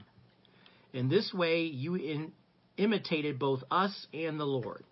In 0.93 1.09
this 1.09 1.33
way, 1.33 1.63
you 1.63 1.95
in, 1.95 2.31
imitated 2.77 3.39
both 3.39 3.63
us 3.71 4.07
and 4.13 4.39
the 4.39 4.45
Lord. 4.45 4.83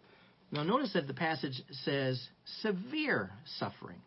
Now, 0.52 0.64
notice 0.64 0.94
that 0.94 1.08
the 1.08 1.14
passage 1.14 1.62
says 1.84 2.20
severe 2.62 3.32
suffering. 3.60 4.02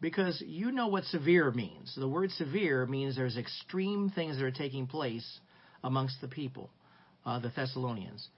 Because 0.00 0.42
you 0.46 0.70
know 0.70 0.88
what 0.88 1.04
severe 1.04 1.50
means. 1.50 1.94
The 1.96 2.08
word 2.08 2.30
severe 2.32 2.84
means 2.86 3.16
there's 3.16 3.36
extreme 3.36 4.10
things 4.10 4.36
that 4.36 4.44
are 4.44 4.50
taking 4.50 4.86
place 4.86 5.40
amongst 5.82 6.20
the 6.20 6.28
people, 6.28 6.70
uh, 7.24 7.38
the 7.38 7.52
Thessalonians. 7.54 8.28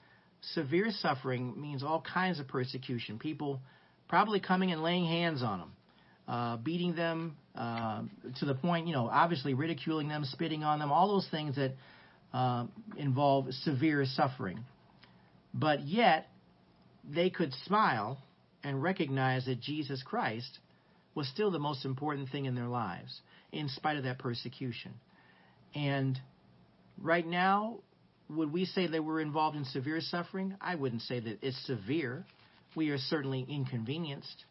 Severe 0.52 0.90
suffering 0.90 1.60
means 1.60 1.82
all 1.82 2.00
kinds 2.02 2.38
of 2.38 2.46
persecution. 2.46 3.18
People 3.18 3.60
probably 4.08 4.38
coming 4.38 4.70
and 4.70 4.82
laying 4.82 5.06
hands 5.06 5.42
on 5.42 5.58
them, 5.58 5.72
uh, 6.28 6.56
beating 6.58 6.94
them 6.94 7.36
uh, 7.56 8.02
to 8.38 8.44
the 8.44 8.54
point, 8.54 8.86
you 8.86 8.92
know, 8.92 9.08
obviously 9.08 9.54
ridiculing 9.54 10.08
them, 10.08 10.24
spitting 10.24 10.62
on 10.62 10.78
them, 10.78 10.92
all 10.92 11.08
those 11.08 11.26
things 11.30 11.56
that 11.56 11.72
uh, 12.32 12.66
involve 12.96 13.52
severe 13.64 14.04
suffering. 14.04 14.60
But 15.54 15.86
yet, 15.86 16.28
they 17.08 17.30
could 17.30 17.52
smile 17.64 18.18
and 18.62 18.82
recognize 18.82 19.46
that 19.46 19.60
Jesus 19.60 20.02
Christ 20.02 20.58
was 21.16 21.26
still 21.28 21.50
the 21.50 21.58
most 21.58 21.84
important 21.84 22.28
thing 22.28 22.44
in 22.44 22.54
their 22.54 22.68
lives, 22.68 23.20
in 23.50 23.68
spite 23.70 23.96
of 23.96 24.04
that 24.04 24.18
persecution. 24.18 24.92
And 25.74 26.20
right 27.02 27.26
now, 27.26 27.78
would 28.28 28.52
we 28.52 28.66
say 28.66 28.86
that 28.86 29.02
we're 29.02 29.20
involved 29.20 29.56
in 29.56 29.64
severe 29.64 30.00
suffering? 30.00 30.54
I 30.60 30.74
wouldn't 30.74 31.02
say 31.02 31.18
that 31.18 31.38
it's 31.42 31.66
severe. 31.66 32.24
We 32.76 32.90
are 32.90 32.98
certainly 32.98 33.46
inconvenienced. 33.48 34.44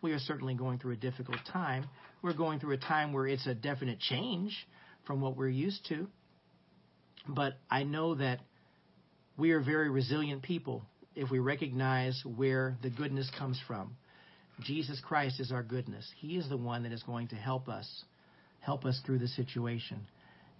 We 0.00 0.12
are 0.12 0.18
certainly 0.20 0.54
going 0.54 0.78
through 0.78 0.92
a 0.92 0.96
difficult 0.96 1.38
time. 1.52 1.86
We're 2.22 2.34
going 2.34 2.60
through 2.60 2.74
a 2.74 2.78
time 2.78 3.12
where 3.12 3.26
it's 3.26 3.46
a 3.46 3.54
definite 3.54 3.98
change 3.98 4.56
from 5.06 5.20
what 5.20 5.36
we're 5.36 5.48
used 5.48 5.84
to. 5.88 6.06
But 7.26 7.54
I 7.68 7.82
know 7.82 8.14
that 8.14 8.40
we 9.36 9.50
are 9.50 9.60
very 9.60 9.90
resilient 9.90 10.42
people 10.42 10.82
if 11.16 11.30
we 11.30 11.40
recognize 11.40 12.22
where 12.24 12.76
the 12.82 12.90
goodness 12.90 13.28
comes 13.36 13.60
from. 13.66 13.96
Jesus 14.60 15.00
Christ 15.00 15.40
is 15.40 15.50
our 15.52 15.62
goodness. 15.62 16.10
He 16.18 16.36
is 16.36 16.48
the 16.48 16.56
one 16.56 16.82
that 16.84 16.92
is 16.92 17.02
going 17.02 17.28
to 17.28 17.36
help 17.36 17.68
us, 17.68 18.04
help 18.60 18.84
us 18.84 19.00
through 19.04 19.18
the 19.18 19.28
situation. 19.28 20.06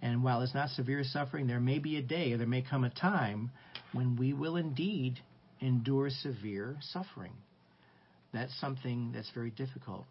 And 0.01 0.23
while 0.23 0.41
it's 0.41 0.53
not 0.53 0.69
severe 0.69 1.03
suffering, 1.03 1.47
there 1.47 1.61
may 1.61 1.79
be 1.79 1.97
a 1.97 2.01
day, 2.01 2.33
or 2.33 2.37
there 2.37 2.47
may 2.47 2.61
come 2.61 2.83
a 2.83 2.89
time 2.89 3.51
when 3.93 4.17
we 4.17 4.33
will 4.33 4.57
indeed 4.57 5.19
endure 5.61 6.09
severe 6.09 6.75
suffering. 6.81 7.31
That's 8.33 8.53
something 8.59 9.11
that's 9.13 9.29
very 9.31 9.51
difficult. 9.51 10.05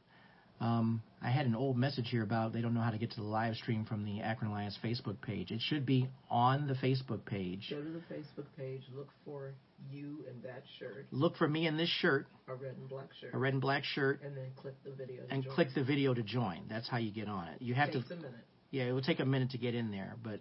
Um, 0.62 1.02
I 1.20 1.30
had 1.30 1.46
an 1.46 1.56
old 1.56 1.76
message 1.76 2.08
here 2.08 2.22
about 2.22 2.52
they 2.52 2.60
don't 2.60 2.72
know 2.72 2.80
how 2.80 2.92
to 2.92 2.98
get 2.98 3.10
to 3.10 3.16
the 3.16 3.26
live 3.26 3.56
stream 3.56 3.84
from 3.84 4.04
the 4.04 4.20
Akron 4.20 4.48
Alliance 4.48 4.78
Facebook 4.82 5.20
page. 5.20 5.50
It 5.50 5.60
should 5.60 5.84
be 5.84 6.08
on 6.30 6.68
the 6.68 6.74
Facebook 6.74 7.24
page. 7.24 7.66
Go 7.68 7.82
to 7.82 7.90
the 7.90 8.14
Facebook 8.14 8.46
page, 8.56 8.82
look 8.94 9.08
for 9.24 9.54
you 9.90 10.24
in 10.30 10.40
that 10.42 10.62
shirt. 10.78 11.06
Look 11.10 11.36
for 11.36 11.48
me 11.48 11.66
in 11.66 11.76
this 11.76 11.88
shirt. 11.88 12.28
A 12.48 12.54
red 12.54 12.76
and 12.76 12.88
black 12.88 13.08
shirt. 13.20 13.34
A 13.34 13.38
red 13.38 13.54
and 13.54 13.60
black 13.60 13.82
shirt. 13.82 14.20
And 14.22 14.36
then 14.36 14.52
click 14.54 14.74
the 14.84 14.92
video. 14.92 15.22
and 15.30 15.42
join. 15.42 15.52
click 15.52 15.68
the 15.74 15.82
video 15.82 16.14
to 16.14 16.22
join. 16.22 16.60
That's 16.70 16.88
how 16.88 16.98
you 16.98 17.10
get 17.10 17.26
on 17.26 17.48
it. 17.48 17.60
You 17.60 17.74
have 17.74 17.90
Takes 17.90 18.06
to. 18.08 18.14
a 18.14 18.16
minute. 18.18 18.32
Yeah, 18.70 18.84
it 18.84 18.92
will 18.92 19.02
take 19.02 19.18
a 19.18 19.26
minute 19.26 19.50
to 19.50 19.58
get 19.58 19.74
in 19.74 19.90
there, 19.90 20.14
but 20.22 20.40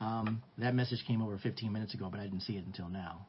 um, 0.00 0.42
that 0.56 0.74
message 0.74 1.04
came 1.06 1.20
over 1.20 1.36
15 1.36 1.70
minutes 1.70 1.92
ago, 1.92 2.08
but 2.10 2.18
I 2.18 2.24
didn't 2.24 2.40
see 2.40 2.54
it 2.54 2.64
until 2.64 2.88
now. 2.88 3.26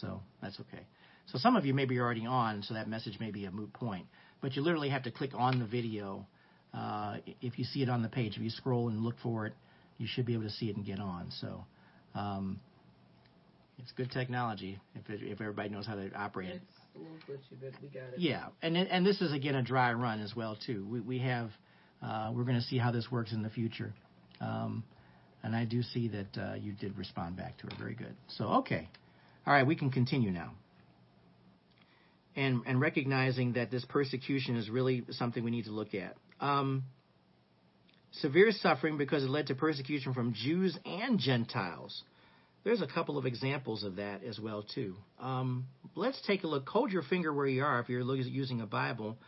So 0.00 0.22
that's 0.40 0.58
okay. 0.60 0.84
So 1.26 1.38
some 1.38 1.56
of 1.56 1.66
you 1.66 1.74
may 1.74 1.84
be 1.84 1.98
already 2.00 2.26
on, 2.26 2.62
so 2.62 2.74
that 2.74 2.88
message 2.88 3.20
may 3.20 3.30
be 3.30 3.44
a 3.44 3.50
moot 3.50 3.72
point. 3.72 4.06
But 4.44 4.56
you 4.56 4.62
literally 4.62 4.90
have 4.90 5.04
to 5.04 5.10
click 5.10 5.30
on 5.32 5.58
the 5.58 5.64
video. 5.64 6.26
Uh, 6.74 7.16
if 7.40 7.58
you 7.58 7.64
see 7.64 7.80
it 7.80 7.88
on 7.88 8.02
the 8.02 8.10
page, 8.10 8.36
if 8.36 8.42
you 8.42 8.50
scroll 8.50 8.90
and 8.90 9.02
look 9.02 9.14
for 9.22 9.46
it, 9.46 9.54
you 9.96 10.06
should 10.06 10.26
be 10.26 10.34
able 10.34 10.42
to 10.42 10.50
see 10.50 10.68
it 10.68 10.76
and 10.76 10.84
get 10.84 11.00
on. 11.00 11.30
So 11.40 11.64
um, 12.14 12.60
it's 13.78 13.90
good 13.92 14.10
technology 14.10 14.78
if, 14.94 15.08
it, 15.08 15.20
if 15.22 15.40
everybody 15.40 15.70
knows 15.70 15.86
how 15.86 15.94
to 15.94 16.12
operate 16.12 16.50
it. 16.50 16.62
A 16.94 16.98
little 16.98 17.16
glitchy, 17.26 17.58
but 17.58 17.72
we 17.80 17.88
got 17.88 18.12
it. 18.12 18.18
Yeah, 18.18 18.48
and 18.60 18.76
and 18.76 19.06
this 19.06 19.22
is 19.22 19.32
again 19.32 19.54
a 19.54 19.62
dry 19.62 19.94
run 19.94 20.20
as 20.20 20.36
well 20.36 20.58
too. 20.66 20.86
We 20.90 21.00
we 21.00 21.18
have 21.20 21.50
uh, 22.02 22.30
we're 22.34 22.44
going 22.44 22.60
to 22.60 22.66
see 22.66 22.76
how 22.76 22.92
this 22.92 23.10
works 23.10 23.32
in 23.32 23.40
the 23.40 23.48
future, 23.48 23.94
um, 24.42 24.84
and 25.42 25.56
I 25.56 25.64
do 25.64 25.82
see 25.82 26.08
that 26.08 26.38
uh, 26.38 26.54
you 26.56 26.72
did 26.72 26.98
respond 26.98 27.38
back 27.38 27.56
to 27.60 27.66
it. 27.66 27.72
Very 27.78 27.94
good. 27.94 28.14
So 28.28 28.44
okay, 28.56 28.90
all 29.46 29.54
right, 29.54 29.66
we 29.66 29.74
can 29.74 29.90
continue 29.90 30.30
now. 30.30 30.52
And 32.36 32.62
and 32.66 32.80
recognizing 32.80 33.52
that 33.52 33.70
this 33.70 33.84
persecution 33.84 34.56
is 34.56 34.68
really 34.68 35.04
something 35.10 35.44
we 35.44 35.50
need 35.50 35.66
to 35.66 35.70
look 35.70 35.94
at. 35.94 36.16
Um, 36.40 36.84
severe 38.12 38.50
suffering 38.50 38.98
because 38.98 39.22
it 39.22 39.30
led 39.30 39.48
to 39.48 39.54
persecution 39.54 40.14
from 40.14 40.34
Jews 40.34 40.76
and 40.84 41.18
Gentiles. 41.18 42.02
There's 42.64 42.80
a 42.80 42.86
couple 42.86 43.18
of 43.18 43.26
examples 43.26 43.84
of 43.84 43.96
that 43.96 44.24
as 44.24 44.40
well 44.40 44.64
too. 44.74 44.96
Um, 45.20 45.66
let's 45.94 46.20
take 46.26 46.44
a 46.44 46.46
look. 46.46 46.68
Hold 46.68 46.90
your 46.90 47.02
finger 47.02 47.32
where 47.32 47.46
you 47.46 47.62
are 47.62 47.78
if 47.80 47.88
you're 47.88 48.00
using 48.16 48.62
a 48.62 48.66
Bible, 48.66 49.18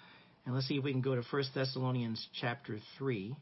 and 0.47 0.55
let's 0.55 0.67
see 0.67 0.79
if 0.79 0.85
we 0.85 0.93
can 0.93 1.03
go 1.03 1.15
to 1.15 1.23
1 1.23 1.45
Thessalonians 1.55 2.27
chapter 2.41 2.79
3. 2.99 3.37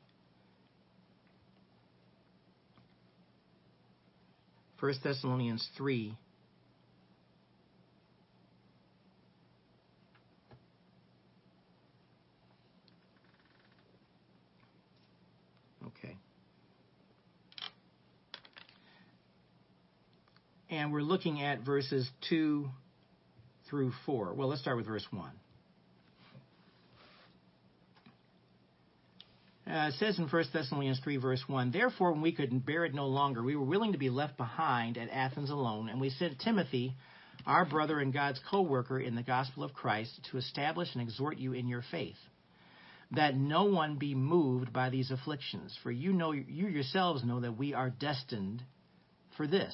1 4.80 4.94
Thessalonians 5.02 5.68
3. 5.76 6.16
Okay. 15.86 16.16
And 20.74 20.92
we're 20.92 21.02
looking 21.02 21.40
at 21.40 21.60
verses 21.60 22.10
2 22.30 22.68
through 23.70 23.92
4. 24.06 24.34
Well, 24.34 24.48
let's 24.48 24.60
start 24.60 24.76
with 24.76 24.86
verse 24.86 25.06
1. 25.08 25.30
Uh, 29.66 29.88
it 29.88 29.94
says 30.00 30.18
in 30.18 30.26
1 30.26 30.44
Thessalonians 30.52 31.00
3, 31.04 31.18
verse 31.18 31.42
1 31.46 31.70
Therefore, 31.70 32.10
when 32.10 32.22
we 32.22 32.32
could 32.32 32.66
bear 32.66 32.84
it 32.84 32.92
no 32.92 33.06
longer, 33.06 33.40
we 33.40 33.54
were 33.54 33.64
willing 33.64 33.92
to 33.92 33.98
be 33.98 34.10
left 34.10 34.36
behind 34.36 34.98
at 34.98 35.08
Athens 35.10 35.50
alone, 35.50 35.88
and 35.88 36.00
we 36.00 36.10
sent 36.10 36.40
Timothy, 36.40 36.96
our 37.46 37.64
brother 37.64 38.00
and 38.00 38.12
God's 38.12 38.40
co 38.50 38.62
worker 38.62 38.98
in 38.98 39.14
the 39.14 39.22
gospel 39.22 39.62
of 39.62 39.74
Christ, 39.74 40.28
to 40.32 40.38
establish 40.38 40.88
and 40.92 41.00
exhort 41.00 41.38
you 41.38 41.52
in 41.52 41.68
your 41.68 41.84
faith, 41.92 42.18
that 43.12 43.36
no 43.36 43.66
one 43.66 43.96
be 43.96 44.16
moved 44.16 44.72
by 44.72 44.90
these 44.90 45.12
afflictions. 45.12 45.78
For 45.84 45.92
you 45.92 46.12
know 46.12 46.32
you 46.32 46.66
yourselves 46.66 47.22
know 47.22 47.38
that 47.40 47.56
we 47.56 47.74
are 47.74 47.90
destined 47.90 48.60
for 49.36 49.46
this. 49.46 49.72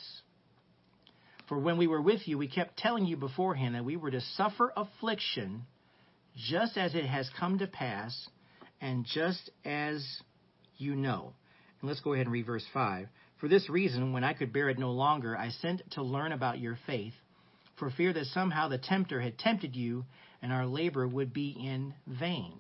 For 1.51 1.59
when 1.59 1.79
we 1.79 1.89
were 1.89 2.01
with 2.01 2.29
you, 2.29 2.39
we 2.39 2.47
kept 2.47 2.77
telling 2.79 3.07
you 3.07 3.17
beforehand 3.17 3.75
that 3.75 3.85
we 3.85 3.97
were 3.97 4.13
to 4.13 4.21
suffer 4.21 4.73
affliction, 4.77 5.67
just 6.37 6.77
as 6.77 6.95
it 6.95 7.05
has 7.05 7.29
come 7.41 7.59
to 7.59 7.67
pass 7.67 8.29
and 8.81 9.05
just 9.05 9.51
as 9.65 10.07
you 10.79 10.95
know. 10.95 11.33
And 11.81 11.89
let's 11.89 11.99
go 12.03 12.13
ahead 12.13 12.27
and 12.27 12.33
read 12.33 12.47
verse 12.47 12.65
5. 12.73 13.09
For 13.41 13.49
this 13.49 13.69
reason, 13.69 14.13
when 14.13 14.23
I 14.23 14.33
could 14.33 14.53
bear 14.53 14.69
it 14.69 14.79
no 14.79 14.93
longer, 14.93 15.37
I 15.37 15.49
sent 15.49 15.83
to 15.95 16.05
learn 16.05 16.31
about 16.31 16.61
your 16.61 16.79
faith, 16.87 17.15
for 17.81 17.91
fear 17.91 18.13
that 18.13 18.27
somehow 18.27 18.69
the 18.69 18.79
tempter 18.79 19.21
had 19.21 19.37
tempted 19.37 19.75
you 19.75 20.05
and 20.43 20.53
our 20.53 20.67
labor 20.67 21.09
would 21.09 21.33
be 21.33 21.49
in 21.51 21.95
vain. 22.07 22.55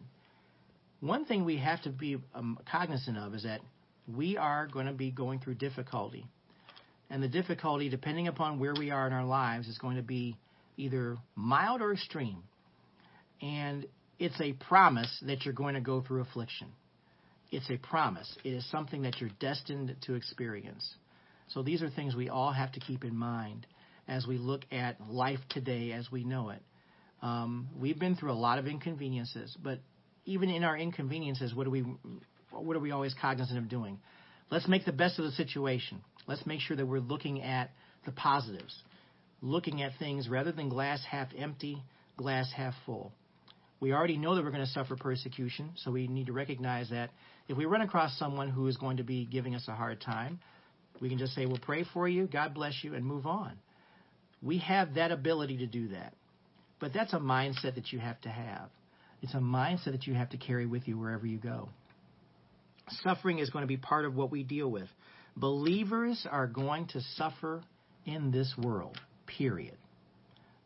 One 0.98 1.26
thing 1.26 1.44
we 1.44 1.58
have 1.58 1.80
to 1.82 1.90
be 1.90 2.18
um, 2.34 2.58
cognizant 2.68 3.18
of 3.18 3.36
is 3.36 3.44
that 3.44 3.60
we 4.08 4.36
are 4.36 4.66
going 4.66 4.86
to 4.86 4.92
be 4.92 5.12
going 5.12 5.38
through 5.38 5.54
difficulty. 5.54 6.26
And 7.10 7.22
the 7.22 7.28
difficulty, 7.28 7.88
depending 7.88 8.28
upon 8.28 8.60
where 8.60 8.74
we 8.78 8.90
are 8.90 9.06
in 9.06 9.12
our 9.12 9.24
lives, 9.24 9.66
is 9.66 9.78
going 9.78 9.96
to 9.96 10.02
be 10.02 10.36
either 10.76 11.16
mild 11.34 11.82
or 11.82 11.92
extreme. 11.92 12.42
And 13.42 13.86
it's 14.18 14.40
a 14.40 14.52
promise 14.52 15.22
that 15.26 15.44
you're 15.44 15.54
going 15.54 15.74
to 15.74 15.80
go 15.80 16.00
through 16.00 16.20
affliction. 16.20 16.68
It's 17.50 17.68
a 17.68 17.78
promise. 17.78 18.32
It 18.44 18.50
is 18.50 18.70
something 18.70 19.02
that 19.02 19.20
you're 19.20 19.30
destined 19.40 19.96
to 20.02 20.14
experience. 20.14 20.88
So 21.48 21.62
these 21.62 21.82
are 21.82 21.90
things 21.90 22.14
we 22.14 22.28
all 22.28 22.52
have 22.52 22.70
to 22.72 22.80
keep 22.80 23.04
in 23.04 23.16
mind 23.16 23.66
as 24.06 24.26
we 24.26 24.38
look 24.38 24.62
at 24.70 24.96
life 25.08 25.40
today 25.48 25.92
as 25.92 26.10
we 26.12 26.22
know 26.22 26.50
it. 26.50 26.62
Um, 27.22 27.68
we've 27.78 27.98
been 27.98 28.14
through 28.14 28.32
a 28.32 28.34
lot 28.34 28.58
of 28.58 28.66
inconveniences, 28.66 29.56
but 29.62 29.80
even 30.24 30.48
in 30.48 30.64
our 30.64 30.76
inconveniences, 30.76 31.54
what 31.54 31.64
do 31.64 31.70
we 31.70 31.84
what 32.50 32.76
are 32.76 32.80
we 32.80 32.90
always 32.90 33.14
cognizant 33.20 33.58
of 33.58 33.68
doing? 33.68 33.98
Let's 34.50 34.66
make 34.66 34.84
the 34.84 34.92
best 34.92 35.18
of 35.18 35.24
the 35.24 35.30
situation. 35.32 36.02
Let's 36.26 36.44
make 36.46 36.60
sure 36.60 36.76
that 36.76 36.86
we're 36.86 37.00
looking 37.00 37.42
at 37.42 37.70
the 38.04 38.12
positives, 38.12 38.76
looking 39.42 39.82
at 39.82 39.92
things 39.98 40.28
rather 40.28 40.52
than 40.52 40.68
glass 40.68 41.02
half 41.08 41.28
empty, 41.36 41.82
glass 42.16 42.52
half 42.54 42.74
full. 42.86 43.12
We 43.80 43.92
already 43.92 44.18
know 44.18 44.34
that 44.34 44.44
we're 44.44 44.50
going 44.50 44.64
to 44.64 44.70
suffer 44.70 44.94
persecution, 44.94 45.70
so 45.76 45.90
we 45.90 46.06
need 46.06 46.26
to 46.26 46.32
recognize 46.32 46.90
that 46.90 47.10
if 47.48 47.56
we 47.56 47.64
run 47.64 47.80
across 47.80 48.18
someone 48.18 48.48
who 48.48 48.66
is 48.66 48.76
going 48.76 48.98
to 48.98 49.02
be 49.02 49.24
giving 49.24 49.54
us 49.54 49.64
a 49.68 49.74
hard 49.74 50.00
time, 50.00 50.38
we 51.00 51.08
can 51.08 51.18
just 51.18 51.34
say, 51.34 51.46
We'll 51.46 51.58
pray 51.58 51.84
for 51.94 52.06
you, 52.06 52.26
God 52.26 52.54
bless 52.54 52.74
you, 52.82 52.94
and 52.94 53.04
move 53.04 53.26
on. 53.26 53.56
We 54.42 54.58
have 54.58 54.94
that 54.94 55.10
ability 55.10 55.58
to 55.58 55.66
do 55.66 55.88
that. 55.88 56.14
But 56.78 56.92
that's 56.92 57.12
a 57.12 57.18
mindset 57.18 57.74
that 57.74 57.92
you 57.92 57.98
have 57.98 58.20
to 58.22 58.28
have. 58.28 58.70
It's 59.22 59.34
a 59.34 59.38
mindset 59.38 59.92
that 59.92 60.06
you 60.06 60.14
have 60.14 60.30
to 60.30 60.38
carry 60.38 60.66
with 60.66 60.88
you 60.88 60.98
wherever 60.98 61.26
you 61.26 61.38
go. 61.38 61.68
Suffering 63.02 63.38
is 63.38 63.50
going 63.50 63.62
to 63.62 63.68
be 63.68 63.76
part 63.76 64.04
of 64.04 64.14
what 64.14 64.30
we 64.30 64.42
deal 64.42 64.70
with. 64.70 64.88
Believers 65.40 66.26
are 66.30 66.46
going 66.46 66.86
to 66.88 67.00
suffer 67.16 67.62
in 68.04 68.30
this 68.30 68.54
world, 68.58 68.98
period. 69.26 69.76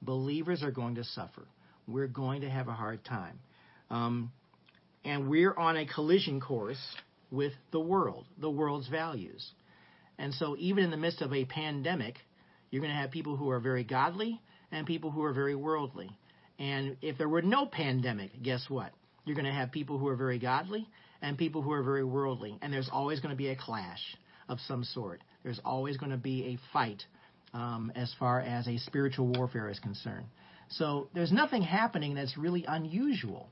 Believers 0.02 0.62
are 0.62 0.70
going 0.70 0.96
to 0.96 1.04
suffer 1.04 1.46
we're 1.86 2.06
going 2.06 2.42
to 2.42 2.50
have 2.50 2.68
a 2.68 2.72
hard 2.72 3.04
time. 3.04 3.38
Um, 3.90 4.32
and 5.04 5.28
we're 5.28 5.54
on 5.54 5.76
a 5.76 5.86
collision 5.86 6.40
course 6.40 6.80
with 7.30 7.52
the 7.72 7.80
world, 7.80 8.24
the 8.38 8.50
world's 8.50 8.88
values. 8.88 9.44
And 10.18 10.32
so, 10.34 10.56
even 10.58 10.84
in 10.84 10.90
the 10.90 10.96
midst 10.96 11.20
of 11.20 11.32
a 11.32 11.44
pandemic, 11.44 12.16
you're 12.70 12.80
going 12.80 12.94
to 12.94 13.00
have 13.00 13.10
people 13.10 13.36
who 13.36 13.50
are 13.50 13.60
very 13.60 13.84
godly 13.84 14.40
and 14.70 14.86
people 14.86 15.10
who 15.10 15.22
are 15.24 15.32
very 15.32 15.54
worldly. 15.54 16.10
And 16.58 16.96
if 17.02 17.18
there 17.18 17.28
were 17.28 17.42
no 17.42 17.66
pandemic, 17.66 18.30
guess 18.42 18.64
what? 18.68 18.92
You're 19.24 19.34
going 19.34 19.46
to 19.46 19.52
have 19.52 19.72
people 19.72 19.98
who 19.98 20.06
are 20.08 20.16
very 20.16 20.38
godly 20.38 20.88
and 21.20 21.36
people 21.36 21.62
who 21.62 21.72
are 21.72 21.82
very 21.82 22.04
worldly. 22.04 22.56
And 22.62 22.72
there's 22.72 22.88
always 22.92 23.20
going 23.20 23.30
to 23.30 23.36
be 23.36 23.48
a 23.48 23.56
clash 23.56 24.00
of 24.48 24.58
some 24.60 24.84
sort. 24.84 25.22
There's 25.42 25.60
always 25.64 25.96
going 25.96 26.12
to 26.12 26.18
be 26.18 26.44
a 26.54 26.72
fight 26.72 27.02
um, 27.52 27.92
as 27.94 28.12
far 28.18 28.40
as 28.40 28.66
a 28.66 28.78
spiritual 28.78 29.26
warfare 29.28 29.68
is 29.68 29.78
concerned. 29.78 30.26
So 30.70 31.08
there's 31.14 31.32
nothing 31.32 31.62
happening 31.62 32.14
that's 32.14 32.36
really 32.36 32.64
unusual. 32.66 33.48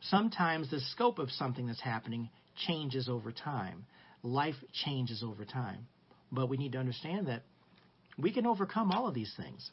Sometimes 0.00 0.70
the 0.70 0.80
scope 0.80 1.18
of 1.18 1.30
something 1.30 1.66
that's 1.66 1.80
happening 1.80 2.28
changes 2.66 3.08
over 3.08 3.32
time. 3.32 3.86
Life 4.22 4.56
changes 4.72 5.22
over 5.22 5.44
time. 5.44 5.86
But 6.30 6.48
we 6.48 6.56
need 6.56 6.72
to 6.72 6.78
understand 6.78 7.28
that 7.28 7.42
we 8.18 8.32
can 8.32 8.46
overcome 8.46 8.90
all 8.90 9.08
of 9.08 9.14
these 9.14 9.32
things. 9.36 9.70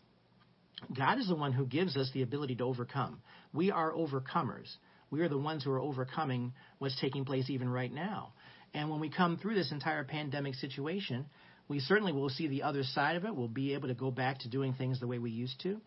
God 0.96 1.20
is 1.20 1.28
the 1.28 1.36
one 1.36 1.52
who 1.52 1.66
gives 1.66 1.96
us 1.96 2.10
the 2.14 2.24
ability 2.24 2.56
to 2.56 2.64
overcome. 2.64 3.22
We 3.54 3.72
are 3.72 3.92
overcomers. 3.92 4.74
We 5.12 5.22
are 5.22 5.30
the 5.30 5.38
ones 5.38 5.64
who 5.64 5.72
are 5.72 5.80
overcoming 5.80 6.54
what's 6.80 7.00
taking 7.00 7.26
place 7.26 7.50
even 7.50 7.70
right 7.70 7.94
now. 7.94 8.34
And 8.74 8.90
when 8.90 9.00
we 9.00 9.10
come 9.10 9.38
through 9.38 9.56
this 9.56 9.72
entire 9.72 10.04
pandemic 10.04 10.56
situation, 10.56 11.26
we 11.68 11.80
certainly 11.80 12.12
will 12.14 12.30
see 12.30 12.48
the 12.48 12.64
other 12.64 12.84
side 12.84 13.16
of 13.16 13.26
it. 13.26 13.36
We'll 13.36 13.48
be 13.48 13.74
able 13.74 13.88
to 13.90 13.94
go 13.94 14.12
back 14.12 14.40
to 14.40 14.50
doing 14.50 14.74
things 14.74 15.00
the 15.00 15.08
way 15.08 15.20
we 15.20 15.32
used 15.32 15.60
to. 15.62 15.80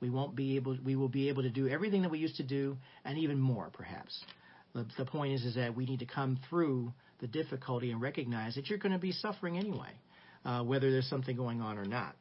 We 0.00 0.10
won't 0.10 0.34
be 0.34 0.56
able. 0.56 0.78
We 0.82 0.96
will 0.96 1.08
be 1.08 1.28
able 1.28 1.42
to 1.42 1.50
do 1.50 1.68
everything 1.68 2.02
that 2.02 2.10
we 2.10 2.18
used 2.18 2.36
to 2.36 2.42
do, 2.42 2.76
and 3.04 3.18
even 3.18 3.38
more, 3.38 3.70
perhaps. 3.72 4.18
The, 4.74 4.86
the 4.96 5.04
point 5.04 5.34
is, 5.34 5.44
is 5.44 5.54
that 5.56 5.76
we 5.76 5.84
need 5.84 5.98
to 6.00 6.06
come 6.06 6.38
through 6.48 6.92
the 7.20 7.26
difficulty 7.26 7.90
and 7.90 8.00
recognize 8.00 8.54
that 8.54 8.68
you're 8.68 8.78
going 8.78 8.92
to 8.92 8.98
be 8.98 9.12
suffering 9.12 9.58
anyway, 9.58 9.90
uh, 10.44 10.62
whether 10.62 10.90
there's 10.90 11.08
something 11.08 11.36
going 11.36 11.60
on 11.60 11.76
or 11.76 11.84
not. 11.84 12.16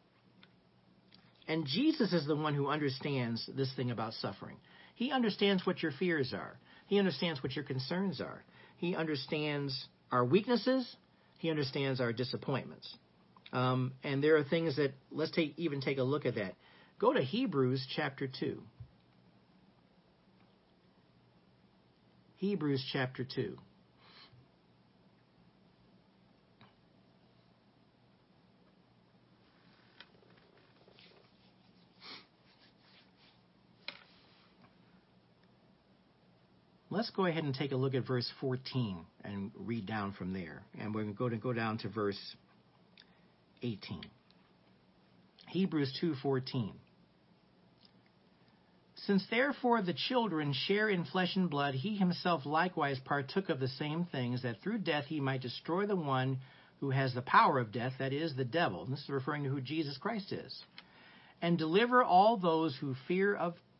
And 1.47 1.66
Jesus 1.66 2.14
is 2.14 2.28
the 2.28 2.36
one 2.36 2.53
who 2.53 2.68
understands 2.68 3.49
this 3.55 3.74
thing 3.76 3.91
about 3.91 4.14
suffering. 4.14 4.57
He 4.95 5.12
understands 5.12 5.66
what 5.66 5.82
your 5.82 5.93
fears 5.93 6.34
are. 6.34 6.60
He 6.88 6.99
understands 6.99 7.41
what 7.41 7.55
your 7.55 7.64
concerns 7.64 8.20
are. 8.20 8.43
He 8.78 8.95
understands 8.95 9.88
our 10.12 10.26
weaknesses. 10.26 10.95
He 11.38 11.49
understands 11.49 12.01
our 12.01 12.12
disappointments. 12.12 12.93
Um, 13.51 13.93
and 14.03 14.24
there 14.24 14.38
are 14.38 14.43
things 14.43 14.76
that 14.76 14.93
let's 15.12 15.32
take 15.32 15.57
even 15.57 15.82
take 15.82 15.97
a 15.97 16.03
look 16.03 16.26
at 16.26 16.36
that. 16.36 16.55
Go 16.99 17.14
to 17.14 17.22
Hebrews 17.22 17.86
chapter 17.95 18.28
2. 18.28 18.62
Hebrews 22.38 22.84
chapter 22.91 23.24
2. 23.24 23.57
Let's 36.92 37.12
go 37.12 37.26
ahead 37.26 37.44
and 37.44 37.54
take 37.54 37.72
a 37.72 37.76
look 37.76 37.94
at 37.94 38.08
verse 38.08 38.30
14 38.42 39.06
and 39.24 39.52
read 39.56 39.86
down 39.86 40.14
from 40.14 40.34
there. 40.34 40.64
And 40.80 40.94
we're 40.94 41.04
going 41.04 41.32
to 41.32 41.38
go 41.38 41.54
down 41.54 41.78
to 41.80 41.90
verse 41.90 42.20
18. 43.62 44.02
Hebrews 45.50 45.98
2:14. 46.02 46.72
Since 49.06 49.26
therefore 49.30 49.82
the 49.82 49.94
children 49.94 50.54
share 50.54 50.90
in 50.90 51.06
flesh 51.06 51.36
and 51.36 51.50
blood, 51.50 51.74
he 51.74 51.96
himself 51.96 52.46
likewise 52.46 53.00
partook 53.06 53.50
of 53.50 53.60
the 53.60 53.68
same 53.68 54.06
things, 54.12 54.42
that 54.44 54.62
through 54.62 54.80
death 54.80 55.06
he 55.06 55.20
might 55.20 55.42
destroy 55.42 55.86
the 55.86 55.96
one 55.96 56.40
who 56.80 56.92
has 56.92 57.14
the 57.14 57.22
power 57.22 57.60
of 57.60 57.72
death, 57.72 57.94
that 58.00 58.14
is, 58.14 58.36
the 58.36 58.46
devil. 58.46 58.84
And 58.84 58.94
this 58.94 59.02
is 59.02 59.10
referring 59.10 59.44
to 59.44 59.50
who 59.50 59.62
Jesus 59.62 59.98
Christ 59.98 60.32
is. 60.32 60.64
And 61.42 61.58
deliver 61.58 62.04
all 62.04 62.38
those 62.38 62.76
who 62.80 62.96
fear 63.08 63.36
of 63.36 63.56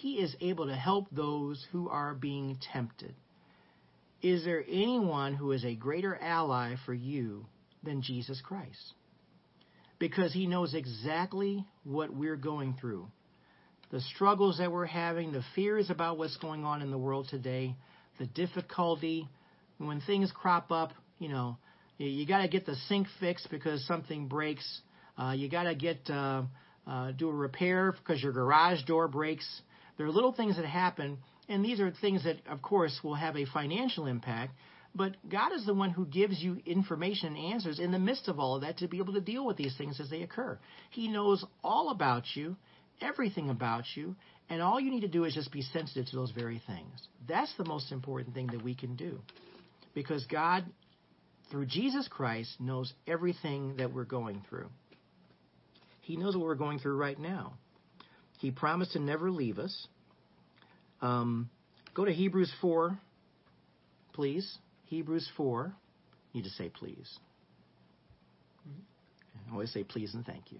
he 0.00 0.14
is 0.14 0.36
able 0.40 0.66
to 0.66 0.76
help 0.76 1.06
those 1.10 1.66
who 1.72 1.88
are 1.88 2.14
being 2.14 2.58
tempted. 2.72 3.14
Is 4.22 4.44
there 4.44 4.64
anyone 4.68 5.34
who 5.34 5.52
is 5.52 5.64
a 5.64 5.74
greater 5.74 6.16
ally 6.16 6.74
for 6.86 6.94
you 6.94 7.46
than 7.82 8.02
Jesus 8.02 8.40
Christ? 8.40 8.94
Because 9.98 10.32
he 10.32 10.46
knows 10.46 10.74
exactly 10.74 11.66
what 11.84 12.14
we're 12.14 12.36
going 12.36 12.76
through. 12.80 13.08
The 13.90 14.00
struggles 14.00 14.58
that 14.58 14.70
we're 14.70 14.86
having, 14.86 15.32
the 15.32 15.44
fears 15.54 15.90
about 15.90 16.18
what's 16.18 16.36
going 16.36 16.64
on 16.64 16.82
in 16.82 16.90
the 16.90 16.98
world 16.98 17.26
today, 17.28 17.74
the 18.18 18.26
difficulty, 18.26 19.28
when 19.78 20.00
things 20.00 20.30
crop 20.32 20.70
up, 20.70 20.92
you 21.18 21.28
know, 21.28 21.56
you 21.96 22.26
got 22.26 22.42
to 22.42 22.48
get 22.48 22.66
the 22.66 22.76
sink 22.88 23.08
fixed 23.18 23.48
because 23.50 23.84
something 23.86 24.28
breaks. 24.28 24.80
Uh, 25.16 25.32
you 25.32 25.48
got 25.48 25.64
to 25.64 25.74
get 25.74 26.08
uh, 26.08 26.42
uh, 26.86 27.10
do 27.12 27.28
a 27.28 27.32
repair 27.32 27.92
because 27.92 28.22
your 28.22 28.32
garage 28.32 28.82
door 28.84 29.08
breaks. 29.08 29.62
There 29.98 30.06
are 30.06 30.12
little 30.12 30.32
things 30.32 30.56
that 30.56 30.64
happen, 30.64 31.18
and 31.48 31.64
these 31.64 31.80
are 31.80 31.90
things 31.90 32.24
that, 32.24 32.36
of 32.48 32.62
course, 32.62 32.98
will 33.02 33.16
have 33.16 33.36
a 33.36 33.44
financial 33.44 34.06
impact. 34.06 34.54
But 34.94 35.16
God 35.28 35.52
is 35.52 35.66
the 35.66 35.74
one 35.74 35.90
who 35.90 36.06
gives 36.06 36.40
you 36.40 36.60
information 36.64 37.36
and 37.36 37.52
answers 37.52 37.78
in 37.78 37.92
the 37.92 37.98
midst 37.98 38.28
of 38.28 38.38
all 38.38 38.54
of 38.54 38.62
that 38.62 38.78
to 38.78 38.88
be 38.88 38.98
able 38.98 39.12
to 39.14 39.20
deal 39.20 39.44
with 39.44 39.56
these 39.56 39.76
things 39.76 40.00
as 40.00 40.08
they 40.08 40.22
occur. 40.22 40.58
He 40.90 41.08
knows 41.08 41.44
all 41.62 41.90
about 41.90 42.24
you, 42.34 42.56
everything 43.00 43.50
about 43.50 43.84
you, 43.94 44.16
and 44.48 44.62
all 44.62 44.80
you 44.80 44.90
need 44.90 45.02
to 45.02 45.08
do 45.08 45.24
is 45.24 45.34
just 45.34 45.52
be 45.52 45.62
sensitive 45.62 46.06
to 46.06 46.16
those 46.16 46.30
very 46.30 46.62
things. 46.66 47.08
That's 47.28 47.52
the 47.58 47.64
most 47.64 47.92
important 47.92 48.34
thing 48.34 48.46
that 48.48 48.62
we 48.62 48.74
can 48.74 48.96
do. 48.96 49.20
Because 49.94 50.24
God, 50.26 50.64
through 51.50 51.66
Jesus 51.66 52.08
Christ, 52.08 52.56
knows 52.60 52.92
everything 53.06 53.76
that 53.76 53.92
we're 53.92 54.04
going 54.04 54.42
through. 54.48 54.68
He 56.02 56.16
knows 56.16 56.34
what 56.34 56.46
we're 56.46 56.54
going 56.54 56.78
through 56.78 56.96
right 56.96 57.18
now. 57.18 57.54
He 58.38 58.50
promised 58.50 58.92
to 58.92 58.98
never 58.98 59.30
leave 59.30 59.58
us. 59.58 59.86
Um, 61.00 61.50
go 61.94 62.04
to 62.04 62.12
Hebrews 62.12 62.52
4, 62.60 62.98
please. 64.12 64.58
Hebrews 64.86 65.28
4. 65.36 65.72
You 66.32 66.40
need 66.40 66.48
to 66.48 66.54
say 66.54 66.70
please. 66.70 67.18
I 69.48 69.52
always 69.52 69.72
say 69.72 69.84
please 69.84 70.14
and 70.14 70.24
thank 70.24 70.44
you. 70.52 70.58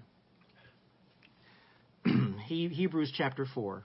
he, 2.47 2.69
Hebrews 2.69 3.13
chapter 3.17 3.47
4. 3.55 3.85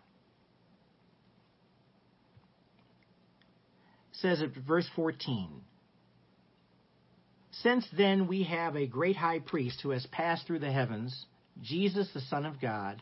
says 4.24 4.42
at 4.42 4.56
verse 4.66 4.90
14 4.96 5.50
Since 7.52 7.86
then 7.96 8.28
we 8.28 8.44
have 8.44 8.76
a 8.76 8.88
great 8.88 9.18
high 9.18 9.40
priest 9.40 9.82
who 9.84 9.90
has 9.92 10.08
passed 10.08 10.48
through 10.48 10.60
the 10.60 10.72
heavens, 10.72 11.26
Jesus 11.62 12.10
the 12.14 12.22
Son 12.22 12.46
of 12.46 12.60
God, 12.60 13.02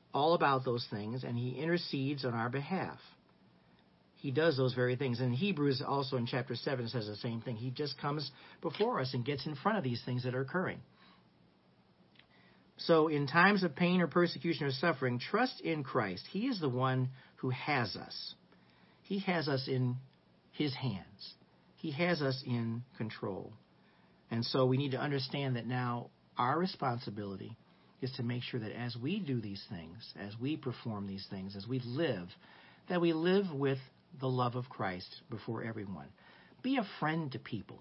all 0.13 0.33
about 0.33 0.65
those 0.65 0.85
things 0.89 1.23
and 1.23 1.37
He 1.37 1.51
intercedes 1.51 2.25
on 2.25 2.33
our 2.33 2.49
behalf. 2.49 2.99
He 4.17 4.29
does 4.29 4.55
those 4.55 4.75
very 4.75 4.95
things. 4.95 5.19
And 5.19 5.33
Hebrews, 5.33 5.81
also 5.85 6.17
in 6.17 6.27
chapter 6.27 6.55
7, 6.55 6.87
says 6.89 7.07
the 7.07 7.15
same 7.15 7.41
thing. 7.41 7.55
He 7.55 7.71
just 7.71 7.97
comes 7.99 8.29
before 8.61 8.99
us 8.99 9.15
and 9.15 9.25
gets 9.25 9.47
in 9.47 9.55
front 9.55 9.79
of 9.79 9.83
these 9.83 10.01
things 10.05 10.23
that 10.23 10.35
are 10.35 10.41
occurring. 10.41 10.79
So, 12.77 13.07
in 13.07 13.27
times 13.27 13.63
of 13.63 13.75
pain 13.75 13.99
or 13.99 14.07
persecution 14.07 14.65
or 14.65 14.71
suffering, 14.71 15.19
trust 15.19 15.61
in 15.61 15.83
Christ. 15.83 16.23
He 16.31 16.47
is 16.47 16.59
the 16.59 16.69
one 16.69 17.09
who 17.37 17.49
has 17.49 17.95
us. 17.95 18.35
He 19.03 19.19
has 19.19 19.47
us 19.47 19.67
in 19.67 19.97
His 20.51 20.73
hands. 20.73 21.33
He 21.77 21.91
has 21.91 22.21
us 22.21 22.43
in 22.45 22.83
control. 22.97 23.53
And 24.29 24.45
so 24.45 24.65
we 24.65 24.77
need 24.77 24.91
to 24.91 24.99
understand 24.99 25.55
that 25.55 25.65
now 25.65 26.09
our 26.37 26.57
responsibility 26.57 27.57
is 28.01 28.11
to 28.13 28.23
make 28.23 28.43
sure 28.43 28.59
that 28.59 28.71
as 28.71 28.95
we 28.95 29.19
do 29.19 29.39
these 29.39 29.63
things, 29.69 30.13
as 30.19 30.33
we 30.39 30.57
perform 30.57 31.07
these 31.07 31.25
things, 31.29 31.55
as 31.55 31.67
we 31.67 31.79
live, 31.85 32.27
that 32.89 33.01
we 33.01 33.13
live 33.13 33.45
with 33.53 33.77
the 34.19 34.27
love 34.27 34.55
of 34.55 34.69
Christ 34.69 35.21
before 35.29 35.63
everyone. 35.63 36.07
Be 36.63 36.77
a 36.77 36.87
friend 36.99 37.31
to 37.31 37.39
people. 37.39 37.79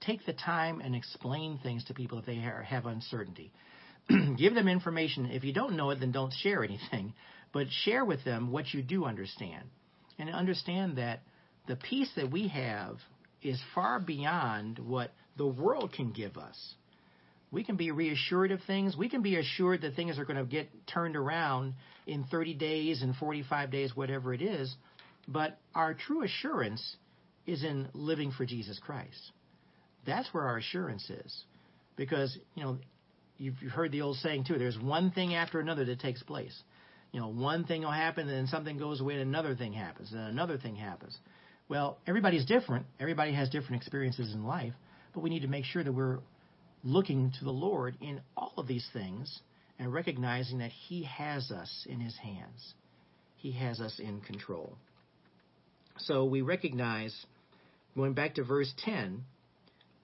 Take 0.00 0.24
the 0.24 0.32
time 0.32 0.80
and 0.80 0.94
explain 0.94 1.58
things 1.62 1.84
to 1.84 1.94
people 1.94 2.18
if 2.18 2.26
they 2.26 2.36
have 2.36 2.86
uncertainty. 2.86 3.52
Give 4.36 4.54
them 4.54 4.68
information. 4.68 5.26
If 5.26 5.42
you 5.42 5.52
don't 5.52 5.76
know 5.76 5.90
it, 5.90 6.00
then 6.00 6.12
don't 6.12 6.32
share 6.32 6.64
anything. 6.64 7.14
But 7.52 7.68
share 7.70 8.04
with 8.04 8.22
them 8.22 8.50
what 8.50 8.74
you 8.74 8.82
do 8.82 9.06
understand. 9.06 9.64
And 10.18 10.28
understand 10.28 10.98
that 10.98 11.20
the 11.66 11.76
peace 11.76 12.10
that 12.16 12.30
we 12.30 12.48
have 12.48 12.98
is 13.40 13.58
far 13.74 13.98
beyond 13.98 14.78
what 14.78 15.12
the 15.38 15.46
world 15.46 15.92
can 15.92 16.12
give 16.12 16.36
us. 16.36 16.74
We 17.52 17.64
can 17.64 17.76
be 17.76 17.90
reassured 17.90 18.50
of 18.50 18.60
things. 18.66 18.96
We 18.96 19.08
can 19.08 19.22
be 19.22 19.36
assured 19.36 19.82
that 19.82 19.94
things 19.94 20.18
are 20.18 20.24
going 20.24 20.38
to 20.38 20.44
get 20.44 20.68
turned 20.86 21.16
around 21.16 21.74
in 22.06 22.24
30 22.24 22.54
days 22.54 23.02
and 23.02 23.14
45 23.14 23.70
days, 23.70 23.96
whatever 23.96 24.34
it 24.34 24.42
is. 24.42 24.74
But 25.28 25.58
our 25.74 25.94
true 25.94 26.22
assurance 26.24 26.96
is 27.46 27.62
in 27.62 27.88
living 27.92 28.32
for 28.32 28.44
Jesus 28.44 28.78
Christ. 28.78 29.32
That's 30.04 30.32
where 30.32 30.44
our 30.44 30.58
assurance 30.58 31.08
is. 31.08 31.44
Because, 31.96 32.36
you 32.54 32.64
know, 32.64 32.78
you've 33.38 33.56
heard 33.72 33.92
the 33.92 34.02
old 34.02 34.16
saying 34.16 34.44
too 34.44 34.58
there's 34.58 34.78
one 34.78 35.10
thing 35.10 35.34
after 35.34 35.60
another 35.60 35.84
that 35.84 36.00
takes 36.00 36.22
place. 36.22 36.56
You 37.12 37.20
know, 37.20 37.28
one 37.28 37.64
thing 37.64 37.82
will 37.82 37.90
happen, 37.90 38.28
and 38.28 38.36
then 38.36 38.46
something 38.46 38.76
goes 38.76 39.00
away, 39.00 39.14
and 39.14 39.22
another 39.22 39.54
thing 39.54 39.72
happens, 39.72 40.12
and 40.12 40.20
another 40.20 40.58
thing 40.58 40.76
happens. 40.76 41.16
Well, 41.68 41.98
everybody's 42.06 42.44
different. 42.44 42.86
Everybody 43.00 43.32
has 43.32 43.48
different 43.48 43.76
experiences 43.80 44.34
in 44.34 44.44
life, 44.44 44.74
but 45.14 45.22
we 45.22 45.30
need 45.30 45.42
to 45.42 45.48
make 45.48 45.64
sure 45.64 45.82
that 45.82 45.92
we're 45.92 46.18
looking 46.86 47.32
to 47.38 47.44
the 47.44 47.50
Lord 47.50 47.96
in 48.00 48.20
all 48.36 48.54
of 48.56 48.68
these 48.68 48.88
things 48.92 49.40
and 49.78 49.92
recognizing 49.92 50.58
that 50.58 50.70
He 50.70 51.02
has 51.02 51.50
us 51.50 51.86
in 51.88 52.00
His 52.00 52.16
hands. 52.16 52.74
He 53.36 53.52
has 53.52 53.80
us 53.80 53.98
in 53.98 54.20
control. 54.20 54.76
So 55.98 56.24
we 56.24 56.42
recognize, 56.42 57.14
going 57.96 58.14
back 58.14 58.36
to 58.36 58.44
verse 58.44 58.72
10, 58.84 59.24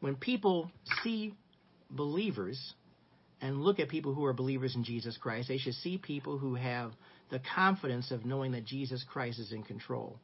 when 0.00 0.16
people 0.16 0.70
see 1.02 1.34
believers 1.88 2.74
and 3.40 3.62
look 3.62 3.78
at 3.78 3.88
people 3.88 4.12
who 4.12 4.24
are 4.24 4.32
believers 4.32 4.74
in 4.74 4.82
Jesus 4.82 5.16
Christ, 5.16 5.48
they 5.48 5.58
should 5.58 5.74
see 5.74 5.98
people 5.98 6.36
who 6.36 6.56
have 6.56 6.92
the 7.30 7.40
confidence 7.54 8.10
of 8.10 8.24
knowing 8.24 8.52
that 8.52 8.64
Jesus 8.64 9.04
Christ 9.08 9.38
is 9.38 9.52
in 9.52 9.62
control. 9.62 10.18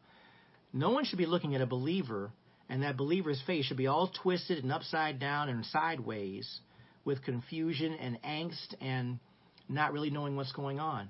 No 0.72 0.90
one 0.90 1.04
should 1.04 1.18
be 1.18 1.26
looking 1.26 1.54
at 1.54 1.60
a 1.60 1.66
believer 1.66 2.32
and 2.68 2.82
that 2.82 2.96
believer's 2.96 3.42
face 3.46 3.64
should 3.66 3.76
be 3.76 3.86
all 3.86 4.10
twisted 4.22 4.62
and 4.62 4.72
upside 4.72 5.18
down 5.18 5.48
and 5.48 5.64
sideways 5.66 6.60
with 7.04 7.24
confusion 7.24 7.94
and 7.94 8.20
angst 8.22 8.74
and 8.80 9.18
not 9.68 9.92
really 9.92 10.10
knowing 10.10 10.36
what's 10.36 10.52
going 10.52 10.78
on. 10.78 11.08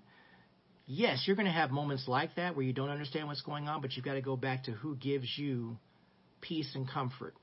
Yes, 0.86 1.24
you're 1.26 1.36
going 1.36 1.46
to 1.46 1.52
have 1.52 1.70
moments 1.70 2.04
like 2.08 2.36
that 2.36 2.56
where 2.56 2.64
you 2.64 2.72
don't 2.72 2.88
understand 2.88 3.26
what's 3.26 3.42
going 3.42 3.68
on, 3.68 3.82
but 3.82 3.94
you've 3.94 4.04
got 4.04 4.14
to 4.14 4.22
go 4.22 4.36
back 4.36 4.64
to 4.64 4.72
who 4.72 4.96
gives 4.96 5.28
you 5.36 5.76
peace 6.40 6.70
and 6.74 6.88
comfort. 6.88 7.34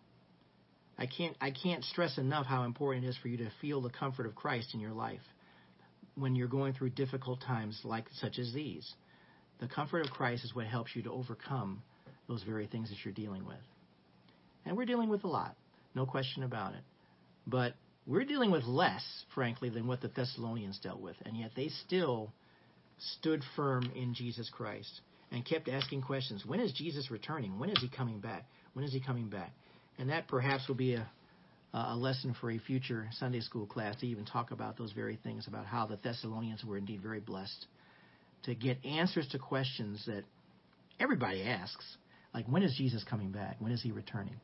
I 0.97 1.05
can't 1.05 1.35
I 1.41 1.51
can't 1.51 1.83
stress 1.83 2.17
enough 2.17 2.45
how 2.45 2.63
important 2.63 3.05
it 3.05 3.09
is 3.09 3.17
for 3.17 3.27
you 3.27 3.37
to 3.37 3.51
feel 3.61 3.81
the 3.81 3.89
comfort 3.89 4.25
of 4.25 4.33
Christ 4.33 4.73
in 4.73 4.79
your 4.79 4.93
life 4.93 5.19
when 6.15 6.35
you're 6.35 6.47
going 6.47 6.73
through 6.73 6.91
difficult 6.91 7.41
times 7.41 7.81
like 7.83 8.05
such 8.19 8.39
as 8.39 8.53
these. 8.53 8.93
The 9.59 9.67
comfort 9.67 10.05
of 10.05 10.11
Christ 10.11 10.45
is 10.45 10.55
what 10.55 10.67
helps 10.67 10.95
you 10.95 11.03
to 11.03 11.11
overcome 11.11 11.81
those 12.27 12.43
very 12.43 12.67
things 12.67 12.89
that 12.89 12.97
you're 13.03 13.13
dealing 13.13 13.45
with. 13.45 13.57
And 14.65 14.75
we're 14.75 14.85
dealing 14.85 15.09
with 15.09 15.23
a 15.23 15.27
lot, 15.27 15.55
no 15.93 16.05
question 16.05 16.43
about 16.43 16.73
it. 16.73 16.81
But 17.47 17.73
we're 18.07 18.23
dealing 18.23 18.51
with 18.51 18.63
less, 18.63 19.03
frankly, 19.33 19.69
than 19.69 19.87
what 19.87 20.01
the 20.01 20.07
Thessalonians 20.07 20.79
dealt 20.79 20.99
with. 20.99 21.15
And 21.25 21.37
yet 21.37 21.51
they 21.55 21.69
still 21.85 22.31
stood 22.97 23.41
firm 23.55 23.91
in 23.95 24.13
Jesus 24.13 24.49
Christ 24.49 25.01
and 25.31 25.45
kept 25.45 25.67
asking 25.67 26.01
questions. 26.01 26.45
When 26.45 26.59
is 26.59 26.71
Jesus 26.71 27.11
returning? 27.11 27.59
When 27.59 27.69
is 27.69 27.79
he 27.81 27.89
coming 27.89 28.19
back? 28.19 28.45
When 28.73 28.85
is 28.85 28.93
he 28.93 28.99
coming 28.99 29.29
back? 29.29 29.51
And 29.97 30.09
that 30.09 30.27
perhaps 30.27 30.67
will 30.67 30.75
be 30.75 30.95
a, 30.95 31.07
a 31.73 31.95
lesson 31.95 32.35
for 32.39 32.51
a 32.51 32.57
future 32.57 33.07
Sunday 33.19 33.41
school 33.41 33.65
class 33.65 33.95
to 33.97 34.07
even 34.07 34.25
talk 34.25 34.51
about 34.51 34.77
those 34.77 34.91
very 34.91 35.17
things 35.23 35.47
about 35.47 35.65
how 35.65 35.85
the 35.85 35.97
Thessalonians 36.03 36.63
were 36.63 36.77
indeed 36.77 37.01
very 37.01 37.19
blessed 37.19 37.65
to 38.43 38.55
get 38.55 38.83
answers 38.85 39.27
to 39.29 39.39
questions 39.39 40.03
that 40.05 40.23
everybody 40.99 41.43
asks, 41.43 41.85
like 42.33 42.45
when 42.47 42.63
is 42.63 42.75
Jesus 42.77 43.03
coming 43.03 43.31
back? 43.31 43.57
When 43.59 43.71
is 43.71 43.81
he 43.81 43.91
returning? 43.91 44.35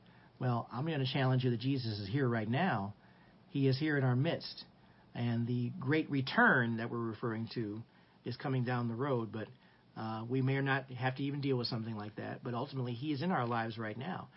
Well, 0.41 0.67
I'm 0.73 0.87
going 0.87 0.99
to 0.99 1.05
challenge 1.05 1.43
you 1.43 1.51
that 1.51 1.59
Jesus 1.59 1.99
is 1.99 2.09
here 2.09 2.27
right 2.27 2.49
now. 2.49 2.95
He 3.51 3.67
is 3.67 3.77
here 3.77 3.95
in 3.95 4.03
our 4.03 4.15
midst. 4.15 4.65
And 5.13 5.45
the 5.45 5.71
great 5.79 6.09
return 6.09 6.77
that 6.77 6.89
we're 6.89 6.97
referring 6.97 7.47
to 7.53 7.83
is 8.25 8.35
coming 8.37 8.63
down 8.63 8.87
the 8.87 8.95
road, 8.95 9.31
but 9.31 9.47
uh, 9.95 10.23
we 10.27 10.41
may 10.41 10.55
or 10.55 10.63
not 10.63 10.85
have 10.97 11.15
to 11.17 11.23
even 11.23 11.41
deal 11.41 11.57
with 11.57 11.67
something 11.67 11.95
like 11.95 12.15
that. 12.15 12.43
But 12.43 12.55
ultimately, 12.55 12.93
He 12.93 13.11
is 13.11 13.21
in 13.21 13.31
our 13.31 13.45
lives 13.45 13.77
right 13.77 13.95
now 13.95 14.29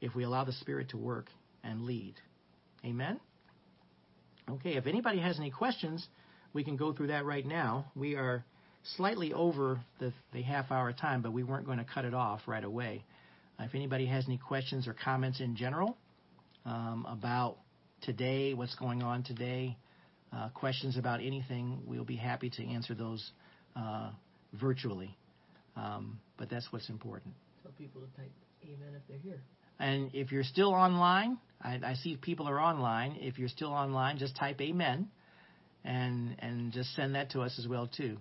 if 0.00 0.14
we 0.14 0.24
allow 0.24 0.44
the 0.44 0.52
Spirit 0.52 0.88
to 0.90 0.96
work 0.96 1.26
and 1.62 1.82
lead. 1.82 2.14
Amen? 2.82 3.20
Okay, 4.48 4.76
if 4.76 4.86
anybody 4.86 5.18
has 5.18 5.38
any 5.38 5.50
questions, 5.50 6.08
we 6.54 6.64
can 6.64 6.78
go 6.78 6.94
through 6.94 7.08
that 7.08 7.26
right 7.26 7.44
now. 7.44 7.92
We 7.94 8.14
are 8.14 8.46
slightly 8.96 9.34
over 9.34 9.78
the, 9.98 10.14
the 10.32 10.40
half 10.40 10.72
hour 10.72 10.94
time, 10.94 11.20
but 11.20 11.34
we 11.34 11.42
weren't 11.42 11.66
going 11.66 11.76
to 11.76 11.84
cut 11.84 12.06
it 12.06 12.14
off 12.14 12.40
right 12.46 12.64
away. 12.64 13.04
Uh, 13.60 13.64
if 13.64 13.74
anybody 13.74 14.06
has 14.06 14.24
any 14.26 14.38
questions 14.38 14.88
or 14.88 14.94
comments 14.94 15.40
in 15.40 15.56
general 15.56 15.96
um, 16.64 17.06
about 17.08 17.58
today, 18.02 18.54
what's 18.54 18.74
going 18.76 19.02
on 19.02 19.22
today, 19.22 19.76
uh, 20.32 20.48
questions 20.50 20.96
about 20.96 21.20
anything, 21.20 21.82
we'll 21.86 22.04
be 22.04 22.16
happy 22.16 22.48
to 22.48 22.64
answer 22.64 22.94
those 22.94 23.32
uh, 23.76 24.10
virtually. 24.54 25.16
Um, 25.76 26.20
but 26.38 26.48
that's 26.48 26.66
what's 26.70 26.88
important. 26.88 27.34
Tell 27.62 27.72
people 27.72 28.00
to 28.00 28.06
type 28.16 28.30
amen 28.64 28.94
if 28.96 29.02
they're 29.08 29.18
here. 29.18 29.40
And 29.78 30.10
if 30.14 30.30
you're 30.30 30.44
still 30.44 30.72
online, 30.72 31.38
I, 31.60 31.80
I 31.84 31.94
see 31.94 32.16
people 32.16 32.48
are 32.48 32.60
online. 32.60 33.16
If 33.20 33.38
you're 33.38 33.48
still 33.48 33.72
online, 33.72 34.18
just 34.18 34.36
type 34.36 34.60
amen 34.60 35.08
and 35.84 36.36
and 36.38 36.72
just 36.72 36.94
send 36.94 37.14
that 37.14 37.30
to 37.30 37.40
us 37.40 37.58
as 37.58 37.66
well 37.66 37.88
too. 37.94 38.18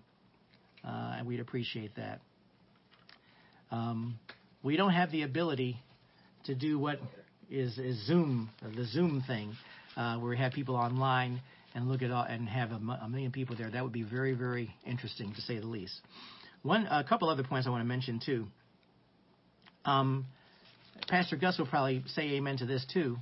Uh, 0.86 1.16
and 1.18 1.28
we'd 1.28 1.42
appreciate 1.42 1.96
that. 1.96 2.22
Um, 3.72 4.18
we 4.64 4.76
don't 4.78 4.92
have 4.92 5.12
the 5.12 5.24
ability 5.24 5.78
to 6.46 6.56
do 6.56 6.78
what 6.78 7.00
is, 7.50 7.78
is 7.78 8.06
Zoom, 8.06 8.50
the 8.76 8.86
Zoom 8.86 9.24
thing, 9.26 9.54
uh, 9.96 10.18
where 10.18 10.30
we 10.30 10.38
have 10.38 10.52
people 10.52 10.76
online 10.76 11.42
and 11.76 11.88
look 11.88 12.02
at 12.02 12.12
all, 12.12 12.24
and 12.24 12.50
have 12.50 12.72
a, 12.72 12.76
a, 13.04 13.10
million 13.10 13.32
people 13.32 13.56
there. 13.56 13.70
That 13.70 13.84
would 13.84 13.94
be 13.94 14.04
very, 14.04 14.34
very 14.34 14.74
interesting 14.86 15.34
to 15.36 15.42
say 15.42 15.60
the 15.60 15.68
least. 15.68 16.00
One, 16.64 16.88
a 16.88 17.04
couple 17.04 17.30
other 17.30 17.44
points 17.44 17.68
I 17.68 17.70
want 17.70 17.82
to 17.82 17.88
mention 17.88 18.20
too. 18.24 18.48
Um, 19.86 20.26
Pastor 21.08 21.38
Gus 21.38 21.58
will 21.58 21.68
probably 21.68 22.04
say 22.08 22.34
amen 22.34 22.58
to 22.58 22.66
this 22.66 22.86
too. 22.92 23.18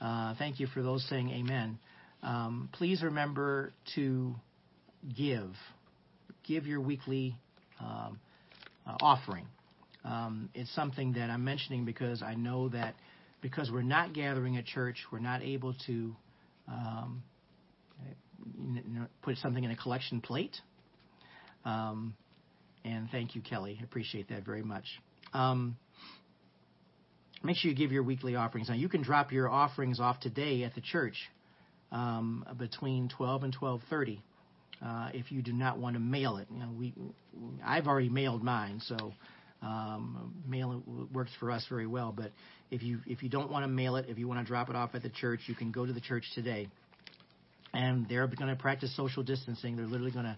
Uh, 0.00 0.34
thank 0.38 0.58
you 0.60 0.66
for 0.66 0.82
those 0.82 1.06
saying 1.08 1.30
amen. 1.30 1.78
Um, 2.22 2.68
please 2.72 3.02
remember 3.02 3.72
to 3.94 4.34
give. 5.16 5.50
Give 6.46 6.66
your 6.66 6.80
weekly 6.80 7.36
um, 7.80 8.18
uh, 8.86 8.96
offering. 9.00 9.46
Um, 10.04 10.50
it's 10.54 10.72
something 10.74 11.14
that 11.14 11.30
I'm 11.30 11.44
mentioning 11.44 11.84
because 11.84 12.22
I 12.22 12.34
know 12.34 12.68
that 12.70 12.94
because 13.40 13.70
we're 13.70 13.82
not 13.82 14.12
gathering 14.12 14.56
at 14.56 14.66
church, 14.66 14.96
we're 15.10 15.18
not 15.18 15.42
able 15.42 15.74
to 15.86 16.16
um, 16.68 17.22
put 19.22 19.36
something 19.38 19.64
in 19.64 19.70
a 19.70 19.76
collection 19.76 20.20
plate. 20.20 20.56
Um, 21.64 22.14
and 22.84 23.08
thank 23.10 23.34
you, 23.34 23.40
Kelly. 23.40 23.78
I 23.80 23.84
appreciate 23.84 24.28
that 24.28 24.44
very 24.44 24.62
much. 24.62 24.84
Um, 25.32 25.76
make 27.42 27.56
sure 27.56 27.70
you 27.70 27.76
give 27.76 27.92
your 27.92 28.02
weekly 28.02 28.36
offerings. 28.36 28.68
Now, 28.68 28.74
you 28.74 28.88
can 28.88 29.02
drop 29.02 29.32
your 29.32 29.48
offerings 29.50 30.00
off 30.00 30.20
today 30.20 30.64
at 30.64 30.74
the 30.74 30.80
church 30.80 31.16
um, 31.92 32.44
between 32.58 33.08
12 33.08 33.44
and 33.44 33.56
12:30. 33.56 34.18
Uh, 34.84 35.08
if 35.14 35.32
you 35.32 35.40
do 35.40 35.52
not 35.52 35.78
want 35.78 35.94
to 35.94 36.00
mail 36.00 36.36
it, 36.36 36.48
you 36.52 36.58
know, 36.58 36.68
we 36.76 36.92
I've 37.64 37.86
already 37.86 38.08
mailed 38.08 38.42
mine, 38.42 38.80
so 38.84 39.12
um, 39.64 40.34
mail 40.46 40.82
works 41.12 41.30
for 41.40 41.50
us 41.50 41.64
very 41.68 41.86
well. 41.86 42.12
But 42.16 42.30
if 42.70 42.82
you 42.82 43.00
if 43.06 43.22
you 43.22 43.28
don't 43.28 43.50
want 43.50 43.64
to 43.64 43.68
mail 43.68 43.96
it, 43.96 44.06
if 44.08 44.18
you 44.18 44.28
want 44.28 44.40
to 44.40 44.46
drop 44.46 44.68
it 44.68 44.76
off 44.76 44.94
at 44.94 45.02
the 45.02 45.08
church, 45.08 45.40
you 45.46 45.54
can 45.54 45.72
go 45.72 45.86
to 45.86 45.92
the 45.92 46.00
church 46.00 46.24
today 46.34 46.68
and 47.74 48.08
they're 48.08 48.26
going 48.26 48.48
to 48.48 48.56
practice 48.56 48.94
social 48.96 49.22
distancing. 49.22 49.76
They're 49.76 49.86
literally 49.86 50.12
going 50.12 50.26
to 50.26 50.36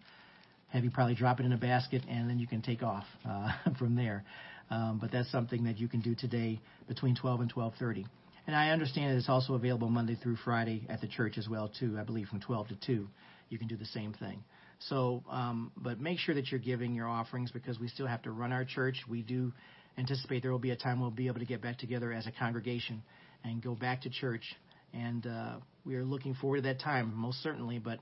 have 0.69 0.85
you 0.85 0.91
probably 0.91 1.15
drop 1.15 1.39
it 1.39 1.47
in 1.47 1.53
a 1.53 1.57
basket, 1.57 2.03
and 2.09 2.29
then 2.29 2.39
you 2.39 2.47
can 2.47 2.63
take 2.63 2.83
off 2.83 3.05
uh, 3.29 3.51
from 3.79 3.95
there. 3.95 4.25
Um, 4.69 4.99
but 5.01 5.13
that's 5.13 5.31
something 5.31 5.65
that 5.65 5.79
you 5.79 5.87
can 5.87 6.01
do 6.01 6.15
today 6.17 6.61
between 6.89 7.15
12 7.15 7.41
and 7.41 7.53
12:30. 7.53 8.05
And 8.49 8.55
I 8.55 8.71
understand 8.71 9.13
that 9.13 9.19
it's 9.19 9.29
also 9.29 9.55
available 9.55 9.89
Monday 9.89 10.17
through 10.21 10.37
Friday 10.37 10.87
at 10.89 11.01
the 11.01 11.09
church 11.09 11.37
as 11.37 11.49
well 11.49 11.69
too. 11.69 11.97
I 11.99 12.05
believe 12.05 12.29
from 12.29 12.41
12 12.41 12.69
to 12.69 12.77
2, 12.87 13.09
you 13.49 13.59
can 13.59 13.67
do 13.67 13.77
the 13.77 13.87
same 13.87 14.13
thing. 14.13 14.43
So, 14.79 15.23
um, 15.31 15.73
but 15.77 16.01
make 16.01 16.19
sure 16.19 16.35
that 16.35 16.51
you're 16.51 16.61
giving 16.61 16.95
your 16.95 17.09
offerings 17.09 17.51
because 17.51 17.79
we 17.81 17.89
still 17.89 18.07
have 18.07 18.23
to 18.23 18.31
run 18.31 18.53
our 18.53 18.65
church. 18.65 18.97
We 19.09 19.23
do 19.23 19.53
anticipate 19.99 20.43
there 20.43 20.53
will 20.53 20.59
be 20.59 20.71
a 20.71 20.77
time 20.77 21.01
we'll 21.01 21.11
be 21.11 21.29
able 21.29 21.41
to 21.41 21.47
get 21.47 21.63
back 21.63 21.79
together 21.79 22.13
as 22.13 22.27
a 22.27 22.33
congregation 22.33 23.03
and 23.43 23.63
go 23.63 23.75
back 23.75 24.03
to 24.03 24.11
church 24.11 24.45
and 24.93 25.27
uh, 25.27 25.57
we 25.85 25.97
are 25.97 26.05
looking 26.05 26.35
forward 26.35 26.59
to 26.59 26.63
that 26.63 26.81
time, 26.81 27.13
most 27.15 27.43
certainly. 27.43 27.79
But 27.79 27.99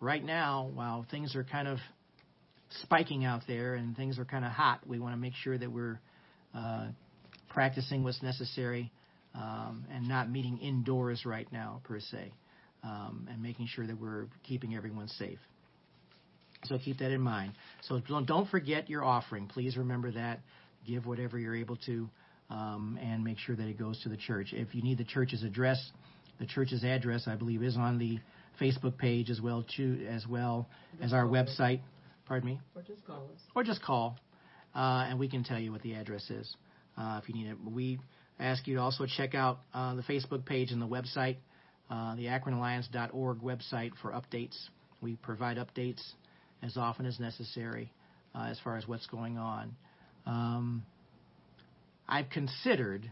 right 0.00 0.24
now, 0.24 0.70
while 0.74 1.06
things 1.10 1.36
are 1.36 1.44
kind 1.44 1.68
of 1.68 1.78
spiking 2.82 3.24
out 3.24 3.42
there 3.46 3.74
and 3.74 3.96
things 3.96 4.18
are 4.18 4.24
kind 4.24 4.44
of 4.44 4.50
hot, 4.50 4.80
we 4.86 4.98
want 4.98 5.14
to 5.14 5.20
make 5.20 5.34
sure 5.34 5.56
that 5.56 5.70
we're 5.70 6.00
uh, 6.54 6.88
practicing 7.48 8.02
what's 8.02 8.22
necessary 8.22 8.90
um, 9.34 9.86
and 9.90 10.08
not 10.08 10.30
meeting 10.30 10.58
indoors 10.58 11.24
right 11.24 11.50
now, 11.52 11.80
per 11.84 12.00
se, 12.00 12.32
um, 12.82 13.28
and 13.30 13.42
making 13.42 13.66
sure 13.66 13.86
that 13.86 13.98
we're 13.98 14.26
keeping 14.42 14.74
everyone 14.74 15.08
safe. 15.08 15.38
So 16.64 16.78
keep 16.78 16.98
that 16.98 17.10
in 17.10 17.20
mind. 17.20 17.52
So 17.82 18.00
don't 18.00 18.48
forget 18.48 18.88
your 18.88 19.04
offering. 19.04 19.48
Please 19.48 19.76
remember 19.76 20.12
that. 20.12 20.40
Give 20.86 21.06
whatever 21.06 21.38
you're 21.38 21.56
able 21.56 21.76
to, 21.86 22.08
um, 22.50 22.98
and 23.00 23.22
make 23.24 23.38
sure 23.38 23.56
that 23.56 23.66
it 23.66 23.78
goes 23.78 24.00
to 24.02 24.08
the 24.08 24.16
church. 24.16 24.52
If 24.52 24.74
you 24.74 24.82
need 24.82 24.98
the 24.98 25.04
church's 25.04 25.42
address, 25.42 25.90
the 26.38 26.46
church's 26.46 26.84
address, 26.84 27.26
I 27.26 27.36
believe, 27.36 27.62
is 27.62 27.76
on 27.76 27.98
the 27.98 28.18
Facebook 28.60 28.98
page 28.98 29.30
as 29.30 29.40
well, 29.40 29.64
too, 29.76 30.06
as 30.08 30.26
well 30.26 30.68
as 31.00 31.12
our 31.12 31.24
website. 31.24 31.80
Pardon 32.26 32.50
me. 32.50 32.60
Or 32.74 32.82
just 32.82 33.04
call 33.04 33.28
us. 33.32 33.40
Or 33.54 33.62
just 33.64 33.82
call, 33.82 34.16
uh, 34.74 35.06
and 35.08 35.18
we 35.18 35.28
can 35.28 35.44
tell 35.44 35.58
you 35.58 35.72
what 35.72 35.82
the 35.82 35.94
address 35.94 36.30
is 36.30 36.56
uh, 36.96 37.20
if 37.22 37.28
you 37.28 37.34
need 37.34 37.48
it. 37.50 37.56
We 37.64 37.98
ask 38.38 38.66
you 38.66 38.76
to 38.76 38.80
also 38.80 39.06
check 39.06 39.34
out 39.34 39.58
uh, 39.74 39.94
the 39.94 40.02
Facebook 40.02 40.44
page 40.44 40.70
and 40.70 40.80
the 40.80 40.86
website, 40.86 41.36
uh, 41.90 42.16
the 42.16 42.26
AkronAlliance.org 42.26 43.38
website 43.38 43.92
for 44.00 44.12
updates. 44.12 44.56
We 45.00 45.16
provide 45.16 45.58
updates 45.58 46.00
as 46.62 46.76
often 46.76 47.06
as 47.06 47.18
necessary 47.18 47.92
uh, 48.34 48.46
as 48.50 48.58
far 48.60 48.76
as 48.76 48.86
what's 48.86 49.06
going 49.06 49.38
on. 49.38 49.74
Um, 50.26 50.84
I've 52.08 52.30
considered 52.30 53.10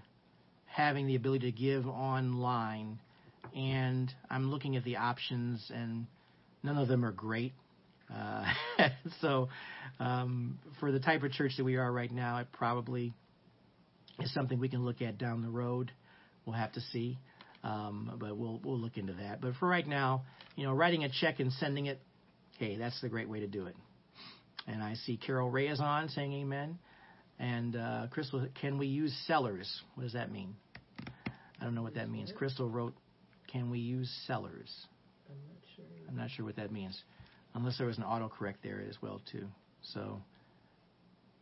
having 0.66 1.06
the 1.06 1.16
ability 1.16 1.50
to 1.50 1.56
give 1.56 1.86
online 1.86 2.98
and 3.54 4.12
I'm 4.28 4.50
looking 4.50 4.76
at 4.76 4.84
the 4.84 4.96
options, 4.96 5.70
and 5.74 6.06
none 6.62 6.78
of 6.78 6.88
them 6.88 7.04
are 7.04 7.12
great. 7.12 7.52
Uh, 8.14 8.44
so, 9.20 9.48
um, 9.98 10.58
for 10.78 10.92
the 10.92 11.00
type 11.00 11.22
of 11.22 11.32
church 11.32 11.52
that 11.56 11.64
we 11.64 11.76
are 11.76 11.90
right 11.90 12.10
now, 12.10 12.38
it 12.38 12.48
probably 12.52 13.12
is 14.20 14.32
something 14.34 14.58
we 14.58 14.68
can 14.68 14.84
look 14.84 15.02
at 15.02 15.18
down 15.18 15.42
the 15.42 15.48
road. 15.48 15.90
We'll 16.44 16.56
have 16.56 16.72
to 16.72 16.80
see, 16.92 17.18
um, 17.64 18.16
but 18.18 18.36
we'll 18.36 18.60
we'll 18.64 18.78
look 18.78 18.96
into 18.96 19.14
that. 19.14 19.40
But 19.40 19.54
for 19.56 19.68
right 19.68 19.86
now, 19.86 20.22
you 20.56 20.64
know, 20.64 20.72
writing 20.72 21.04
a 21.04 21.08
check 21.08 21.40
and 21.40 21.52
sending 21.54 21.86
it, 21.86 22.00
hey, 22.60 22.76
that's 22.76 23.00
the 23.00 23.08
great 23.08 23.28
way 23.28 23.40
to 23.40 23.46
do 23.46 23.66
it. 23.66 23.74
And 24.68 24.82
I 24.82 24.94
see 24.94 25.16
Carol 25.16 25.50
Ray 25.50 25.68
is 25.68 25.80
on 25.80 26.10
saying 26.10 26.32
Amen. 26.34 26.78
And 27.38 27.74
uh, 27.74 28.06
Crystal, 28.10 28.46
can 28.60 28.76
we 28.76 28.86
use 28.86 29.16
sellers? 29.26 29.82
What 29.94 30.04
does 30.04 30.12
that 30.12 30.30
mean? 30.30 30.54
I 31.58 31.64
don't 31.64 31.74
know 31.74 31.82
what 31.82 31.94
that 31.94 32.10
means. 32.10 32.32
Crystal 32.36 32.68
wrote 32.68 32.94
can 33.50 33.70
we 33.70 33.78
use 33.78 34.08
sellers? 34.26 34.70
I'm 35.28 35.36
not 35.48 35.62
sure. 35.74 35.84
I'm 36.08 36.16
not 36.16 36.30
sure 36.30 36.44
what 36.44 36.56
that 36.56 36.70
means, 36.70 37.02
unless 37.54 37.78
there 37.78 37.86
was 37.86 37.98
an 37.98 38.04
autocorrect 38.04 38.56
there 38.62 38.84
as 38.88 38.96
well 39.02 39.22
too. 39.32 39.46
So 39.82 40.20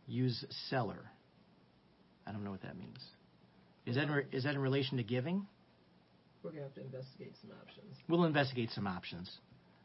use 0.07 0.45
seller. 0.71 1.11
I 2.27 2.33
don't 2.33 2.45
know 2.45 2.51
what 2.51 2.63
that 2.63 2.79
means. 2.79 2.99
Is 3.87 3.97
that 3.97 4.05
in 4.05 4.11
re- 4.11 4.27
is 4.33 4.45
that 4.45 4.55
in 4.55 4.61
relation 4.61 4.99
to 4.99 5.03
giving? 5.03 5.47
We're 6.43 6.51
gonna 6.51 6.63
have 6.63 6.75
to 6.75 6.81
investigate 6.81 7.35
some 7.43 7.51
options. 7.61 7.97
We'll 8.09 8.25
investigate 8.25 8.71
some 8.71 8.87
options. 8.87 9.31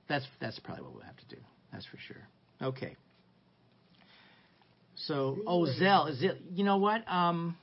That's 0.10 0.26
that's 0.40 0.60
probably 0.60 0.84
what 0.84 0.94
we'll 0.94 1.04
have 1.04 1.18
to 1.18 1.36
do. 1.36 1.42
That's 1.72 1.86
for 1.86 1.98
sure. 2.08 2.28
Okay. 2.62 2.96
So, 4.96 5.40
oh, 5.48 5.62
Zelle 5.82 6.10
is 6.10 6.22
it? 6.22 6.38
You 6.54 6.64
know 6.64 6.78
what? 6.78 7.04
Um, 7.12 7.58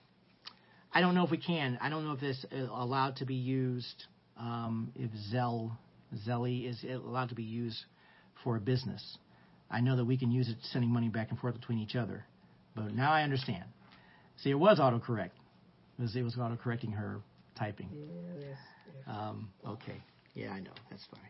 I 0.92 1.00
don't 1.00 1.14
know 1.14 1.24
if 1.24 1.30
we 1.30 1.38
can. 1.38 1.78
I 1.80 1.88
don't 1.88 2.04
know 2.04 2.12
if 2.12 2.20
this 2.20 2.44
is 2.50 2.68
allowed 2.68 3.16
to 3.16 3.24
be 3.24 3.36
used 3.36 4.04
um, 4.36 4.92
if 4.96 5.10
Zelle, 5.32 5.70
Zelly 6.26 6.68
is 6.68 6.84
allowed 6.84 7.28
to 7.28 7.34
be 7.34 7.44
used 7.44 7.84
for 8.42 8.56
a 8.56 8.60
business. 8.60 9.18
I 9.70 9.80
know 9.80 9.96
that 9.96 10.04
we 10.04 10.16
can 10.16 10.32
use 10.32 10.48
it 10.48 10.56
sending 10.72 10.90
money 10.90 11.08
back 11.08 11.30
and 11.30 11.38
forth 11.38 11.54
between 11.54 11.78
each 11.78 11.94
other, 11.94 12.24
but 12.74 12.92
now 12.92 13.12
I 13.12 13.22
understand. 13.22 13.64
See, 14.38 14.50
it 14.50 14.58
was 14.58 14.80
autocorrect. 14.80 15.30
It 15.98 16.02
was, 16.02 16.16
it 16.16 16.22
was 16.22 16.34
autocorrecting 16.34 16.94
her 16.94 17.20
typing. 17.56 17.90
Yes. 18.40 18.56
Um, 19.06 19.50
okay. 19.66 20.00
Yeah, 20.34 20.50
I 20.50 20.60
know. 20.60 20.72
That's 20.90 21.04
fine. 21.10 21.20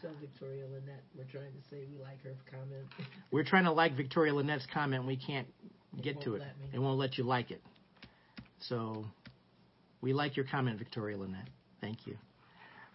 Tell 0.00 0.10
Victoria 0.20 0.64
Lynette 0.66 1.02
we're 1.16 1.24
trying 1.24 1.52
to 1.52 1.60
say 1.70 1.84
we 1.90 2.02
like 2.02 2.22
her 2.22 2.34
comment. 2.50 2.86
We're 3.30 3.44
trying 3.44 3.64
to 3.64 3.72
like 3.72 3.96
Victoria 3.96 4.32
Lynette's 4.32 4.66
comment. 4.72 5.06
We 5.06 5.16
can't 5.16 5.46
It 5.96 6.02
get 6.02 6.22
to 6.22 6.36
it. 6.36 6.42
It 6.72 6.78
won't 6.78 6.98
let 6.98 7.18
you 7.18 7.24
like 7.24 7.50
it. 7.50 7.60
So 8.60 9.04
we 10.00 10.12
like 10.12 10.36
your 10.36 10.46
comment, 10.46 10.78
Victoria 10.78 11.18
Lynette. 11.18 11.48
Thank 11.80 12.06
you. 12.06 12.16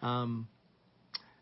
Um, 0.02 0.48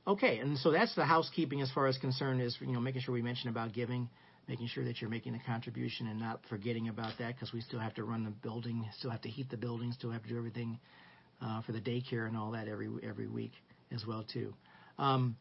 okay, 0.05 0.39
and 0.39 0.57
so 0.57 0.71
that's 0.71 0.93
the 0.95 1.05
housekeeping 1.05 1.61
as 1.61 1.71
far 1.71 1.87
as 1.87 1.97
concerned 1.97 2.41
is 2.41 2.57
you 2.59 2.73
know 2.73 2.81
making 2.81 3.01
sure 3.01 3.13
we 3.13 3.21
mention 3.21 3.49
about 3.49 3.73
giving, 3.73 4.09
making 4.47 4.67
sure 4.67 4.83
that 4.83 4.99
you're 4.99 5.09
making 5.09 5.35
a 5.35 5.41
contribution 5.45 6.07
and 6.07 6.19
not 6.19 6.41
forgetting 6.49 6.89
about 6.89 7.13
that 7.19 7.35
because 7.35 7.53
we 7.53 7.61
still 7.61 7.79
have 7.79 7.93
to 7.95 8.03
run 8.03 8.23
the 8.23 8.31
building, 8.31 8.85
still 8.97 9.11
have 9.11 9.21
to 9.21 9.29
heat 9.29 9.49
the 9.49 9.57
building, 9.57 9.91
still 9.93 10.11
have 10.11 10.23
to 10.23 10.29
do 10.29 10.37
everything 10.37 10.77
uh, 11.41 11.61
for 11.61 11.71
the 11.71 11.81
daycare 11.81 12.27
and 12.27 12.35
all 12.35 12.51
that 12.51 12.67
every 12.67 12.89
every 13.01 13.27
week 13.27 13.53
as 13.93 14.05
well 14.05 14.25
too. 14.31 14.53
Um, 14.99 15.35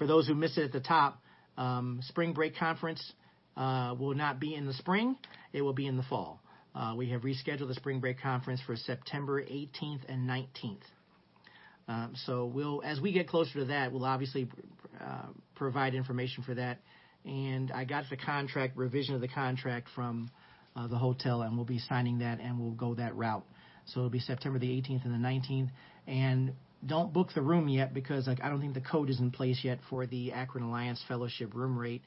for 0.00 0.06
those 0.06 0.26
who 0.26 0.34
missed 0.34 0.56
it 0.56 0.64
at 0.64 0.72
the 0.72 0.80
top, 0.80 1.20
um, 1.58 2.00
spring 2.04 2.32
break 2.32 2.56
conference 2.56 3.12
uh, 3.58 3.94
will 3.98 4.14
not 4.14 4.40
be 4.40 4.54
in 4.54 4.64
the 4.64 4.72
spring; 4.72 5.14
it 5.52 5.60
will 5.60 5.74
be 5.74 5.86
in 5.86 5.98
the 5.98 6.02
fall. 6.04 6.40
Uh, 6.74 6.94
we 6.96 7.10
have 7.10 7.20
rescheduled 7.20 7.68
the 7.68 7.74
spring 7.74 8.00
break 8.00 8.18
conference 8.18 8.62
for 8.66 8.76
September 8.76 9.42
18th 9.42 10.00
and 10.08 10.26
19th. 10.26 10.80
Um, 11.86 12.14
so 12.24 12.46
we'll, 12.46 12.80
as 12.82 12.98
we 12.98 13.12
get 13.12 13.28
closer 13.28 13.52
to 13.58 13.64
that, 13.66 13.92
we'll 13.92 14.06
obviously 14.06 14.48
uh, 14.98 15.26
provide 15.54 15.94
information 15.94 16.44
for 16.44 16.54
that. 16.54 16.78
And 17.26 17.70
I 17.70 17.84
got 17.84 18.04
the 18.08 18.16
contract 18.16 18.78
revision 18.78 19.14
of 19.14 19.20
the 19.20 19.28
contract 19.28 19.88
from 19.94 20.30
uh, 20.74 20.86
the 20.86 20.96
hotel, 20.96 21.42
and 21.42 21.56
we'll 21.56 21.66
be 21.66 21.80
signing 21.90 22.20
that, 22.20 22.40
and 22.40 22.58
we'll 22.58 22.70
go 22.70 22.94
that 22.94 23.14
route. 23.16 23.44
So 23.84 24.00
it'll 24.00 24.08
be 24.08 24.20
September 24.20 24.58
the 24.58 24.68
18th 24.70 25.04
and 25.04 25.12
the 25.12 25.28
19th. 25.28 25.68
And 26.06 26.54
don't 26.86 27.12
book 27.12 27.28
the 27.34 27.42
room 27.42 27.68
yet 27.68 27.92
because 27.92 28.26
like, 28.26 28.42
I 28.42 28.48
don't 28.48 28.60
think 28.60 28.74
the 28.74 28.80
code 28.80 29.10
is 29.10 29.20
in 29.20 29.30
place 29.30 29.60
yet 29.62 29.78
for 29.88 30.06
the 30.06 30.32
Akron 30.32 30.64
Alliance 30.64 31.02
Fellowship 31.06 31.54
room 31.54 31.78
rate. 31.78 32.02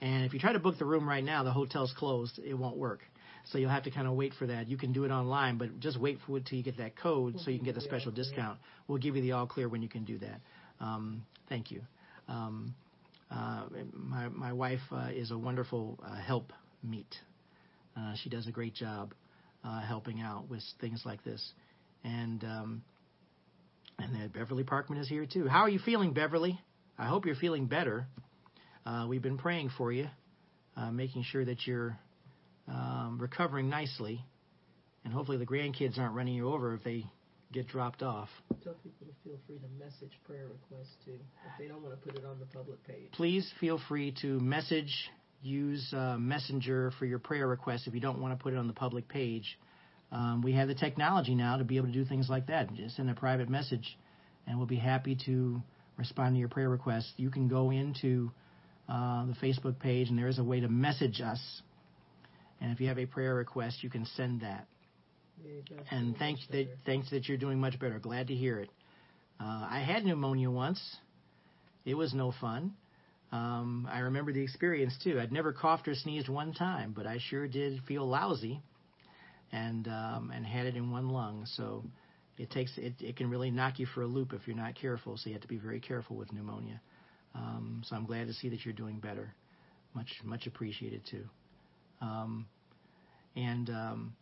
And 0.00 0.24
if 0.24 0.32
you 0.32 0.40
try 0.40 0.52
to 0.52 0.58
book 0.58 0.78
the 0.78 0.84
room 0.84 1.08
right 1.08 1.24
now, 1.24 1.44
the 1.44 1.52
hotel's 1.52 1.92
closed. 1.96 2.38
It 2.44 2.54
won't 2.54 2.76
work. 2.76 3.00
So 3.44 3.58
you'll 3.58 3.70
have 3.70 3.84
to 3.84 3.90
kind 3.90 4.06
of 4.06 4.14
wait 4.14 4.34
for 4.38 4.46
that. 4.46 4.68
You 4.68 4.76
can 4.76 4.92
do 4.92 5.04
it 5.04 5.10
online, 5.10 5.58
but 5.58 5.80
just 5.80 6.00
wait 6.00 6.18
for 6.26 6.38
it 6.38 6.46
till 6.46 6.58
you 6.58 6.64
get 6.64 6.78
that 6.78 6.96
code 6.96 7.40
so 7.40 7.50
you 7.50 7.58
can 7.58 7.64
get 7.64 7.74
the 7.74 7.80
special 7.80 8.12
discount. 8.12 8.58
We'll 8.86 8.98
give 8.98 9.16
you 9.16 9.22
the 9.22 9.32
all 9.32 9.46
clear 9.46 9.68
when 9.68 9.82
you 9.82 9.88
can 9.88 10.04
do 10.04 10.18
that. 10.18 10.40
Um, 10.80 11.24
thank 11.48 11.70
you. 11.70 11.82
Um, 12.28 12.74
uh, 13.30 13.64
my 13.92 14.28
my 14.28 14.52
wife 14.52 14.80
uh, 14.92 15.08
is 15.12 15.30
a 15.30 15.38
wonderful 15.38 15.98
uh, 16.04 16.16
help 16.16 16.52
meet. 16.82 17.14
Uh, 17.96 18.14
she 18.22 18.28
does 18.28 18.46
a 18.46 18.52
great 18.52 18.74
job 18.74 19.14
uh, 19.64 19.80
helping 19.80 20.20
out 20.20 20.48
with 20.48 20.62
things 20.80 21.02
like 21.04 21.24
this, 21.24 21.52
and 22.04 22.44
um, 22.44 22.82
and 24.02 24.14
then 24.14 24.28
Beverly 24.28 24.64
Parkman 24.64 24.98
is 24.98 25.08
here 25.08 25.26
too. 25.26 25.46
How 25.46 25.60
are 25.60 25.68
you 25.68 25.78
feeling, 25.78 26.12
Beverly? 26.12 26.60
I 26.98 27.06
hope 27.06 27.24
you're 27.24 27.36
feeling 27.36 27.66
better. 27.66 28.06
Uh, 28.84 29.06
we've 29.08 29.22
been 29.22 29.38
praying 29.38 29.70
for 29.78 29.92
you, 29.92 30.08
uh, 30.76 30.90
making 30.90 31.22
sure 31.22 31.44
that 31.44 31.66
you're 31.66 31.96
um, 32.68 33.18
recovering 33.20 33.68
nicely, 33.68 34.24
and 35.04 35.12
hopefully 35.12 35.38
the 35.38 35.46
grandkids 35.46 35.98
aren't 35.98 36.14
running 36.14 36.34
you 36.34 36.52
over 36.52 36.74
if 36.74 36.82
they 36.82 37.04
get 37.52 37.68
dropped 37.68 38.02
off. 38.02 38.28
Tell 38.64 38.74
people 38.74 39.06
to 39.06 39.12
feel 39.22 39.38
free 39.46 39.58
to 39.58 39.84
message 39.84 40.18
prayer 40.26 40.46
requests 40.48 40.94
too, 41.04 41.12
if 41.12 41.58
they 41.58 41.68
don't 41.68 41.82
want 41.82 41.94
to 41.94 42.06
put 42.06 42.18
it 42.18 42.24
on 42.24 42.40
the 42.40 42.46
public 42.46 42.84
page. 42.84 43.10
Please 43.12 43.48
feel 43.60 43.80
free 43.88 44.14
to 44.22 44.40
message, 44.40 44.92
use 45.42 45.92
uh, 45.96 46.16
Messenger 46.18 46.92
for 46.98 47.06
your 47.06 47.18
prayer 47.18 47.46
requests 47.46 47.86
if 47.86 47.94
you 47.94 48.00
don't 48.00 48.20
want 48.20 48.36
to 48.36 48.42
put 48.42 48.52
it 48.52 48.56
on 48.56 48.66
the 48.66 48.72
public 48.72 49.06
page. 49.06 49.58
Um, 50.12 50.42
we 50.42 50.52
have 50.52 50.68
the 50.68 50.74
technology 50.74 51.34
now 51.34 51.56
to 51.56 51.64
be 51.64 51.78
able 51.78 51.86
to 51.88 51.92
do 51.92 52.04
things 52.04 52.28
like 52.28 52.46
that. 52.48 52.72
Just 52.74 52.96
send 52.96 53.10
a 53.10 53.14
private 53.14 53.48
message, 53.48 53.98
and 54.46 54.58
we'll 54.58 54.66
be 54.66 54.76
happy 54.76 55.16
to 55.26 55.60
respond 55.96 56.34
to 56.34 56.38
your 56.38 56.48
prayer 56.48 56.68
requests. 56.68 57.12
You 57.16 57.30
can 57.30 57.48
go 57.48 57.70
into 57.70 58.30
uh, 58.88 59.26
the 59.26 59.34
Facebook 59.42 59.78
page, 59.78 60.08
and 60.10 60.18
there 60.18 60.28
is 60.28 60.38
a 60.38 60.44
way 60.44 60.60
to 60.60 60.68
message 60.68 61.20
us. 61.20 61.40
And 62.60 62.70
if 62.72 62.80
you 62.80 62.88
have 62.88 62.98
a 62.98 63.06
prayer 63.06 63.34
request, 63.34 63.82
you 63.82 63.90
can 63.90 64.04
send 64.16 64.42
that. 64.42 64.66
Yeah, 65.44 65.78
And 65.90 66.16
thanks 66.18 66.46
that 66.52 66.68
thanks 66.86 67.10
that 67.10 67.26
you're 67.28 67.38
doing 67.38 67.58
much 67.58 67.78
better. 67.80 67.98
Glad 67.98 68.28
to 68.28 68.34
hear 68.34 68.60
it. 68.60 68.70
Uh, 69.40 69.66
I 69.68 69.80
had 69.80 70.04
pneumonia 70.04 70.50
once. 70.50 70.80
It 71.84 71.94
was 71.94 72.14
no 72.14 72.32
fun. 72.40 72.74
Um, 73.32 73.88
I 73.90 74.00
remember 74.00 74.32
the 74.32 74.42
experience 74.42 74.94
too. 75.02 75.18
I'd 75.18 75.32
never 75.32 75.52
coughed 75.52 75.88
or 75.88 75.94
sneezed 75.94 76.28
one 76.28 76.52
time, 76.52 76.92
but 76.94 77.06
I 77.06 77.18
sure 77.18 77.48
did 77.48 77.80
feel 77.88 78.06
lousy, 78.06 78.60
and 79.52 79.86
um, 79.88 80.32
and 80.34 80.44
had 80.46 80.66
it 80.66 80.76
in 80.76 80.90
one 80.90 81.10
lung. 81.10 81.46
So 81.46 81.84
it 82.38 82.50
takes 82.50 82.72
it, 82.76 82.94
it 83.00 83.16
can 83.16 83.30
really 83.30 83.50
knock 83.50 83.78
you 83.78 83.86
for 83.86 84.02
a 84.02 84.06
loop 84.06 84.32
if 84.32 84.46
you're 84.46 84.56
not 84.56 84.74
careful. 84.74 85.16
So 85.16 85.28
you 85.28 85.34
have 85.34 85.42
to 85.42 85.48
be 85.48 85.58
very 85.58 85.80
careful 85.80 86.16
with 86.16 86.32
pneumonia. 86.32 86.80
Um, 87.34 87.82
so 87.86 87.96
I'm 87.96 88.06
glad 88.06 88.26
to 88.26 88.34
see 88.34 88.48
that 88.50 88.64
you're 88.64 88.74
doing 88.74 88.98
better. 88.98 89.34
Much 89.94 90.08
much 90.24 90.46
appreciated 90.46 91.02
too. 91.10 91.24
Um, 92.00 92.46
and 93.36 93.70
um, 93.70 94.16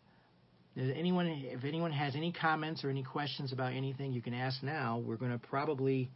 anyone, 0.76 1.26
if 1.26 1.64
anyone 1.64 1.92
has 1.92 2.14
any 2.14 2.32
comments 2.32 2.84
or 2.84 2.90
any 2.90 3.02
questions 3.02 3.52
about 3.52 3.72
anything, 3.72 4.12
you 4.12 4.22
can 4.22 4.34
ask 4.34 4.62
now. 4.62 5.02
We're 5.04 5.16
going 5.16 5.32
to 5.32 5.38
probably 5.38 6.10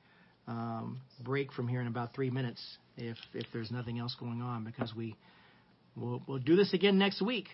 um, 0.47 1.01
break 1.23 1.53
from 1.53 1.69
here 1.69 1.81
in 1.81 1.87
about 1.87 2.15
three 2.15 2.31
minutes 2.31 2.63
if 2.97 3.17
if 3.33 3.47
there's 3.53 3.71
nothing 3.71 3.99
else 3.99 4.15
going 4.19 4.43
on 4.43 4.65
because 4.65 4.93
we 4.95 5.17
we'll, 5.97 6.23
we'll 6.27 6.39
do 6.39 6.57
this 6.57 6.75
again 6.75 6.99
next 6.99 7.23
week. 7.23 7.49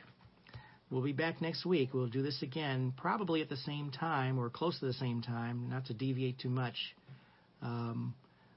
We'll 0.90 1.02
be 1.02 1.12
back 1.12 1.40
next 1.40 1.64
week. 1.64 1.94
We'll 1.94 2.08
do 2.08 2.20
this 2.20 2.42
again, 2.42 2.92
probably 2.96 3.42
at 3.42 3.48
the 3.48 3.56
same 3.58 3.92
time 3.92 4.40
or 4.40 4.50
close 4.50 4.76
to 4.80 4.86
the 4.86 4.92
same 4.92 5.22
time, 5.22 5.68
not 5.70 5.86
to 5.86 5.94
deviate 5.94 6.40
too 6.40 6.48
much. 6.48 6.74
Um, 7.62 8.14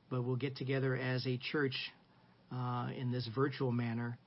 but 0.10 0.24
we'll 0.24 0.36
get 0.36 0.56
together 0.56 0.96
as 0.96 1.28
a 1.28 1.38
church 1.38 1.76
uh, 2.52 2.88
in 2.98 3.12
this 3.12 3.30
virtual 3.36 3.72
manner 3.72 4.18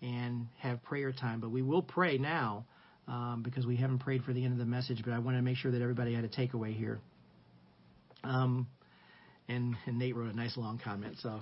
and 0.00 0.46
have 0.58 0.84
prayer 0.84 1.10
time. 1.10 1.40
But 1.40 1.50
we 1.50 1.62
will 1.62 1.82
pray 1.82 2.16
now 2.16 2.64
um, 3.08 3.42
because 3.44 3.66
we 3.66 3.74
haven't 3.74 3.98
prayed 3.98 4.22
for 4.22 4.32
the 4.32 4.44
end 4.44 4.52
of 4.52 4.58
the 4.58 4.64
message, 4.64 5.02
but 5.04 5.12
I 5.12 5.18
wanted 5.18 5.38
to 5.38 5.42
make 5.42 5.56
sure 5.56 5.72
that 5.72 5.82
everybody 5.82 6.14
had 6.14 6.24
a 6.24 6.28
takeaway 6.28 6.76
here. 6.76 7.00
Um, 8.22 8.68
and, 9.48 9.74
and 9.86 9.98
Nate 9.98 10.14
wrote 10.14 10.32
a 10.32 10.36
nice 10.36 10.56
long 10.56 10.80
comment, 10.82 11.16
so 11.22 11.40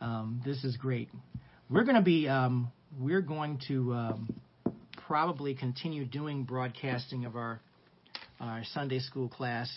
um, 0.00 0.42
this 0.44 0.62
is 0.62 0.76
great. 0.76 1.08
We're 1.68 1.84
going 1.84 1.96
to 1.96 2.02
be 2.02 2.28
um, 2.28 2.70
we're 2.98 3.22
going 3.22 3.60
to 3.68 3.94
um, 3.94 4.40
probably 5.10 5.56
continue 5.56 6.04
doing 6.04 6.44
broadcasting 6.44 7.24
of 7.24 7.34
our 7.34 7.60
our 8.40 8.62
Sunday 8.72 9.00
school 9.00 9.28
class 9.28 9.68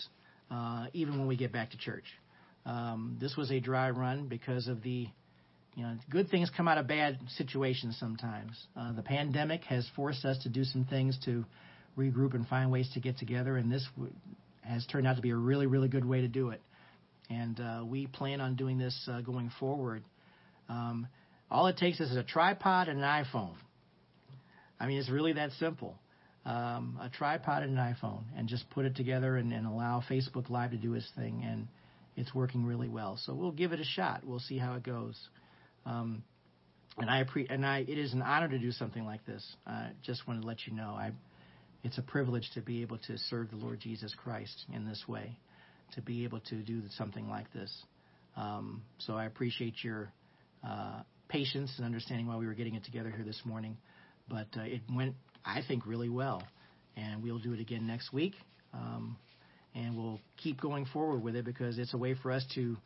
uh, 0.48 0.86
even 0.92 1.18
when 1.18 1.26
we 1.26 1.36
get 1.36 1.50
back 1.50 1.72
to 1.72 1.76
church. 1.76 2.04
Um, 2.64 3.18
this 3.20 3.36
was 3.36 3.50
a 3.50 3.58
dry 3.58 3.90
run 3.90 4.28
because 4.28 4.68
of 4.68 4.80
the 4.84 5.08
you 5.74 5.82
know, 5.82 5.96
good 6.08 6.30
things 6.30 6.52
come 6.56 6.68
out 6.68 6.78
of 6.78 6.86
bad 6.86 7.18
situations 7.36 7.96
sometimes. 7.98 8.52
Uh, 8.76 8.92
the 8.92 9.02
pandemic 9.02 9.64
has 9.64 9.84
forced 9.96 10.24
us 10.24 10.38
to 10.44 10.48
do 10.48 10.62
some 10.62 10.84
things 10.84 11.18
to 11.24 11.44
regroup 11.98 12.34
and 12.34 12.46
find 12.46 12.70
ways 12.70 12.88
to 12.94 13.00
get 13.00 13.18
together, 13.18 13.56
and 13.56 13.72
this 13.72 13.84
w- 13.96 14.14
has 14.62 14.86
turned 14.86 15.04
out 15.04 15.16
to 15.16 15.22
be 15.22 15.30
a 15.30 15.36
really, 15.36 15.66
really 15.66 15.88
good 15.88 16.04
way 16.04 16.20
to 16.20 16.28
do 16.28 16.50
it. 16.50 16.62
And 17.28 17.58
uh, 17.58 17.82
we 17.84 18.06
plan 18.06 18.40
on 18.40 18.54
doing 18.54 18.78
this 18.78 19.08
uh, 19.10 19.20
going 19.20 19.50
forward. 19.58 20.04
Um, 20.68 21.08
all 21.50 21.66
it 21.66 21.76
takes 21.76 21.98
is 21.98 22.14
a 22.14 22.22
tripod 22.22 22.86
and 22.86 23.00
an 23.00 23.24
iPhone. 23.24 23.54
I 24.84 24.86
mean, 24.86 24.98
it's 24.98 25.08
really 25.08 25.32
that 25.32 25.50
simple. 25.52 25.98
Um, 26.44 26.98
a 27.00 27.08
tripod 27.08 27.62
and 27.62 27.78
an 27.78 27.94
iPhone, 27.94 28.24
and 28.36 28.46
just 28.46 28.68
put 28.68 28.84
it 28.84 28.94
together 28.96 29.38
and, 29.38 29.50
and 29.50 29.66
allow 29.66 30.02
Facebook 30.06 30.50
Live 30.50 30.72
to 30.72 30.76
do 30.76 30.92
its 30.92 31.10
thing, 31.16 31.42
and 31.42 31.68
it's 32.16 32.34
working 32.34 32.66
really 32.66 32.90
well. 32.90 33.18
So 33.24 33.32
we'll 33.32 33.50
give 33.50 33.72
it 33.72 33.80
a 33.80 33.84
shot. 33.84 34.24
We'll 34.26 34.40
see 34.40 34.58
how 34.58 34.74
it 34.74 34.82
goes. 34.82 35.18
Um, 35.86 36.22
and 36.98 37.08
I 37.08 37.24
appre- 37.24 37.46
and 37.48 37.64
I 37.64 37.78
it 37.78 37.96
is 37.96 38.12
an 38.12 38.20
honor 38.20 38.48
to 38.48 38.58
do 38.58 38.72
something 38.72 39.06
like 39.06 39.24
this. 39.24 39.42
I 39.66 39.92
just 40.02 40.28
want 40.28 40.42
to 40.42 40.46
let 40.46 40.66
you 40.66 40.74
know 40.74 40.90
I 40.90 41.12
it's 41.82 41.96
a 41.96 42.02
privilege 42.02 42.50
to 42.52 42.60
be 42.60 42.82
able 42.82 42.98
to 42.98 43.16
serve 43.30 43.48
the 43.50 43.56
Lord 43.56 43.80
Jesus 43.80 44.14
Christ 44.14 44.66
in 44.70 44.86
this 44.86 45.02
way, 45.08 45.38
to 45.94 46.02
be 46.02 46.24
able 46.24 46.40
to 46.40 46.56
do 46.56 46.82
something 46.98 47.26
like 47.26 47.50
this. 47.54 47.72
Um, 48.36 48.82
so 48.98 49.14
I 49.14 49.24
appreciate 49.24 49.82
your 49.82 50.12
uh, 50.62 51.04
patience 51.28 51.72
and 51.78 51.86
understanding 51.86 52.26
why 52.26 52.36
we 52.36 52.46
were 52.46 52.54
getting 52.54 52.74
it 52.74 52.84
together 52.84 53.10
here 53.10 53.24
this 53.24 53.40
morning. 53.46 53.78
But 54.28 54.48
uh, 54.56 54.62
it 54.62 54.82
went, 54.94 55.14
I 55.44 55.60
think, 55.66 55.86
really 55.86 56.08
well, 56.08 56.42
and 56.96 57.22
we'll 57.22 57.38
do 57.38 57.52
it 57.52 57.60
again 57.60 57.86
next 57.86 58.12
week. 58.12 58.34
Um, 58.72 59.16
and 59.74 59.96
we'll 59.96 60.20
keep 60.36 60.60
going 60.60 60.86
forward 60.86 61.22
with 61.22 61.36
it 61.36 61.44
because 61.44 61.78
it's 61.78 61.94
a 61.94 61.98
way 61.98 62.14
for 62.14 62.30
us 62.30 62.44
to 62.54 62.76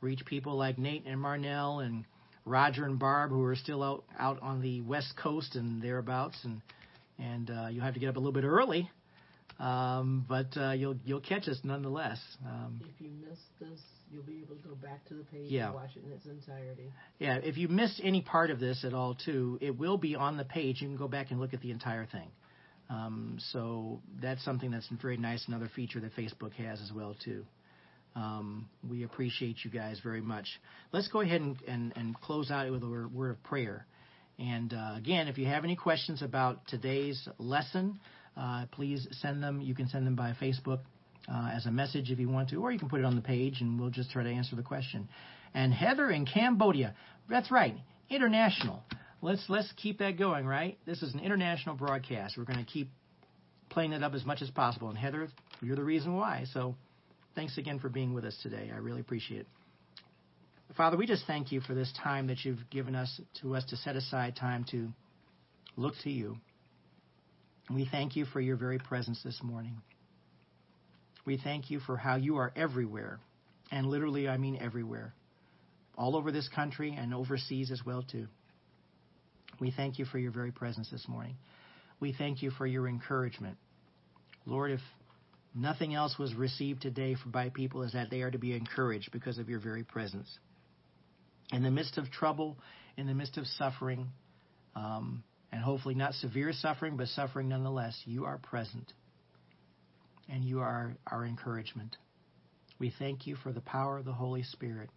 reach 0.00 0.24
people 0.24 0.56
like 0.56 0.78
Nate 0.78 1.04
and 1.06 1.20
Marnell 1.20 1.80
and 1.80 2.04
Roger 2.44 2.84
and 2.84 2.98
Barb 2.98 3.30
who 3.30 3.42
are 3.44 3.56
still 3.56 3.82
out 3.82 4.04
out 4.18 4.40
on 4.42 4.60
the 4.62 4.80
West 4.82 5.14
Coast 5.16 5.56
and 5.56 5.82
thereabouts, 5.82 6.38
and 6.44 6.62
and 7.18 7.50
uh, 7.50 7.68
you'll 7.70 7.84
have 7.84 7.94
to 7.94 8.00
get 8.00 8.08
up 8.08 8.16
a 8.16 8.18
little 8.18 8.32
bit 8.32 8.44
early, 8.44 8.90
um, 9.58 10.24
but 10.28 10.56
uh, 10.56 10.72
you'll 10.72 10.96
you'll 11.04 11.20
catch 11.20 11.48
us 11.48 11.58
nonetheless. 11.64 12.18
Um, 12.46 12.80
If 12.80 13.00
you 13.00 13.10
missed 13.28 13.42
this, 13.60 13.80
you'll 14.12 14.22
be 14.22 14.40
able 14.42 14.56
to 14.56 14.68
go 14.68 14.74
back 14.74 15.04
to 15.06 15.14
the 15.14 15.24
page 15.24 15.50
Yeah. 15.50 15.66
and 15.66 15.74
watch 15.74 15.90
it 15.96 16.04
in 16.04 16.12
its 16.12 16.26
entirety. 16.26 16.92
yeah, 17.18 17.36
if 17.36 17.56
you 17.56 17.68
missed 17.68 18.00
any 18.02 18.22
part 18.22 18.50
of 18.50 18.58
this 18.58 18.84
at 18.84 18.92
all, 18.94 19.14
too, 19.14 19.58
it 19.60 19.78
will 19.78 19.98
be 19.98 20.16
on 20.16 20.36
the 20.36 20.44
page. 20.44 20.80
You 20.82 20.88
can 20.88 20.96
go 20.96 21.08
back 21.08 21.30
and 21.30 21.40
look 21.40 21.54
at 21.54 21.60
the 21.60 21.70
entire 21.70 22.06
thing. 22.06 22.28
Um, 22.88 23.38
so 23.52 24.00
that's 24.20 24.44
something 24.44 24.70
that's 24.72 24.88
very 25.00 25.16
nice. 25.16 25.44
Another 25.46 25.70
feature 25.74 26.00
that 26.00 26.14
Facebook 26.16 26.52
has 26.54 26.80
as 26.80 26.90
well 26.92 27.14
too. 27.24 27.44
Um, 28.16 28.68
we 28.88 29.04
appreciate 29.04 29.58
you 29.64 29.70
guys 29.70 30.00
very 30.02 30.20
much. 30.20 30.48
Let's 30.92 31.06
go 31.06 31.20
ahead 31.20 31.40
and, 31.40 31.56
and, 31.68 31.92
and 31.94 32.20
close 32.20 32.50
out 32.50 32.68
with 32.72 32.82
a 32.82 33.08
word 33.12 33.30
of 33.30 33.42
prayer. 33.44 33.86
And 34.40 34.72
uh, 34.74 34.94
again, 34.96 35.28
if 35.28 35.38
you 35.38 35.46
have 35.46 35.62
any 35.62 35.76
questions 35.76 36.20
about 36.20 36.66
today's 36.66 37.28
lesson, 37.38 38.00
uh, 38.36 38.64
please 38.72 39.06
send 39.20 39.40
them. 39.42 39.60
You 39.60 39.74
can 39.76 39.86
send 39.88 40.04
them 40.06 40.16
by 40.16 40.34
Facebook 40.42 40.80
uh, 41.28 41.50
as 41.54 41.66
a 41.66 41.70
message 41.70 42.10
if 42.10 42.18
you 42.18 42.28
want 42.28 42.50
to, 42.50 42.56
or 42.56 42.72
you 42.72 42.78
can 42.78 42.88
put 42.88 43.00
it 43.00 43.04
on 43.04 43.16
the 43.16 43.22
page 43.22 43.60
and 43.60 43.80
we'll 43.80 43.90
just 43.90 44.10
try 44.10 44.22
to 44.22 44.30
answer 44.30 44.56
the 44.56 44.62
question. 44.62 45.08
And 45.54 45.72
Heather 45.72 46.10
in 46.10 46.26
Cambodia, 46.26 46.94
that's 47.28 47.50
right, 47.50 47.74
international. 48.08 48.82
Let's 49.22 49.44
let's 49.48 49.70
keep 49.76 49.98
that 49.98 50.18
going, 50.18 50.46
right? 50.46 50.78
This 50.86 51.02
is 51.02 51.12
an 51.12 51.20
international 51.20 51.74
broadcast. 51.74 52.36
We're 52.38 52.44
going 52.44 52.64
to 52.64 52.70
keep 52.70 52.90
playing 53.68 53.92
it 53.92 54.02
up 54.02 54.14
as 54.14 54.24
much 54.24 54.42
as 54.42 54.50
possible. 54.50 54.88
And 54.88 54.98
Heather, 54.98 55.28
you're 55.60 55.76
the 55.76 55.84
reason 55.84 56.16
why. 56.16 56.44
So 56.52 56.74
thanks 57.34 57.58
again 57.58 57.78
for 57.78 57.88
being 57.88 58.14
with 58.14 58.24
us 58.24 58.36
today. 58.42 58.70
I 58.72 58.78
really 58.78 59.00
appreciate 59.00 59.40
it. 59.40 59.46
Father, 60.76 60.96
we 60.96 61.06
just 61.06 61.26
thank 61.26 61.50
you 61.50 61.60
for 61.60 61.74
this 61.74 61.92
time 62.02 62.28
that 62.28 62.44
you've 62.44 62.70
given 62.70 62.94
us 62.94 63.20
to 63.42 63.56
us 63.56 63.64
to 63.66 63.76
set 63.76 63.96
aside 63.96 64.36
time 64.36 64.64
to 64.70 64.88
look 65.76 65.94
to 66.04 66.10
you. 66.10 66.36
We 67.72 67.88
thank 67.90 68.16
you 68.16 68.24
for 68.24 68.40
your 68.40 68.56
very 68.56 68.78
presence 68.78 69.20
this 69.22 69.40
morning. 69.42 69.80
We 71.24 71.36
thank 71.36 71.70
you 71.70 71.80
for 71.80 71.96
how 71.96 72.16
you 72.16 72.36
are 72.36 72.52
everywhere. 72.56 73.20
And 73.70 73.86
literally, 73.86 74.28
I 74.28 74.36
mean 74.36 74.58
everywhere. 74.60 75.14
All 75.96 76.16
over 76.16 76.32
this 76.32 76.48
country 76.48 76.96
and 76.98 77.14
overseas 77.14 77.70
as 77.70 77.82
well, 77.84 78.02
too. 78.02 78.26
We 79.60 79.70
thank 79.70 79.98
you 79.98 80.04
for 80.06 80.18
your 80.18 80.32
very 80.32 80.50
presence 80.50 80.88
this 80.90 81.06
morning. 81.06 81.36
We 82.00 82.12
thank 82.12 82.42
you 82.42 82.50
for 82.50 82.66
your 82.66 82.88
encouragement. 82.88 83.58
Lord, 84.46 84.70
if 84.70 84.80
nothing 85.54 85.94
else 85.94 86.18
was 86.18 86.34
received 86.34 86.80
today 86.80 87.16
by 87.26 87.50
people, 87.50 87.82
is 87.82 87.92
that 87.92 88.10
they 88.10 88.22
are 88.22 88.30
to 88.30 88.38
be 88.38 88.54
encouraged 88.54 89.12
because 89.12 89.38
of 89.38 89.48
your 89.48 89.60
very 89.60 89.84
presence. 89.84 90.38
In 91.52 91.62
the 91.62 91.70
midst 91.70 91.98
of 91.98 92.10
trouble, 92.10 92.56
in 92.96 93.06
the 93.06 93.14
midst 93.14 93.36
of 93.36 93.46
suffering, 93.46 94.08
um, 94.74 95.22
and 95.52 95.62
hopefully 95.62 95.94
not 95.94 96.14
severe 96.14 96.52
suffering, 96.52 96.96
but 96.96 97.08
suffering 97.08 97.48
nonetheless, 97.48 98.00
you 98.06 98.24
are 98.24 98.38
present 98.38 98.92
and 100.30 100.44
you 100.44 100.60
are 100.60 100.94
our 101.06 101.24
encouragement. 101.24 101.96
We 102.78 102.92
thank 102.98 103.26
you 103.26 103.36
for 103.36 103.52
the 103.52 103.60
power 103.60 103.98
of 103.98 104.04
the 104.04 104.12
Holy 104.12 104.42
Spirit 104.42 104.90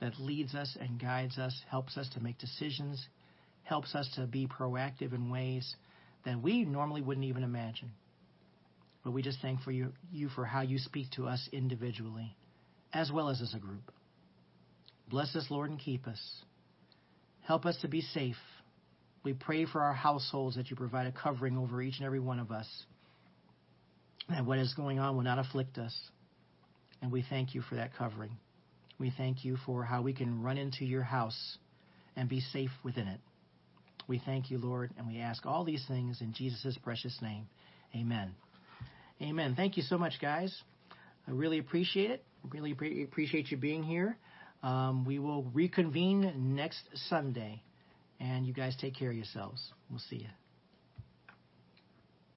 that 0.00 0.18
leads 0.18 0.54
us 0.54 0.76
and 0.80 1.00
guides 1.00 1.38
us, 1.38 1.62
helps 1.70 1.96
us 1.96 2.08
to 2.14 2.20
make 2.20 2.38
decisions, 2.38 3.06
helps 3.62 3.94
us 3.94 4.10
to 4.16 4.26
be 4.26 4.46
proactive 4.46 5.14
in 5.14 5.30
ways 5.30 5.76
that 6.24 6.40
we 6.42 6.64
normally 6.64 7.02
wouldn't 7.02 7.26
even 7.26 7.42
imagine. 7.42 7.90
But 9.04 9.12
we 9.12 9.22
just 9.22 9.40
thank 9.40 9.62
for 9.62 9.70
you, 9.70 9.92
you 10.12 10.28
for 10.28 10.44
how 10.44 10.62
you 10.62 10.78
speak 10.78 11.10
to 11.12 11.26
us 11.26 11.48
individually, 11.52 12.36
as 12.92 13.10
well 13.10 13.28
as 13.28 13.40
as 13.40 13.54
a 13.54 13.58
group. 13.58 13.92
Bless 15.08 15.34
us, 15.36 15.46
Lord, 15.50 15.70
and 15.70 15.78
keep 15.78 16.06
us. 16.06 16.20
Help 17.42 17.66
us 17.66 17.76
to 17.80 17.88
be 17.88 18.00
safe. 18.00 18.36
We 19.22 19.32
pray 19.32 19.66
for 19.66 19.80
our 19.80 19.94
households 19.94 20.56
that 20.56 20.70
you 20.70 20.76
provide 20.76 21.06
a 21.06 21.12
covering 21.12 21.56
over 21.56 21.80
each 21.82 21.96
and 21.98 22.06
every 22.06 22.20
one 22.20 22.38
of 22.38 22.50
us 22.50 22.68
that 24.30 24.44
what 24.44 24.58
is 24.58 24.74
going 24.74 24.98
on 24.98 25.16
will 25.16 25.24
not 25.24 25.38
afflict 25.38 25.78
us. 25.78 25.96
And 27.02 27.10
we 27.10 27.24
thank 27.28 27.54
you 27.54 27.62
for 27.62 27.76
that 27.76 27.94
covering. 27.96 28.32
We 28.98 29.12
thank 29.16 29.44
you 29.44 29.56
for 29.64 29.82
how 29.82 30.02
we 30.02 30.12
can 30.12 30.42
run 30.42 30.58
into 30.58 30.84
your 30.84 31.02
house 31.02 31.58
and 32.16 32.28
be 32.28 32.40
safe 32.40 32.70
within 32.84 33.08
it. 33.08 33.20
We 34.06 34.20
thank 34.24 34.50
you, 34.50 34.58
Lord, 34.58 34.90
and 34.98 35.06
we 35.06 35.18
ask 35.18 35.46
all 35.46 35.64
these 35.64 35.84
things 35.86 36.20
in 36.20 36.32
Jesus' 36.34 36.76
precious 36.82 37.16
name. 37.22 37.46
Amen. 37.94 38.32
Amen. 39.22 39.54
Thank 39.54 39.76
you 39.76 39.82
so 39.82 39.96
much, 39.96 40.14
guys. 40.20 40.54
I 41.26 41.30
really 41.30 41.58
appreciate 41.58 42.10
it. 42.10 42.24
Really 42.50 42.72
appreciate 42.72 43.50
you 43.50 43.56
being 43.56 43.82
here. 43.82 44.16
Um, 44.62 45.04
we 45.04 45.18
will 45.18 45.44
reconvene 45.54 46.54
next 46.54 46.82
Sunday. 47.08 47.62
And 48.18 48.44
you 48.46 48.52
guys 48.52 48.76
take 48.78 48.96
care 48.96 49.10
of 49.10 49.16
yourselves. 49.16 49.62
We'll 49.90 50.00
see 50.00 50.16
you. 50.16 50.39